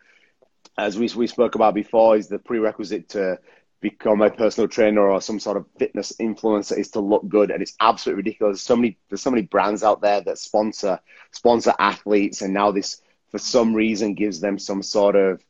as 0.78 0.98
we 0.98 1.10
we 1.16 1.28
spoke 1.28 1.56
about 1.56 1.74
before, 1.74 2.16
is 2.16 2.28
the 2.28 2.38
prerequisite 2.38 3.10
to 3.10 3.40
become 3.82 4.22
a 4.22 4.30
personal 4.30 4.68
trainer 4.68 5.02
or 5.02 5.20
some 5.20 5.40
sort 5.40 5.58
of 5.58 5.66
fitness 5.78 6.14
influencer 6.20 6.78
is 6.78 6.92
to 6.92 7.00
look 7.00 7.28
good 7.28 7.50
and 7.52 7.62
it's 7.62 7.76
absolutely 7.80 8.18
ridiculous 8.18 8.58
there's 8.58 8.62
so 8.62 8.76
many 8.76 8.98
there's 9.10 9.22
so 9.22 9.32
many 9.32 9.42
brands 9.42 9.84
out 9.84 10.02
there 10.02 10.22
that 10.22 10.38
sponsor 10.38 11.00
sponsor 11.32 11.74
athletes 11.80 12.42
and 12.42 12.54
now 12.54 12.72
this 12.72 13.02
for 13.32 13.40
some 13.40 13.74
reason 13.74 14.14
gives 14.14 14.40
them 14.40 14.60
some 14.60 14.84
sort 14.84 15.16
of 15.16 15.44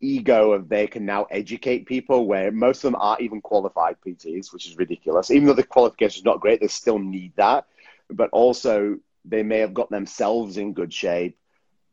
ego 0.00 0.52
of 0.52 0.68
they 0.68 0.86
can 0.86 1.04
now 1.04 1.24
educate 1.30 1.86
people 1.86 2.26
where 2.26 2.50
most 2.50 2.78
of 2.78 2.90
them 2.90 3.00
aren't 3.00 3.20
even 3.20 3.40
qualified 3.40 3.96
PTs, 4.04 4.52
which 4.52 4.66
is 4.66 4.76
ridiculous. 4.76 5.30
Even 5.30 5.46
though 5.46 5.54
the 5.54 5.62
qualification 5.62 6.20
is 6.20 6.24
not 6.24 6.40
great, 6.40 6.60
they 6.60 6.68
still 6.68 6.98
need 6.98 7.32
that. 7.36 7.66
But 8.08 8.30
also, 8.30 8.98
they 9.24 9.42
may 9.42 9.58
have 9.58 9.74
got 9.74 9.90
themselves 9.90 10.56
in 10.56 10.72
good 10.72 10.92
shape, 10.92 11.36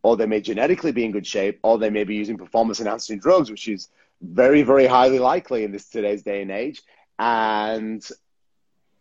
or 0.03 0.15
they 0.15 0.25
may 0.25 0.41
genetically 0.41 0.91
be 0.91 1.05
in 1.05 1.11
good 1.11 1.27
shape, 1.27 1.59
or 1.63 1.77
they 1.77 1.89
may 1.89 2.05
be 2.05 2.15
using 2.15 2.37
performance 2.37 2.79
enhancing 2.79 3.19
drugs, 3.19 3.51
which 3.51 3.67
is 3.67 3.89
very, 4.21 4.63
very 4.63 4.85
highly 4.85 5.19
likely 5.19 5.63
in 5.63 5.71
this 5.71 5.89
today's 5.89 6.23
day 6.23 6.41
and 6.41 6.51
age. 6.51 6.81
And 7.19 8.07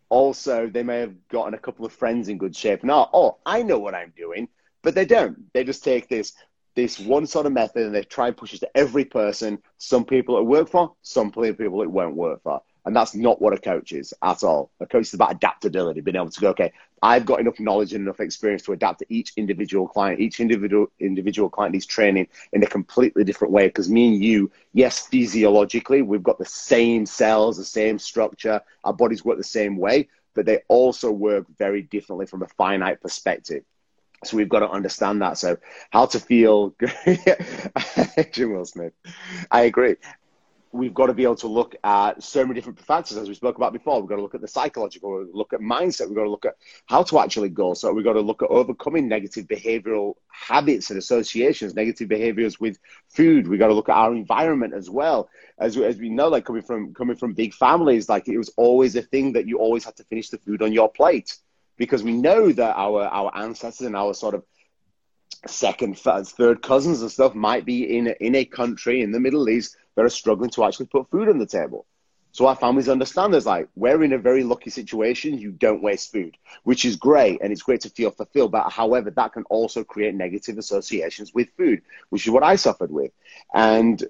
also, 0.09 0.69
they 0.69 0.83
may 0.83 1.01
have 1.01 1.29
gotten 1.29 1.55
a 1.55 1.59
couple 1.59 1.85
of 1.85 1.93
friends 1.93 2.29
in 2.29 2.39
good 2.39 2.55
shape. 2.55 2.85
Now, 2.85 3.11
oh, 3.13 3.39
I 3.45 3.63
know 3.63 3.79
what 3.79 3.95
I'm 3.95 4.13
doing, 4.17 4.49
but 4.83 4.95
they 4.95 5.05
don't. 5.05 5.53
They 5.53 5.65
just 5.65 5.85
take 5.85 6.09
this 6.09 6.33
this 6.77 7.01
one 7.01 7.27
sort 7.27 7.47
of 7.47 7.53
method 7.53 7.87
and 7.87 7.95
they 7.95 8.03
try 8.03 8.29
and 8.29 8.37
push 8.37 8.53
it 8.53 8.61
to 8.61 8.77
every 8.77 9.05
person. 9.05 9.59
Some 9.79 10.05
people 10.05 10.39
it 10.39 10.45
work 10.45 10.69
for, 10.69 10.95
some 11.01 11.33
people 11.33 11.83
it 11.83 11.91
won't 11.91 12.15
work 12.15 12.43
for. 12.43 12.61
And 12.87 12.95
that's 12.95 13.17
not 13.17 13.43
what 13.43 13.53
a 13.53 13.59
coach 13.59 13.91
is 13.93 14.15
at 14.23 14.45
all. 14.45 14.71
A 14.81 14.87
coach 14.87 15.09
is 15.09 15.15
about 15.15 15.33
adaptability, 15.33 16.01
being 16.01 16.17
able 16.17 16.31
to 16.31 16.41
go, 16.41 16.51
okay, 16.51 16.73
I've 17.03 17.27
got 17.27 17.41
enough 17.41 17.59
knowledge 17.59 17.93
and 17.93 18.03
enough 18.03 18.21
experience 18.21 18.63
to 18.63 18.73
adapt 18.73 19.01
to 19.01 19.07
each 19.09 19.33
individual 19.37 19.89
client. 19.89 20.21
Each 20.21 20.39
individual 20.39 20.87
individual 21.01 21.51
client 21.51 21.73
needs 21.73 21.85
training 21.85 22.29
in 22.53 22.63
a 22.63 22.67
completely 22.67 23.25
different 23.25 23.53
way. 23.53 23.67
Because 23.67 23.91
me 23.91 24.15
and 24.15 24.23
you, 24.25 24.53
yes, 24.73 25.09
physiologically, 25.09 26.03
we've 26.03 26.23
got 26.23 26.39
the 26.39 26.45
same 26.45 27.07
cells, 27.07 27.57
the 27.57 27.65
same 27.65 27.99
structure, 27.99 28.61
our 28.85 28.93
bodies 28.93 29.25
work 29.25 29.37
the 29.37 29.45
same 29.45 29.77
way, 29.77 30.09
but 30.35 30.47
they 30.47 30.61
also 30.69 31.11
work 31.11 31.45
very 31.59 31.83
differently 31.83 32.27
from 32.27 32.43
a 32.43 32.49
finite 32.49 33.01
perspective. 33.01 33.65
So 34.25 34.37
we've 34.37 34.49
got 34.49 34.61
to 34.61 34.71
understand 34.71 35.23
that. 35.23 35.39
So 35.39 35.59
how 35.91 36.07
to 36.07 36.21
feel 36.21 36.71
good 36.71 36.95
Jim 38.33 38.53
Will 38.53 38.65
Smith. 38.65 38.93
I 39.51 39.63
agree. 39.63 39.97
We've 40.77 40.95
got 40.95 41.07
to 41.07 41.15
be 41.15 41.25
able 41.25 41.37
to 41.37 41.49
look 41.49 41.75
at 41.85 42.23
so 42.23 42.43
many 42.45 42.55
different 42.55 42.79
factors, 42.79 43.17
as 43.17 43.29
we 43.29 43.35
spoke 43.35 43.57
about 43.57 43.73
before. 43.73 44.01
We've 44.01 44.09
got 44.09 44.17
to 44.17 44.23
look 44.23 44.35
at 44.35 44.41
the 44.41 44.49
psychological, 44.49 45.27
look 45.33 45.53
at 45.53 45.61
mindset. 45.61 46.07
We've 46.07 46.17
got 46.17 46.25
to 46.25 46.31
look 46.31 46.45
at 46.45 46.57
how 46.87 47.03
to 47.05 47.19
actually 47.19 47.49
go. 47.49 47.75
So 47.75 47.93
we've 47.93 48.05
got 48.05 48.13
to 48.13 48.21
look 48.21 48.43
at 48.43 48.51
overcoming 48.51 49.09
negative 49.09 49.47
behavioral 49.47 50.15
habits 50.29 50.91
and 50.91 50.99
associations, 50.99 51.75
negative 51.75 52.09
behaviors 52.09 52.61
with 52.61 52.79
food. 53.09 53.49
We've 53.49 53.59
got 53.59 53.69
to 53.69 53.75
look 53.75 53.89
at 53.89 53.97
our 53.97 54.13
environment 54.15 54.75
as 54.75 54.91
well. 54.91 55.29
As, 55.59 55.77
as 55.77 55.97
we 55.97 56.11
know, 56.11 56.29
like 56.29 56.45
coming 56.45 56.63
from 56.63 56.93
coming 56.95 57.17
from 57.17 57.33
big 57.33 57.55
families, 57.55 58.09
like 58.09 58.29
it 58.29 58.39
was 58.39 58.51
always 58.57 58.97
a 58.97 59.03
thing 59.03 59.33
that 59.33 59.47
you 59.47 59.59
always 59.59 59.85
had 59.85 59.97
to 59.97 60.05
finish 60.05 60.29
the 60.29 60.39
food 60.39 60.63
on 60.63 60.73
your 60.73 60.91
plate 60.91 61.37
because 61.77 62.03
we 62.03 62.13
know 62.13 62.53
that 62.53 62.77
our 62.77 63.05
our 63.05 63.37
ancestors 63.37 63.87
and 63.87 63.97
our 63.97 64.15
sort 64.15 64.35
of 64.35 64.45
second, 65.47 65.99
third 65.99 66.63
cousins 66.63 67.03
and 67.03 67.11
stuff 67.11 67.35
might 67.35 67.65
be 67.65 67.97
in 67.97 68.09
in 68.21 68.35
a 68.35 68.45
country 68.45 69.03
in 69.03 69.13
the 69.13 69.21
Middle 69.21 69.49
East 69.49 69.77
that 69.97 70.05
are 70.05 70.11
struggling 70.11 70.51
to 70.51 70.65
actually 70.65 70.87
put 70.87 71.11
food 71.11 71.29
on 71.29 71.39
the 71.39 71.47
table. 71.47 71.87
So 72.33 72.47
our 72.47 72.55
families 72.55 72.91
understand 72.91 73.33
there's 73.33 73.47
like 73.47 73.69
we're 73.77 74.05
in 74.05 74.13
a 74.13 74.19
very 74.19 74.45
lucky 74.45 74.69
situation. 74.69 75.39
You 75.39 75.53
don't 75.53 75.83
waste 75.83 76.13
food, 76.13 76.37
which 76.65 76.85
is 76.85 76.97
great, 76.97 77.41
and 77.41 77.51
it's 77.51 77.63
great 77.63 77.81
to 77.81 77.91
feel 77.91 78.11
fulfilled. 78.11 78.53
But 78.53 78.71
however, 78.71 79.11
that 79.11 79.33
can 79.33 79.45
also 79.45 79.83
create 79.83 80.15
negative 80.15 80.59
associations 80.59 81.33
with 81.33 81.49
food, 81.57 81.81
which 82.11 82.27
is 82.27 82.31
what 82.31 82.43
I 82.43 82.57
suffered 82.57 82.91
with. 82.91 83.11
And 83.55 84.05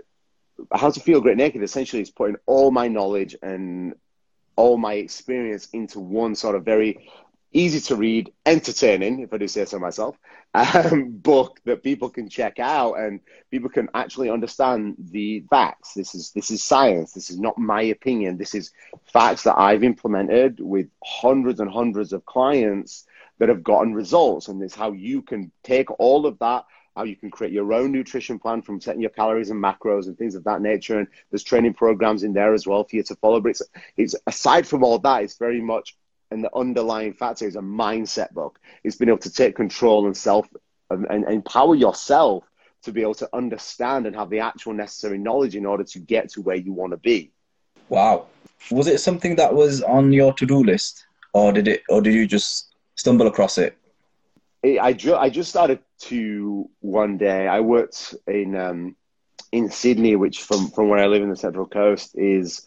how 0.73 0.91
to 0.91 1.01
feel 1.01 1.21
great 1.21 1.37
naked 1.37 1.63
essentially 1.63 2.03
is 2.03 2.11
putting 2.11 2.37
all 2.47 2.73
my 2.73 2.89
knowledge 2.89 3.37
and 3.43 3.95
all 4.57 4.77
my 4.77 4.95
experience 4.95 5.69
into 5.73 6.01
one 6.01 6.35
sort 6.35 6.57
of 6.57 6.65
very 6.65 7.09
easy 7.57 7.81
to 7.81 7.97
read, 7.97 8.33
entertaining, 8.45 9.21
if 9.21 9.33
I 9.33 9.39
do 9.39 9.49
say 9.49 9.65
so 9.65 9.79
myself, 9.79 10.17
um, 10.55 11.11
book 11.23 11.61
that 11.65 11.83
people 11.83 12.11
can 12.11 12.29
check 12.29 12.59
out 12.59 12.95
and 12.95 13.21
people 13.51 13.71
can 13.71 13.89
actually 13.95 14.29
understand 14.29 14.97
the 14.99 15.45
facts. 15.49 15.95
This 15.95 16.15
is 16.15 16.33
this 16.33 16.51
is 16.51 16.63
science. 16.63 17.13
This 17.13 17.31
is 17.31 17.41
not 17.41 17.59
my 17.59 17.83
opinion. 17.83 18.37
This 18.37 18.55
is 18.55 18.73
facts 19.13 19.43
that 19.45 19.59
I've 19.59 19.85
implemented 19.85 20.61
with 20.61 20.89
hundreds 21.03 21.61
and 21.61 21.71
hundreds 21.71 22.13
of 22.13 22.27
clients 22.27 23.07
that 23.39 23.49
have 23.49 23.65
gotten 23.65 23.95
results. 23.95 24.49
And 24.49 24.63
it's 24.63 24.75
how 24.75 24.93
you 24.93 25.23
can 25.23 25.51
take 25.63 25.91
all 25.99 26.27
of 26.27 26.39
that 26.41 26.65
how 26.97 27.05
you 27.05 27.15
can 27.15 27.31
create 27.31 27.53
your 27.53 27.75
own 27.75 27.93
nutrition 27.93 28.39
plan 28.39 28.63
from 28.63 28.81
setting 28.81 29.03
your 29.03 29.11
calories 29.11 29.51
and 29.51 29.63
macros 29.63 30.07
and 30.07 30.17
things 30.17 30.35
of 30.35 30.43
that 30.45 30.63
nature. 30.63 30.99
And 30.99 31.07
there's 31.31 31.45
training 31.45 31.75
programs 31.75 32.23
in 32.23 32.33
there 32.33 32.55
as 32.55 32.67
well 32.67 32.85
for 32.85 32.97
you 32.97 33.03
to 33.03 33.15
follow. 33.17 33.39
But 33.39 33.51
it's, 33.51 33.63
it's 33.99 34.15
aside 34.27 34.67
from 34.67 34.83
all 34.83 34.99
that, 35.01 35.23
it's 35.23 35.37
very 35.37 35.61
much 35.61 35.95
and 36.31 36.43
the 36.43 36.55
underlying 36.55 37.13
factor 37.13 37.47
is 37.47 37.57
a 37.57 37.61
mindset 37.61 38.33
book. 38.33 38.59
It's 38.85 38.97
being 38.97 39.09
able 39.09 39.19
to 39.19 39.33
take 39.33 39.57
control 39.57 40.07
and 40.07 40.17
self 40.17 40.49
and, 40.91 41.07
and 41.09 41.25
empower 41.29 41.75
yourself 41.75 42.45
to 42.83 42.93
be 42.93 43.03
able 43.03 43.15
to 43.15 43.29
understand 43.33 44.07
and 44.07 44.15
have 44.15 44.31
the 44.31 44.41
actual 44.41 44.73
necessary 44.73 45.19
knowledge 45.19 45.57
in 45.57 45.67
order 45.67 45.85
to 45.85 45.99
get 45.99 46.31
to 46.31 46.43
where 46.43 46.57
you 46.57 46.73
want 46.73 46.93
to 46.93 46.97
be. 46.99 47.33
Wow. 47.89 48.27
Was 48.71 48.87
it 48.87 49.01
something 49.01 49.37
that 49.37 49.55
was 49.55 49.83
on 49.83 50.13
your 50.13 50.33
to-do 50.33 50.63
list 50.63 51.07
or 51.33 51.53
did 51.53 51.69
it 51.69 51.83
or 51.89 52.01
did 52.01 52.15
you 52.15 52.27
just 52.27 52.75
stumble 52.95 53.27
across 53.27 53.59
it? 53.59 53.77
I, 54.65 54.93
ju- 54.95 55.15
I 55.15 55.31
just 55.31 55.51
started 55.51 55.79
to 56.01 56.69
one 56.81 57.19
day. 57.19 57.47
I 57.47 57.61
worked 57.61 58.15
in 58.27 58.57
um, 58.57 58.97
in 59.53 59.71
Sydney, 59.71 60.17
which 60.17 60.43
from, 60.43 60.71
from 60.71 60.89
where 60.89 60.99
I 60.99 61.07
live 61.07 61.23
in 61.23 61.31
the 61.31 61.37
Central 61.37 61.67
Coast 61.67 62.17
is 62.19 62.67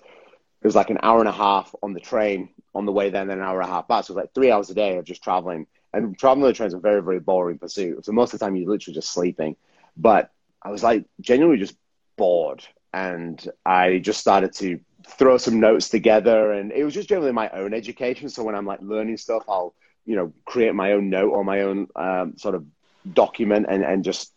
it 0.62 0.68
was 0.68 0.76
like 0.76 0.89
an 0.89 0.99
hour 1.03 1.20
and 1.20 1.28
a 1.28 1.34
half 1.34 1.74
on 1.84 1.93
the 1.93 1.99
train 1.99 2.49
on 2.80 2.86
the 2.86 2.91
way 2.91 3.09
there 3.09 3.21
and 3.21 3.30
then 3.30 3.38
an 3.38 3.43
hour 3.43 3.61
and 3.61 3.69
a 3.69 3.71
half 3.71 3.88
back. 3.88 4.05
So 4.05 4.11
it 4.11 4.15
was 4.15 4.23
like 4.23 4.34
three 4.34 4.51
hours 4.51 4.69
a 4.69 4.73
day 4.73 4.97
of 4.97 5.05
just 5.05 5.23
traveling. 5.23 5.67
And 5.93 6.17
traveling 6.17 6.43
on 6.43 6.49
the 6.49 6.53
train 6.53 6.67
is 6.67 6.73
a 6.73 6.80
very, 6.80 7.01
very 7.03 7.19
boring 7.19 7.59
pursuit. 7.59 8.05
So 8.05 8.11
most 8.11 8.34
of 8.34 8.39
the 8.39 8.45
time 8.45 8.55
you're 8.55 8.69
literally 8.69 8.95
just 8.95 9.11
sleeping. 9.11 9.55
But 9.95 10.32
I 10.63 10.71
was 10.71 10.82
like 10.82 11.05
genuinely 11.21 11.59
just 11.59 11.75
bored. 12.15 12.65
And 12.93 13.47
I 13.65 13.99
just 13.99 14.19
started 14.19 14.53
to 14.55 14.80
throw 15.05 15.38
some 15.38 15.59
notes 15.59 15.89
together. 15.89 16.53
And 16.53 16.71
it 16.71 16.84
was 16.84 16.93
just 16.93 17.09
generally 17.09 17.32
my 17.32 17.49
own 17.49 17.73
education. 17.73 18.30
So 18.30 18.43
when 18.43 18.55
I'm 18.55 18.65
like 18.65 18.82
learning 18.82 19.17
stuff, 19.17 19.43
I'll, 19.47 19.75
you 20.05 20.15
know, 20.15 20.34
create 20.45 20.73
my 20.73 20.93
own 20.93 21.09
note 21.09 21.30
or 21.30 21.43
my 21.43 21.61
own 21.61 21.88
um, 21.95 22.38
sort 22.38 22.55
of 22.55 22.65
document 23.13 23.67
and, 23.69 23.84
and 23.84 24.03
just 24.03 24.34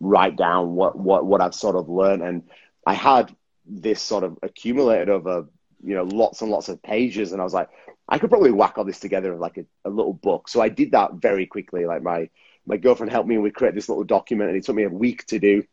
write 0.00 0.36
down 0.36 0.74
what, 0.74 0.98
what, 0.98 1.24
what 1.24 1.40
I've 1.40 1.54
sort 1.54 1.76
of 1.76 1.88
learned. 1.88 2.22
And 2.22 2.42
I 2.86 2.94
had 2.94 3.34
this 3.66 4.00
sort 4.00 4.24
of 4.24 4.38
accumulated 4.42 5.08
over 5.08 5.46
you 5.82 5.94
know 5.94 6.04
lots 6.04 6.42
and 6.42 6.50
lots 6.50 6.68
of 6.68 6.82
pages 6.82 7.32
and 7.32 7.40
i 7.40 7.44
was 7.44 7.54
like 7.54 7.68
i 8.08 8.18
could 8.18 8.30
probably 8.30 8.50
whack 8.50 8.76
all 8.76 8.84
this 8.84 9.00
together 9.00 9.32
in 9.32 9.38
like 9.38 9.58
a, 9.58 9.64
a 9.84 9.90
little 9.90 10.12
book. 10.12 10.48
So 10.48 10.60
i 10.60 10.68
did 10.68 10.92
that 10.92 11.14
very 11.14 11.46
quickly. 11.46 11.86
Like 11.86 12.02
my 12.02 12.28
my 12.66 12.76
girlfriend 12.76 13.10
helped 13.10 13.28
me 13.28 13.34
and 13.34 13.44
we 13.44 13.50
created 13.50 13.76
this 13.76 13.88
little 13.88 14.04
document 14.04 14.50
and 14.50 14.58
it 14.58 14.64
took 14.64 14.76
me 14.76 14.84
a 14.84 14.88
week 14.88 15.26
to 15.26 15.38
do. 15.38 15.64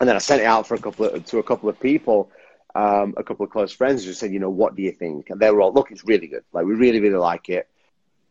And 0.00 0.08
then 0.08 0.16
i 0.16 0.18
sent 0.18 0.40
it 0.42 0.46
out 0.46 0.66
for 0.66 0.74
a 0.74 0.80
couple 0.80 1.06
of 1.06 1.24
to 1.26 1.38
a 1.38 1.42
couple 1.42 1.68
of 1.68 1.78
people 1.80 2.30
um, 2.74 3.14
a 3.16 3.24
couple 3.24 3.44
of 3.44 3.50
close 3.50 3.72
friends 3.72 4.04
just 4.04 4.20
said 4.20 4.32
you 4.32 4.38
know 4.38 4.50
what 4.50 4.76
do 4.76 4.82
you 4.82 4.92
think? 4.92 5.30
And 5.30 5.40
they 5.40 5.50
were 5.50 5.60
all 5.60 5.72
look 5.72 5.90
it's 5.90 6.04
really 6.04 6.26
good. 6.28 6.44
Like 6.52 6.64
we 6.64 6.74
really 6.74 7.00
really 7.00 7.16
like 7.16 7.48
it. 7.48 7.68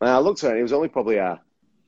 And 0.00 0.10
i 0.10 0.18
looked 0.18 0.42
at 0.44 0.48
it 0.48 0.50
and 0.52 0.60
it 0.60 0.62
was 0.62 0.72
only 0.72 0.88
probably 0.88 1.16
a 1.16 1.40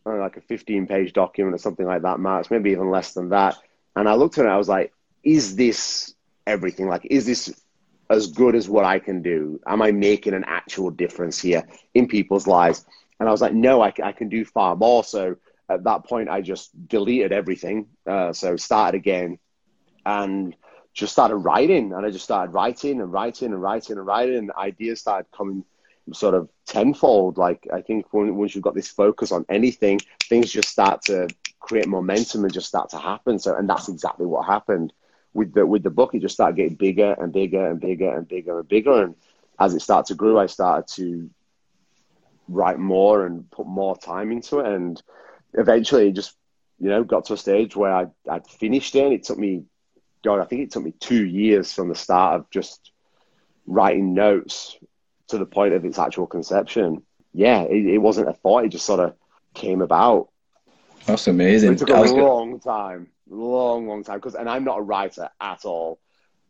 know, 0.06 0.16
like 0.16 0.36
a 0.36 0.40
15 0.40 0.86
page 0.86 1.12
document 1.12 1.54
or 1.54 1.58
something 1.58 1.86
like 1.86 2.02
that 2.02 2.18
marks 2.20 2.50
maybe 2.50 2.70
even 2.70 2.90
less 2.90 3.12
than 3.12 3.30
that. 3.30 3.56
And 3.96 4.08
i 4.08 4.14
looked 4.14 4.38
at 4.38 4.46
it 4.46 4.48
i 4.48 4.56
was 4.56 4.68
like 4.68 4.92
is 5.22 5.56
this 5.56 6.14
everything? 6.46 6.88
Like 6.88 7.06
is 7.10 7.26
this 7.26 7.62
as 8.10 8.26
good 8.26 8.56
as 8.56 8.68
what 8.68 8.84
I 8.84 8.98
can 8.98 9.22
do? 9.22 9.60
Am 9.66 9.80
I 9.80 9.92
making 9.92 10.34
an 10.34 10.44
actual 10.46 10.90
difference 10.90 11.40
here 11.40 11.62
in 11.94 12.08
people's 12.08 12.46
lives? 12.46 12.84
And 13.20 13.28
I 13.28 13.32
was 13.32 13.40
like, 13.40 13.54
no, 13.54 13.80
I, 13.80 13.92
I 14.02 14.12
can 14.12 14.28
do 14.28 14.44
far 14.44 14.74
more. 14.74 15.04
So 15.04 15.36
at 15.68 15.84
that 15.84 16.04
point, 16.04 16.28
I 16.28 16.40
just 16.40 16.70
deleted 16.88 17.32
everything. 17.32 17.86
Uh, 18.04 18.32
so 18.32 18.56
started 18.56 18.98
again 18.98 19.38
and 20.04 20.56
just 20.92 21.12
started 21.12 21.36
writing. 21.36 21.92
And 21.92 22.04
I 22.04 22.10
just 22.10 22.24
started 22.24 22.52
writing 22.52 23.00
and 23.00 23.12
writing 23.12 23.52
and 23.52 23.62
writing 23.62 23.96
and 23.96 24.06
writing. 24.06 24.38
And 24.38 24.52
ideas 24.52 25.00
started 25.00 25.30
coming 25.30 25.64
sort 26.12 26.34
of 26.34 26.48
tenfold. 26.66 27.38
Like 27.38 27.68
I 27.72 27.80
think 27.82 28.06
when, 28.12 28.34
once 28.34 28.56
you've 28.56 28.64
got 28.64 28.74
this 28.74 28.88
focus 28.88 29.30
on 29.30 29.46
anything, 29.48 30.00
things 30.24 30.50
just 30.50 30.68
start 30.68 31.02
to 31.02 31.28
create 31.60 31.86
momentum 31.86 32.42
and 32.42 32.52
just 32.52 32.66
start 32.66 32.90
to 32.90 32.98
happen. 32.98 33.38
So, 33.38 33.54
and 33.54 33.70
that's 33.70 33.88
exactly 33.88 34.26
what 34.26 34.46
happened 34.46 34.92
with 35.32 35.54
the 35.54 35.66
with 35.66 35.82
the 35.82 35.90
book, 35.90 36.14
it 36.14 36.20
just 36.20 36.34
started 36.34 36.56
getting 36.56 36.74
bigger 36.74 37.14
and 37.18 37.32
bigger 37.32 37.70
and 37.70 37.80
bigger 37.80 38.16
and 38.16 38.26
bigger 38.26 38.58
and 38.58 38.68
bigger. 38.68 39.02
And 39.02 39.14
as 39.58 39.74
it 39.74 39.80
started 39.80 40.08
to 40.08 40.14
grow, 40.14 40.38
I 40.38 40.46
started 40.46 40.88
to 40.96 41.30
write 42.48 42.78
more 42.78 43.26
and 43.26 43.48
put 43.50 43.66
more 43.66 43.96
time 43.96 44.32
into 44.32 44.60
it. 44.60 44.66
And 44.66 45.00
eventually, 45.54 46.08
it 46.08 46.12
just 46.12 46.36
you 46.78 46.88
know 46.88 47.04
got 47.04 47.26
to 47.26 47.34
a 47.34 47.36
stage 47.36 47.76
where 47.76 47.94
I 47.94 48.06
I'd 48.28 48.46
finished 48.46 48.94
it. 48.94 49.04
And 49.04 49.12
it 49.12 49.24
took 49.24 49.38
me, 49.38 49.64
God, 50.24 50.40
I 50.40 50.44
think 50.44 50.62
it 50.62 50.70
took 50.72 50.84
me 50.84 50.94
two 50.98 51.24
years 51.24 51.72
from 51.72 51.88
the 51.88 51.94
start 51.94 52.40
of 52.40 52.50
just 52.50 52.90
writing 53.66 54.14
notes 54.14 54.76
to 55.28 55.38
the 55.38 55.46
point 55.46 55.74
of 55.74 55.84
its 55.84 55.98
actual 55.98 56.26
conception. 56.26 57.02
Yeah, 57.32 57.62
it, 57.62 57.86
it 57.86 57.98
wasn't 57.98 58.28
a 58.28 58.32
thought; 58.32 58.64
it 58.64 58.70
just 58.70 58.86
sort 58.86 59.00
of 59.00 59.14
came 59.54 59.80
about. 59.80 60.28
That's 61.06 61.28
amazing. 61.28 61.74
It 61.74 61.78
took 61.78 61.90
a 61.90 62.02
long 62.02 62.58
time 62.58 63.08
long, 63.30 63.86
long 63.86 64.04
time. 64.04 64.18
Because 64.18 64.34
and 64.34 64.48
I'm 64.48 64.64
not 64.64 64.78
a 64.78 64.82
writer 64.82 65.28
at 65.40 65.64
all. 65.64 65.98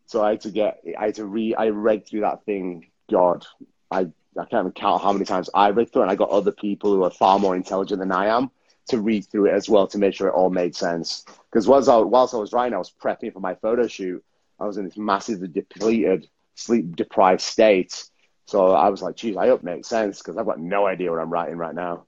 So 0.05 0.23
I 0.23 0.31
had 0.31 0.41
to 0.41 0.51
get, 0.51 0.83
I 0.99 1.05
had 1.05 1.15
to 1.15 1.25
read, 1.25 1.55
I 1.55 1.69
read 1.69 2.05
through 2.05 2.21
that 2.21 2.43
thing. 2.43 2.87
God, 3.09 3.45
I, 3.89 3.99
I 4.37 4.45
can't 4.45 4.65
even 4.65 4.71
count 4.73 5.01
how 5.01 5.13
many 5.13 5.25
times 5.25 5.49
I 5.53 5.69
read 5.69 5.91
through 5.91 6.01
it. 6.01 6.05
And 6.05 6.11
I 6.11 6.15
got 6.15 6.29
other 6.29 6.51
people 6.51 6.93
who 6.93 7.03
are 7.03 7.11
far 7.11 7.39
more 7.39 7.55
intelligent 7.55 7.99
than 7.99 8.11
I 8.11 8.27
am 8.27 8.51
to 8.89 8.99
read 8.99 9.25
through 9.25 9.45
it 9.45 9.53
as 9.53 9.69
well 9.69 9.87
to 9.87 9.97
make 9.97 10.13
sure 10.13 10.27
it 10.27 10.33
all 10.33 10.49
made 10.49 10.75
sense. 10.75 11.23
Because 11.49 11.67
whilst 11.67 11.87
I, 11.87 11.97
whilst 11.97 12.33
I 12.33 12.37
was 12.37 12.51
writing, 12.51 12.73
I 12.73 12.77
was 12.77 12.91
prepping 12.91 13.31
for 13.31 13.39
my 13.39 13.55
photo 13.55 13.87
shoot. 13.87 14.23
I 14.59 14.65
was 14.65 14.77
in 14.77 14.85
this 14.85 14.97
massively 14.97 15.47
depleted, 15.47 16.27
sleep 16.55 16.95
deprived 16.95 17.41
state. 17.41 18.03
So 18.45 18.71
I 18.71 18.89
was 18.89 19.01
like, 19.01 19.15
geez, 19.15 19.37
I 19.37 19.47
hope 19.47 19.61
it 19.61 19.65
makes 19.65 19.87
sense 19.87 20.19
because 20.19 20.37
I've 20.37 20.45
got 20.45 20.59
no 20.59 20.85
idea 20.85 21.09
what 21.09 21.19
I'm 21.19 21.31
writing 21.31 21.57
right 21.57 21.73
now. 21.73 22.05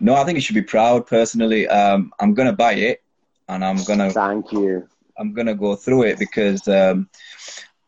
No, 0.00 0.14
I 0.14 0.24
think 0.24 0.36
you 0.36 0.40
should 0.40 0.54
be 0.54 0.62
proud 0.62 1.06
personally. 1.06 1.68
Um, 1.68 2.12
I'm 2.18 2.34
going 2.34 2.48
to 2.48 2.56
buy 2.56 2.72
it 2.72 3.02
and 3.48 3.64
I'm 3.64 3.78
to. 3.98 4.10
Thank 4.10 4.52
you. 4.52 4.88
I'm 5.18 5.34
to 5.46 5.54
go 5.54 5.76
through 5.76 6.04
it 6.04 6.18
because 6.18 6.66
um, 6.68 7.08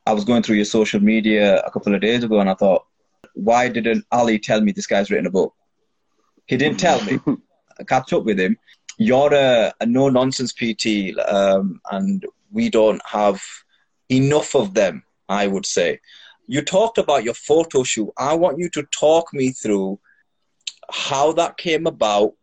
I 0.07 0.13
was 0.13 0.25
going 0.25 0.43
through 0.43 0.57
your 0.57 0.65
social 0.67 1.01
media 1.01 1.61
a 1.61 1.71
couple 1.71 1.95
of 1.95 2.01
days 2.01 2.23
ago 2.23 2.41
and 2.41 2.51
I 2.51 2.55
thought, 2.55 2.85
why 3.35 3.69
didn't 3.69 4.05
Ali 4.13 4.39
tell 4.39 4.61
me 4.61 4.73
this 4.73 4.87
guy's 4.87 5.11
written 5.11 5.27
a 5.27 5.31
book? 5.31 5.55
He 6.47 6.57
didn't 6.57 6.79
tell 6.79 7.03
me. 7.05 7.19
I 7.81 7.85
catch 7.85 8.13
up 8.13 8.25
with 8.25 8.39
him. 8.39 8.57
You're 8.99 9.35
a, 9.35 9.73
a 9.81 9.87
no 9.87 10.09
nonsense 10.09 10.53
PT, 10.53 11.19
um, 11.27 11.81
and 11.91 12.25
we 12.53 12.71
don't 12.71 13.03
have 13.05 13.43
enough 14.09 14.55
of 14.55 14.75
them, 14.75 15.03
I 15.29 15.49
would 15.49 15.67
say. 15.67 16.01
You 16.47 16.63
talked 16.63 16.99
about 16.99 17.25
your 17.25 17.35
photo 17.35 17.83
shoot. 17.83 18.13
I 18.17 18.35
want 18.35 18.59
you 18.59 18.69
to 18.71 18.85
talk 18.85 19.33
me 19.33 19.51
through 19.51 19.99
how 20.93 21.33
that 21.33 21.57
came 21.57 21.87
about 21.87 22.35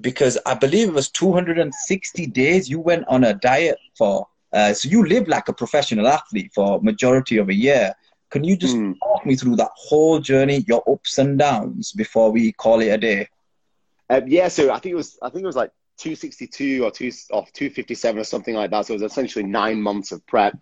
because 0.00 0.38
I 0.46 0.54
believe 0.54 0.88
it 0.88 0.94
was 0.94 1.10
260 1.10 2.26
days 2.26 2.68
you 2.68 2.80
went 2.80 3.04
on 3.08 3.24
a 3.24 3.34
diet 3.34 3.78
for. 3.96 4.26
Uh, 4.52 4.72
so 4.72 4.88
you 4.88 5.06
lived 5.06 5.28
like 5.28 5.48
a 5.48 5.52
professional 5.52 6.08
athlete 6.08 6.50
for 6.54 6.80
majority 6.80 7.36
of 7.36 7.48
a 7.48 7.54
year. 7.54 7.94
Can 8.30 8.44
you 8.44 8.56
just 8.56 8.76
mm. 8.76 8.94
talk 9.00 9.24
me 9.26 9.36
through 9.36 9.56
that 9.56 9.70
whole 9.74 10.18
journey, 10.18 10.64
your 10.66 10.82
ups 10.90 11.18
and 11.18 11.38
downs, 11.38 11.92
before 11.92 12.30
we 12.30 12.52
call 12.52 12.80
it 12.80 12.88
a 12.88 12.98
day? 12.98 13.28
Um, 14.08 14.26
yeah, 14.26 14.48
so 14.48 14.72
I 14.72 14.78
think 14.78 14.92
it 14.92 14.96
was 14.96 15.18
I 15.22 15.30
think 15.30 15.44
it 15.44 15.46
was 15.46 15.56
like 15.56 15.70
262 15.98 16.84
or 16.84 16.90
two 16.90 17.12
or 17.30 17.44
257 17.52 18.20
or 18.20 18.24
something 18.24 18.54
like 18.54 18.70
that. 18.70 18.86
So 18.86 18.94
it 18.94 19.00
was 19.00 19.12
essentially 19.12 19.44
nine 19.44 19.80
months 19.80 20.10
of 20.10 20.26
prep, 20.26 20.58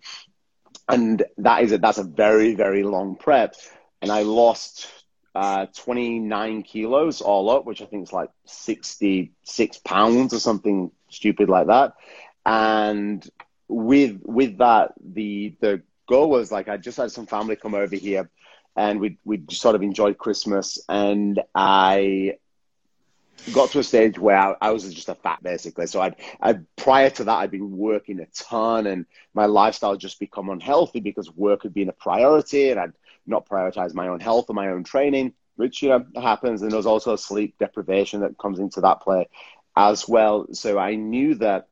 and 0.87 1.23
that 1.37 1.63
is 1.63 1.71
a, 1.71 1.77
that's 1.77 1.97
a 1.97 2.03
very 2.03 2.53
very 2.53 2.83
long 2.83 3.15
prep. 3.15 3.55
And 4.01 4.11
I 4.11 4.21
lost 4.21 4.87
uh, 5.35 5.67
29 5.75 6.63
kilos 6.63 7.21
all 7.21 7.49
up, 7.49 7.65
which 7.65 7.81
I 7.81 7.85
think 7.85 8.03
is 8.03 8.13
like 8.13 8.29
66 8.45 9.77
pounds 9.79 10.33
or 10.33 10.39
something 10.39 10.91
stupid 11.09 11.49
like 11.49 11.67
that. 11.67 11.93
And 12.45 13.27
with 13.67 14.21
with 14.23 14.57
that, 14.57 14.93
the 14.99 15.55
the 15.59 15.83
goal 16.07 16.29
was 16.29 16.51
like 16.51 16.67
I 16.67 16.77
just 16.77 16.97
had 16.97 17.11
some 17.11 17.27
family 17.27 17.55
come 17.55 17.75
over 17.75 17.95
here, 17.95 18.29
and 18.75 18.99
we 18.99 19.17
we 19.23 19.43
sort 19.51 19.75
of 19.75 19.83
enjoyed 19.83 20.17
Christmas, 20.17 20.79
and 20.89 21.39
I 21.53 22.37
got 23.53 23.71
to 23.71 23.79
a 23.79 23.83
stage 23.83 24.19
where 24.19 24.37
I, 24.37 24.55
I, 24.61 24.71
was 24.71 24.93
just 24.93 25.09
a 25.09 25.15
fat 25.15 25.41
basically. 25.41 25.87
So 25.87 26.01
I'd, 26.01 26.15
I'd 26.41 26.65
prior 26.75 27.09
to 27.11 27.23
that 27.25 27.37
I'd 27.37 27.51
been 27.51 27.77
working 27.77 28.19
a 28.19 28.25
ton 28.27 28.85
and 28.85 29.05
my 29.33 29.45
lifestyle 29.45 29.95
just 29.95 30.19
become 30.19 30.49
unhealthy 30.49 30.99
because 30.99 31.31
work 31.31 31.63
had 31.63 31.73
been 31.73 31.89
a 31.89 31.93
priority 31.93 32.69
and 32.69 32.79
I'd 32.79 32.93
not 33.29 33.47
prioritize 33.47 33.93
my 33.93 34.07
own 34.07 34.19
health 34.19 34.45
or 34.49 34.53
my 34.53 34.69
own 34.69 34.83
training, 34.83 35.33
which 35.55 35.81
you 35.81 35.89
know 35.89 36.05
happens. 36.15 36.61
And 36.61 36.71
there's 36.71 36.85
also 36.85 37.15
sleep 37.15 37.57
deprivation 37.59 38.21
that 38.21 38.37
comes 38.37 38.59
into 38.59 38.81
that 38.81 39.01
play 39.01 39.27
as 39.75 40.07
well. 40.07 40.47
So 40.53 40.77
I 40.77 40.95
knew 40.95 41.35
that 41.35 41.67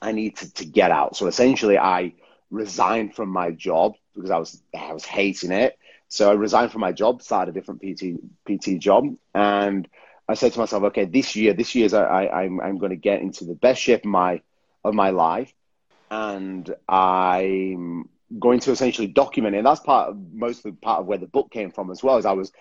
I 0.00 0.12
needed 0.12 0.54
to 0.56 0.64
get 0.64 0.90
out. 0.90 1.16
So 1.16 1.26
essentially 1.26 1.78
I 1.78 2.14
resigned 2.50 3.14
from 3.14 3.28
my 3.28 3.50
job 3.50 3.94
because 4.14 4.30
I 4.30 4.38
was 4.38 4.62
I 4.76 4.92
was 4.92 5.04
hating 5.04 5.52
it. 5.52 5.78
So 6.08 6.30
I 6.30 6.34
resigned 6.34 6.72
from 6.72 6.82
my 6.82 6.92
job, 6.92 7.22
started 7.22 7.56
a 7.56 7.58
different 7.58 7.80
PT 7.80 8.20
PT 8.46 8.78
job 8.78 9.06
and 9.34 9.88
I 10.28 10.34
said 10.34 10.52
to 10.52 10.58
myself, 10.60 10.84
okay, 10.84 11.04
this 11.04 11.36
year, 11.36 11.52
this 11.52 11.74
year 11.74 11.88
I, 11.94 12.26
I, 12.26 12.42
I'm, 12.42 12.60
I'm 12.60 12.78
going 12.78 12.90
to 12.90 12.96
get 12.96 13.20
into 13.20 13.44
the 13.44 13.54
best 13.54 13.82
shape 13.82 14.00
of 14.00 14.10
my, 14.10 14.40
of 14.84 14.94
my 14.94 15.10
life. 15.10 15.52
And 16.10 16.74
I'm 16.88 18.08
going 18.38 18.60
to 18.60 18.70
essentially 18.70 19.06
document 19.06 19.54
it. 19.54 19.58
And 19.58 19.66
that's 19.66 19.80
part 19.80 20.10
of, 20.10 20.18
mostly 20.32 20.72
part 20.72 21.00
of 21.00 21.06
where 21.06 21.18
the 21.18 21.26
book 21.26 21.50
came 21.50 21.70
from 21.70 21.90
as 21.90 22.02
well, 22.02 22.16
as 22.16 22.26
I 22.26 22.32
was 22.32 22.52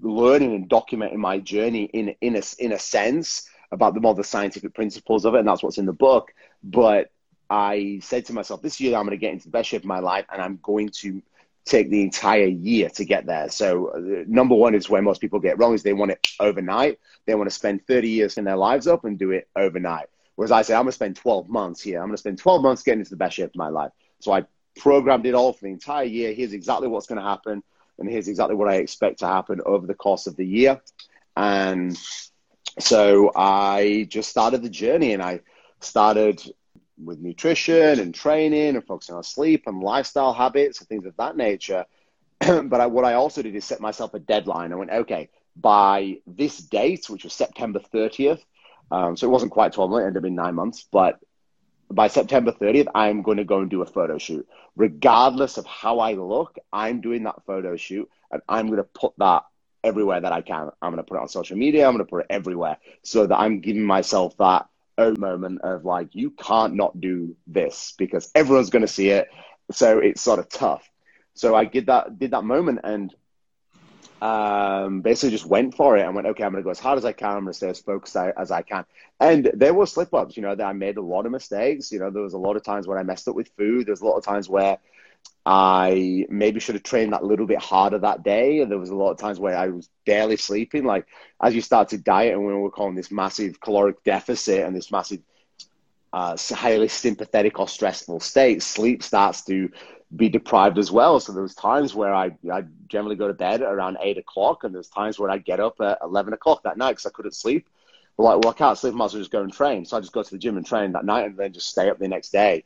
learning 0.00 0.54
and 0.54 0.68
documenting 0.68 1.16
my 1.16 1.38
journey 1.38 1.84
in, 1.84 2.14
in 2.20 2.36
a, 2.36 2.42
in 2.58 2.72
a 2.72 2.78
sense 2.78 3.48
about 3.72 3.94
the 3.94 4.00
more 4.00 4.14
the 4.14 4.24
scientific 4.24 4.74
principles 4.74 5.24
of 5.24 5.34
it. 5.34 5.40
And 5.40 5.48
that's 5.48 5.62
what's 5.62 5.78
in 5.78 5.86
the 5.86 5.92
book. 5.92 6.32
But 6.62 7.10
I 7.50 8.00
said 8.02 8.26
to 8.26 8.32
myself, 8.32 8.62
this 8.62 8.80
year 8.80 8.96
I'm 8.96 9.04
going 9.04 9.18
to 9.18 9.20
get 9.20 9.32
into 9.32 9.46
the 9.46 9.50
best 9.50 9.68
shape 9.68 9.82
of 9.82 9.86
my 9.86 10.00
life 10.00 10.26
and 10.32 10.40
I'm 10.40 10.58
going 10.62 10.90
to 11.00 11.22
take 11.64 11.90
the 11.90 12.02
entire 12.02 12.46
year 12.46 12.88
to 12.90 13.04
get 13.04 13.26
there. 13.26 13.48
So 13.50 13.88
uh, 13.88 14.24
number 14.26 14.54
one 14.54 14.74
is 14.74 14.88
where 14.88 15.02
most 15.02 15.20
people 15.20 15.38
get 15.38 15.58
wrong 15.58 15.74
is 15.74 15.82
they 15.82 15.92
want 15.92 16.12
it 16.12 16.26
overnight. 16.40 16.98
They 17.26 17.34
want 17.34 17.48
to 17.48 17.54
spend 17.54 17.86
30 17.86 18.08
years 18.08 18.38
in 18.38 18.44
their 18.44 18.56
lives 18.56 18.86
up 18.86 19.04
and 19.04 19.18
do 19.18 19.32
it 19.32 19.48
overnight. 19.54 20.06
Whereas 20.36 20.52
I 20.52 20.62
say, 20.62 20.74
I'm 20.74 20.82
going 20.82 20.90
to 20.90 20.92
spend 20.92 21.16
12 21.16 21.48
months 21.48 21.82
here. 21.82 21.98
I'm 21.98 22.06
going 22.06 22.14
to 22.14 22.18
spend 22.18 22.38
12 22.38 22.62
months 22.62 22.82
getting 22.82 23.00
into 23.00 23.10
the 23.10 23.16
best 23.16 23.36
shape 23.36 23.50
of 23.50 23.56
my 23.56 23.68
life. 23.68 23.90
So 24.20 24.32
I 24.32 24.44
programmed 24.78 25.26
it 25.26 25.34
all 25.34 25.52
for 25.52 25.64
the 25.64 25.72
entire 25.72 26.04
year. 26.04 26.32
Here's 26.32 26.52
exactly 26.52 26.88
what's 26.88 27.06
going 27.06 27.20
to 27.20 27.28
happen. 27.28 27.62
And 27.98 28.08
here's 28.08 28.28
exactly 28.28 28.54
what 28.54 28.68
I 28.68 28.76
expect 28.76 29.20
to 29.20 29.26
happen 29.26 29.60
over 29.66 29.86
the 29.86 29.94
course 29.94 30.26
of 30.26 30.36
the 30.36 30.46
year. 30.46 30.80
And 31.36 31.98
so 32.78 33.32
I 33.34 34.06
just 34.08 34.30
started 34.30 34.62
the 34.62 34.70
journey 34.70 35.12
and 35.12 35.22
I 35.22 35.40
started 35.80 36.42
with 37.02 37.20
nutrition 37.20 38.00
and 38.00 38.14
training 38.14 38.76
and 38.76 38.84
focusing 38.84 39.14
on 39.14 39.22
sleep 39.22 39.64
and 39.66 39.82
lifestyle 39.82 40.32
habits 40.32 40.80
and 40.80 40.88
things 40.88 41.06
of 41.06 41.16
that 41.16 41.36
nature. 41.36 41.86
but 42.40 42.80
I, 42.80 42.86
what 42.86 43.04
I 43.04 43.14
also 43.14 43.42
did 43.42 43.54
is 43.54 43.64
set 43.64 43.80
myself 43.80 44.14
a 44.14 44.18
deadline. 44.18 44.72
I 44.72 44.76
went, 44.76 44.90
okay, 44.90 45.28
by 45.56 46.18
this 46.26 46.58
date, 46.58 47.08
which 47.08 47.24
was 47.24 47.32
September 47.32 47.80
30th, 47.92 48.40
um, 48.90 49.16
so 49.16 49.26
it 49.26 49.30
wasn't 49.30 49.52
quite 49.52 49.72
12 49.72 49.90
months, 49.90 50.02
it 50.02 50.06
ended 50.06 50.20
up 50.20 50.22
being 50.22 50.34
nine 50.34 50.54
months, 50.54 50.86
but 50.90 51.18
by 51.90 52.08
September 52.08 52.52
30th, 52.52 52.88
I'm 52.94 53.22
going 53.22 53.38
to 53.38 53.44
go 53.44 53.60
and 53.60 53.70
do 53.70 53.82
a 53.82 53.86
photo 53.86 54.18
shoot. 54.18 54.46
Regardless 54.76 55.56
of 55.56 55.66
how 55.66 56.00
I 56.00 56.14
look, 56.14 56.58
I'm 56.72 57.00
doing 57.00 57.24
that 57.24 57.44
photo 57.46 57.76
shoot 57.76 58.08
and 58.30 58.42
I'm 58.48 58.66
going 58.66 58.78
to 58.78 58.84
put 58.84 59.14
that 59.18 59.44
everywhere 59.82 60.20
that 60.20 60.32
I 60.32 60.42
can. 60.42 60.70
I'm 60.82 60.92
going 60.92 60.96
to 60.96 61.02
put 61.02 61.16
it 61.16 61.22
on 61.22 61.28
social 61.28 61.56
media, 61.56 61.86
I'm 61.86 61.94
going 61.94 62.04
to 62.04 62.10
put 62.10 62.20
it 62.20 62.26
everywhere 62.30 62.78
so 63.02 63.26
that 63.26 63.38
I'm 63.38 63.60
giving 63.60 63.84
myself 63.84 64.36
that 64.38 64.66
moment 65.16 65.60
of 65.62 65.84
like, 65.84 66.08
you 66.12 66.30
can't 66.30 66.74
not 66.74 67.00
do 67.00 67.36
this 67.46 67.94
because 67.96 68.30
everyone's 68.34 68.70
going 68.70 68.82
to 68.82 68.88
see 68.88 69.10
it. 69.10 69.28
So 69.70 69.98
it's 69.98 70.20
sort 70.20 70.40
of 70.40 70.48
tough. 70.48 70.88
So 71.34 71.54
I 71.54 71.64
did 71.64 71.86
that, 71.86 72.18
did 72.18 72.32
that 72.32 72.42
moment 72.42 72.80
and 72.82 73.14
um, 74.20 75.00
basically 75.00 75.30
just 75.30 75.46
went 75.46 75.74
for 75.74 75.96
it 75.96 76.04
and 76.04 76.14
went, 76.14 76.26
okay, 76.26 76.44
I'm 76.44 76.52
going 76.52 76.62
to 76.62 76.66
go 76.66 76.70
as 76.70 76.78
hard 76.78 76.98
as 76.98 77.04
I 77.04 77.12
can. 77.12 77.36
I'm 77.36 77.44
going 77.44 77.52
to 77.52 77.56
stay 77.56 77.68
as 77.68 77.80
focused 77.80 78.16
as 78.16 78.50
I 78.50 78.62
can. 78.62 78.84
And 79.20 79.50
there 79.54 79.74
were 79.74 79.86
slip 79.86 80.12
ups, 80.12 80.36
you 80.36 80.42
know, 80.42 80.54
that 80.54 80.66
I 80.66 80.72
made 80.72 80.96
a 80.96 81.02
lot 81.02 81.26
of 81.26 81.32
mistakes. 81.32 81.92
You 81.92 82.00
know, 82.00 82.10
there 82.10 82.22
was 82.22 82.34
a 82.34 82.38
lot 82.38 82.56
of 82.56 82.64
times 82.64 82.86
when 82.86 82.98
I 82.98 83.02
messed 83.02 83.28
up 83.28 83.36
with 83.36 83.50
food. 83.56 83.86
There's 83.86 84.00
a 84.00 84.06
lot 84.06 84.16
of 84.16 84.24
times 84.24 84.48
where 84.48 84.78
I 85.46 86.26
maybe 86.28 86.60
should 86.60 86.74
have 86.74 86.82
trained 86.84 87.12
that 87.12 87.24
little 87.24 87.46
bit 87.46 87.58
harder 87.58 87.98
that 87.98 88.22
day. 88.22 88.60
And 88.60 88.70
there 88.70 88.78
was 88.78 88.90
a 88.90 88.96
lot 88.96 89.10
of 89.12 89.18
times 89.18 89.38
where 89.38 89.56
I 89.56 89.68
was 89.68 89.88
barely 90.04 90.36
sleeping. 90.36 90.84
Like 90.84 91.06
as 91.40 91.54
you 91.54 91.60
start 91.60 91.88
to 91.90 91.98
diet 91.98 92.34
and 92.34 92.44
we 92.44 92.52
were 92.52 92.70
calling 92.70 92.96
this 92.96 93.10
massive 93.10 93.60
caloric 93.60 94.02
deficit 94.04 94.64
and 94.64 94.74
this 94.74 94.90
massive 94.90 95.20
uh, 96.12 96.36
highly 96.50 96.88
sympathetic 96.88 97.58
or 97.58 97.68
stressful 97.68 98.20
state, 98.20 98.62
sleep 98.62 99.02
starts 99.02 99.44
to 99.44 99.70
be 100.14 100.28
deprived 100.28 100.78
as 100.78 100.90
well. 100.90 101.20
So 101.20 101.32
there 101.32 101.42
was 101.42 101.54
times 101.54 101.94
where 101.94 102.14
I 102.14 102.32
I 102.50 102.64
generally 102.88 103.16
go 103.16 103.28
to 103.28 103.34
bed 103.34 103.60
around 103.62 103.98
eight 104.00 104.18
o'clock, 104.18 104.64
and 104.64 104.74
there's 104.74 104.88
times 104.88 105.18
where 105.18 105.30
I 105.30 105.38
get 105.38 105.60
up 105.60 105.80
at 105.80 105.98
eleven 106.02 106.32
o'clock 106.32 106.62
that 106.62 106.78
night 106.78 106.92
because 106.92 107.06
I 107.06 107.10
couldn't 107.10 107.34
sleep. 107.34 107.68
But 108.16 108.22
like, 108.24 108.38
well, 108.40 108.50
I 108.50 108.58
can't 108.58 108.76
sleep, 108.78 108.94
I 108.94 108.96
might 108.96 109.06
as 109.06 109.12
well 109.14 109.20
just 109.20 109.30
go 109.30 109.42
and 109.42 109.52
train. 109.52 109.84
So 109.84 109.96
I 109.96 110.00
just 110.00 110.12
go 110.12 110.22
to 110.22 110.30
the 110.30 110.38
gym 110.38 110.56
and 110.56 110.66
train 110.66 110.92
that 110.92 111.04
night, 111.04 111.26
and 111.26 111.36
then 111.36 111.52
just 111.52 111.68
stay 111.68 111.88
up 111.90 111.98
the 111.98 112.08
next 112.08 112.30
day. 112.30 112.64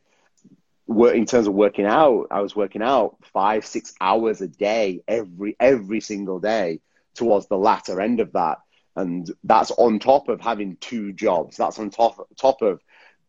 In 0.87 1.25
terms 1.25 1.47
of 1.47 1.53
working 1.53 1.85
out, 1.85 2.27
I 2.31 2.41
was 2.41 2.55
working 2.55 2.81
out 2.81 3.17
five, 3.33 3.65
six 3.65 3.93
hours 4.01 4.41
a 4.41 4.47
day 4.47 5.01
every 5.07 5.55
every 5.59 6.01
single 6.01 6.39
day 6.39 6.79
towards 7.13 7.47
the 7.47 7.57
latter 7.57 8.01
end 8.01 8.19
of 8.19 8.33
that, 8.33 8.59
and 8.95 9.29
that's 9.43 9.71
on 9.71 9.99
top 9.99 10.29
of 10.29 10.41
having 10.41 10.77
two 10.77 11.13
jobs. 11.13 11.57
That's 11.57 11.79
on 11.79 11.89
top 11.89 12.27
top 12.37 12.61
of 12.61 12.81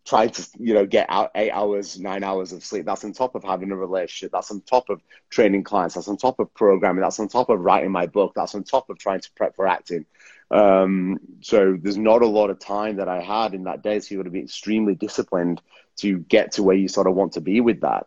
trying 0.05 0.30
to 0.30 0.46
you 0.59 0.74
know 0.74 0.86
get 0.86 1.07
out 1.09 1.30
eight 1.34 1.50
hours 1.50 1.98
nine 1.98 2.22
hours 2.22 2.52
of 2.52 2.64
sleep. 2.64 2.84
That's 2.84 3.05
on 3.05 3.12
top 3.12 3.34
of 3.34 3.44
having 3.44 3.70
a 3.70 3.76
relationship. 3.76 4.32
That's 4.32 4.50
on 4.50 4.61
top 4.61 4.90
of 4.90 5.00
training 5.30 5.64
clients. 5.64 5.94
That's 5.94 6.09
on 6.09 6.16
top 6.16 6.38
of 6.38 6.52
programming. 6.55 7.02
That's 7.02 7.20
on 7.20 7.28
top 7.28 7.48
of 7.48 7.61
writing 7.61 7.90
my 7.90 8.07
book. 8.07 8.32
That's 8.34 8.55
on 8.55 8.64
top 8.64 8.90
of 8.90 8.98
trying 8.98 9.20
to 9.20 9.30
prep 9.34 9.57
for 9.57 9.66
acting. 9.66 10.07
Um, 10.50 11.18
so 11.40 11.76
there's 11.80 11.96
not 11.96 12.22
a 12.22 12.26
lot 12.26 12.50
of 12.50 12.59
time 12.59 12.96
that 12.96 13.09
i 13.09 13.20
had 13.20 13.55
in 13.55 13.64
that 13.64 13.82
day 13.82 13.98
so 13.98 14.14
you've 14.14 14.20
got 14.20 14.24
to 14.24 14.30
be 14.30 14.40
extremely 14.40 14.94
disciplined 14.94 15.62
to 15.96 16.18
get 16.18 16.52
to 16.52 16.62
where 16.62 16.76
you 16.76 16.86
sort 16.86 17.07
of 17.07 17.14
want 17.14 17.32
to 17.32 17.40
be 17.40 17.61
with 17.61 17.80
that. 17.80 18.07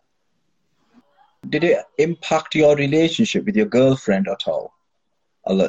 Did 1.48 1.64
it 1.64 1.84
impact 1.98 2.54
your 2.54 2.76
relationship 2.76 3.44
with 3.44 3.56
your 3.56 3.66
girlfriend 3.66 4.28
at 4.28 4.46
all? 4.46 4.72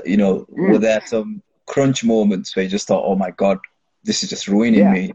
You 0.05 0.17
know 0.17 0.45
mm. 0.51 0.71
were 0.71 0.77
there 0.77 1.01
some 1.05 1.41
crunch 1.65 2.03
moments 2.03 2.55
where 2.55 2.63
you 2.63 2.69
just 2.69 2.88
thought 2.88 3.05
oh 3.05 3.15
my 3.15 3.32
god 3.32 3.59
this 4.03 4.23
is 4.23 4.30
just 4.30 4.47
ruining 4.47 4.80
yeah. 4.80 4.91
me 4.91 5.13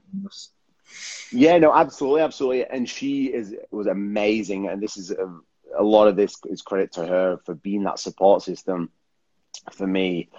Yeah, 1.34 1.58
no, 1.58 1.74
absolutely, 1.74 2.20
absolutely. 2.20 2.64
And 2.66 2.88
she 2.88 3.26
is 3.26 3.54
was 3.72 3.88
amazing. 3.88 4.68
And 4.68 4.80
this 4.80 4.96
is 4.96 5.10
a, 5.10 5.40
a 5.76 5.82
lot 5.82 6.06
of 6.06 6.16
this 6.16 6.36
is 6.46 6.62
credit 6.62 6.92
to 6.92 7.06
her 7.06 7.38
for 7.44 7.54
being 7.54 7.82
that 7.84 7.98
support 7.98 8.42
system 8.42 8.90
for 9.72 9.86
me. 9.86 10.30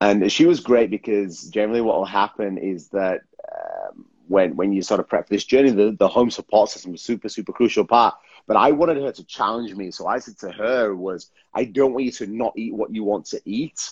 And 0.00 0.32
she 0.32 0.46
was 0.46 0.60
great 0.60 0.90
because 0.90 1.44
generally 1.50 1.82
what 1.82 1.96
will 1.98 2.06
happen 2.06 2.56
is 2.56 2.88
that 2.88 3.20
um, 3.52 4.06
when 4.28 4.56
when 4.56 4.72
you 4.72 4.80
sort 4.80 5.00
of 5.00 5.08
prep 5.08 5.28
this 5.28 5.44
journey, 5.44 5.72
the, 5.72 5.94
the 5.98 6.08
home 6.08 6.30
support 6.30 6.70
system 6.70 6.92
was 6.92 7.02
super, 7.02 7.28
super 7.28 7.52
crucial 7.52 7.84
part. 7.84 8.14
But 8.46 8.56
I 8.56 8.72
wanted 8.72 8.96
her 8.96 9.12
to 9.12 9.24
challenge 9.24 9.74
me. 9.74 9.90
So 9.90 10.06
I 10.06 10.20
said 10.20 10.38
to 10.38 10.50
her 10.52 10.94
was, 10.94 11.30
I 11.52 11.64
don't 11.64 11.92
want 11.92 12.06
you 12.06 12.12
to 12.12 12.26
not 12.26 12.54
eat 12.56 12.74
what 12.74 12.94
you 12.94 13.04
want 13.04 13.26
to 13.26 13.42
eat 13.44 13.90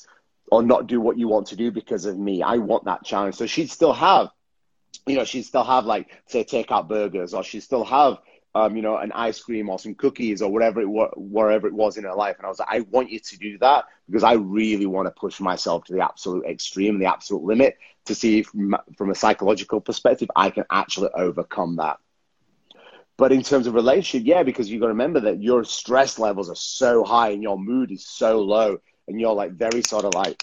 or 0.51 0.63
not 0.63 0.87
do 0.87 0.99
what 0.99 1.19
you 1.19 1.29
want 1.29 1.49
to 1.49 1.57
do 1.57 1.71
because 1.71 2.07
of 2.07 2.19
me. 2.19 2.43
I 2.43 2.57
want 2.57 2.87
that 2.87 3.05
challenge. 3.05 3.35
So 3.35 3.45
she'd 3.47 3.71
still 3.71 3.93
have, 3.93 4.31
you 5.07 5.17
know, 5.17 5.25
she'd 5.25 5.45
still 5.45 5.65
have 5.65 5.87
like, 5.87 6.09
say, 6.27 6.45
takeout 6.45 6.89
burgers 6.89 7.35
or 7.35 7.43
she'd 7.43 7.61
still 7.61 7.85
have 7.85 8.19
um, 8.55 8.77
you 8.77 8.83
know, 8.83 8.97
an 8.97 9.13
ice 9.13 9.41
cream 9.41 9.69
or 9.69 9.79
some 9.79 9.95
cookies 9.95 10.43
or 10.43 10.51
whatever 10.51 10.81
it 10.81 10.89
was, 10.89 11.13
wherever 11.17 11.67
it 11.67 11.75
was 11.75 11.97
in 11.97 12.05
her 12.05 12.15
life. 12.15 12.37
And 12.39 12.47
I 12.47 12.49
was 12.49 12.59
like, 12.59 12.69
I 12.71 12.81
want 12.81 13.11
you 13.11 13.21
to 13.21 13.39
do 13.39 13.59
that 13.59 13.85
because 14.09 14.25
I 14.25 14.33
really 14.35 14.87
want 14.87 15.07
to 15.07 15.11
push 15.11 15.39
myself 15.39 15.85
to 15.85 15.93
the 15.93 16.03
absolute 16.03 16.45
extreme, 16.47 16.99
the 16.99 17.07
absolute 17.07 17.45
limit 17.45 17.77
to 18.07 18.15
see 18.15 18.43
from, 18.43 18.77
from 18.97 19.11
a 19.11 19.15
psychological 19.15 19.81
perspective, 19.81 20.31
I 20.35 20.51
can 20.51 20.65
actually 20.71 21.11
overcome 21.15 21.77
that. 21.77 21.99
But 23.17 23.33
in 23.33 23.43
terms 23.43 23.67
of 23.67 23.75
relationship, 23.75 24.27
yeah, 24.27 24.45
because 24.45 24.71
you've 24.71 24.81
got 24.81 24.87
to 24.87 24.93
remember 24.93 25.21
that 25.21 25.43
your 25.43 25.65
stress 25.65 26.19
levels 26.19 26.49
are 26.49 26.57
so 26.57 27.05
high 27.05 27.31
and 27.31 27.43
your 27.43 27.59
mood 27.59 27.91
is 27.91 28.07
so 28.07 28.41
low 28.41 28.79
and 29.07 29.21
you're 29.21 29.35
like 29.35 29.53
very 29.53 29.83
sort 29.83 30.05
of 30.05 30.15
like 30.15 30.43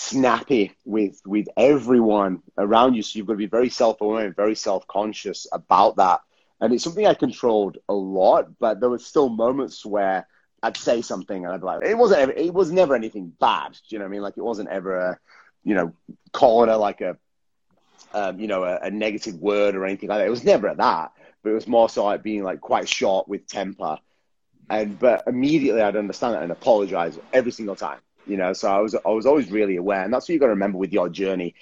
snappy 0.00 0.72
with 0.84 1.20
with 1.26 1.46
everyone 1.56 2.42
around 2.56 2.94
you. 2.94 3.02
So 3.02 3.18
you've 3.18 3.26
got 3.26 3.34
to 3.34 3.38
be 3.38 3.46
very 3.46 3.70
self-aware 3.70 4.26
and 4.26 4.36
very 4.36 4.54
self-conscious 4.54 5.46
about 5.52 5.96
that 5.96 6.20
and 6.60 6.72
it's 6.74 6.84
something 6.84 7.06
I 7.06 7.14
controlled 7.14 7.78
a 7.88 7.94
lot, 7.94 8.58
but 8.58 8.80
there 8.80 8.90
were 8.90 8.98
still 8.98 9.28
moments 9.28 9.84
where 9.84 10.26
I'd 10.62 10.76
say 10.76 11.00
something 11.00 11.44
and 11.44 11.54
I'd 11.54 11.60
be 11.60 11.66
like, 11.66 11.84
it 11.84 11.96
wasn't, 11.96 12.20
ever, 12.20 12.32
it 12.32 12.52
was 12.52 12.70
never 12.70 12.94
anything 12.94 13.32
bad. 13.40 13.72
Do 13.72 13.78
you 13.88 13.98
know 13.98 14.04
what 14.04 14.10
I 14.10 14.12
mean? 14.12 14.22
Like 14.22 14.36
it 14.36 14.42
wasn't 14.42 14.68
ever 14.68 14.96
a, 14.96 15.18
you 15.64 15.74
know, 15.74 15.94
calling 16.32 16.68
her 16.68 16.76
like 16.76 17.00
a, 17.00 17.16
um, 18.12 18.38
you 18.38 18.46
know, 18.46 18.64
a, 18.64 18.78
a, 18.82 18.90
negative 18.90 19.36
word 19.36 19.74
or 19.74 19.86
anything 19.86 20.08
like 20.08 20.18
that. 20.18 20.26
It 20.26 20.30
was 20.30 20.44
never 20.44 20.74
that, 20.74 21.12
but 21.42 21.50
it 21.50 21.54
was 21.54 21.66
more 21.66 21.88
so 21.88 22.04
like 22.04 22.22
being 22.22 22.42
like 22.42 22.60
quite 22.60 22.88
short 22.88 23.26
with 23.26 23.46
temper. 23.46 23.98
And, 24.68 24.98
but 24.98 25.24
immediately 25.26 25.80
I'd 25.80 25.96
understand 25.96 26.34
that 26.34 26.42
and 26.42 26.52
apologize 26.52 27.18
every 27.32 27.52
single 27.52 27.76
time, 27.76 28.00
you 28.26 28.36
know? 28.36 28.52
So 28.52 28.70
I 28.70 28.78
was, 28.80 28.94
I 28.94 29.10
was 29.10 29.26
always 29.26 29.50
really 29.50 29.76
aware. 29.76 30.02
And 30.02 30.12
that's 30.12 30.28
what 30.28 30.34
you 30.34 30.40
got 30.40 30.46
to 30.46 30.50
remember 30.50 30.78
with 30.78 30.92
your 30.92 31.08
journey. 31.08 31.54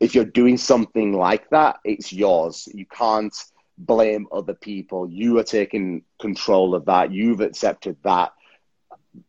If 0.00 0.14
you're 0.14 0.24
doing 0.24 0.56
something 0.56 1.12
like 1.12 1.48
that, 1.50 1.76
it's 1.84 2.12
yours. 2.12 2.68
You 2.72 2.86
can't, 2.86 3.34
blame 3.78 4.26
other 4.32 4.54
people. 4.54 5.08
You 5.08 5.38
are 5.38 5.44
taking 5.44 6.02
control 6.20 6.74
of 6.74 6.84
that. 6.86 7.12
You've 7.12 7.40
accepted 7.40 7.96
that. 8.02 8.32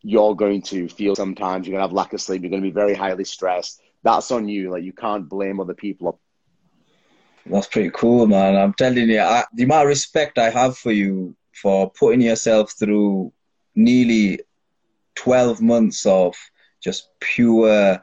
You're 0.02 0.36
going 0.36 0.62
to 0.64 0.88
feel 0.88 1.16
sometimes 1.16 1.68
you're 1.68 1.74
going 1.74 1.82
to 1.82 1.88
have 1.88 1.94
lack 1.94 2.14
of 2.14 2.22
sleep. 2.22 2.42
You're 2.42 2.50
going 2.50 2.62
to 2.62 2.68
be 2.68 2.74
very 2.74 2.96
highly 2.96 3.24
stressed. 3.24 3.82
That's 4.04 4.32
on 4.32 4.48
you. 4.48 4.72
Like 4.72 4.84
you 4.84 4.94
can't 4.94 5.28
blame 5.28 5.60
other 5.60 5.74
people. 5.74 6.20
That's 7.46 7.68
pretty 7.68 7.92
cool, 7.92 8.26
man. 8.26 8.56
I'm 8.56 8.74
telling 8.74 9.10
you, 9.10 9.20
I, 9.20 9.46
the 9.54 9.64
amount 9.64 9.84
of 9.84 9.90
respect 9.90 10.40
I 10.40 10.50
have 10.50 10.78
for 10.78 10.92
you 10.92 11.36
for 11.54 11.92
putting 11.92 12.22
yourself 12.22 12.74
through 12.78 13.32
nearly 13.76 14.40
12 15.16 15.62
months 15.62 16.06
of 16.06 16.36
just 16.86 17.10
pure 17.20 18.02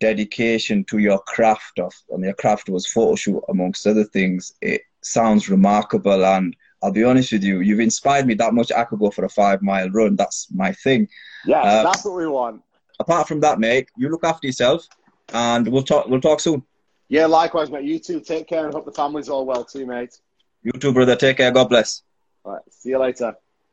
dedication 0.00 0.84
to 0.84 0.98
your 0.98 1.18
craft 1.20 1.78
of 1.78 1.92
and 2.10 2.24
your 2.24 2.34
craft 2.34 2.68
was 2.68 2.86
photo 2.86 3.14
shoot 3.14 3.42
amongst 3.48 3.86
other 3.86 4.04
things 4.04 4.52
it 4.60 4.82
sounds 5.04 5.48
remarkable. 5.48 6.24
And 6.24 6.56
I'll 6.82 6.92
be 6.92 7.04
honest 7.04 7.32
with 7.32 7.44
you, 7.44 7.60
you've 7.60 7.80
inspired 7.80 8.26
me 8.26 8.34
that 8.34 8.54
much. 8.54 8.72
I 8.72 8.84
could 8.84 8.98
go 8.98 9.10
for 9.10 9.24
a 9.24 9.28
five 9.28 9.62
mile 9.62 9.90
run. 9.90 10.16
That's 10.16 10.48
my 10.52 10.72
thing. 10.72 11.08
Yeah, 11.46 11.62
uh, 11.62 11.82
that's 11.82 12.04
what 12.04 12.16
we 12.16 12.26
want. 12.26 12.62
Apart 13.00 13.28
from 13.28 13.40
that, 13.40 13.58
mate, 13.58 13.88
you 13.96 14.08
look 14.08 14.24
after 14.24 14.46
yourself, 14.46 14.86
and 15.32 15.66
we'll 15.68 15.82
talk. 15.82 16.08
We'll 16.08 16.20
talk 16.20 16.40
soon. 16.40 16.62
Yeah, 17.08 17.26
likewise, 17.26 17.70
mate. 17.70 17.84
You 17.84 17.98
too. 17.98 18.20
Take 18.20 18.48
care, 18.48 18.64
and 18.64 18.74
hope 18.74 18.84
the 18.84 18.92
family's 18.92 19.28
all 19.28 19.46
well 19.46 19.64
too, 19.64 19.86
mate. 19.86 20.18
You 20.62 20.72
too, 20.72 20.92
brother. 20.92 21.16
Take 21.16 21.38
care. 21.38 21.50
God 21.50 21.68
bless. 21.68 22.02
All 22.44 22.52
right. 22.52 22.62
See 22.70 22.90
you 22.90 22.98
later. 22.98 23.36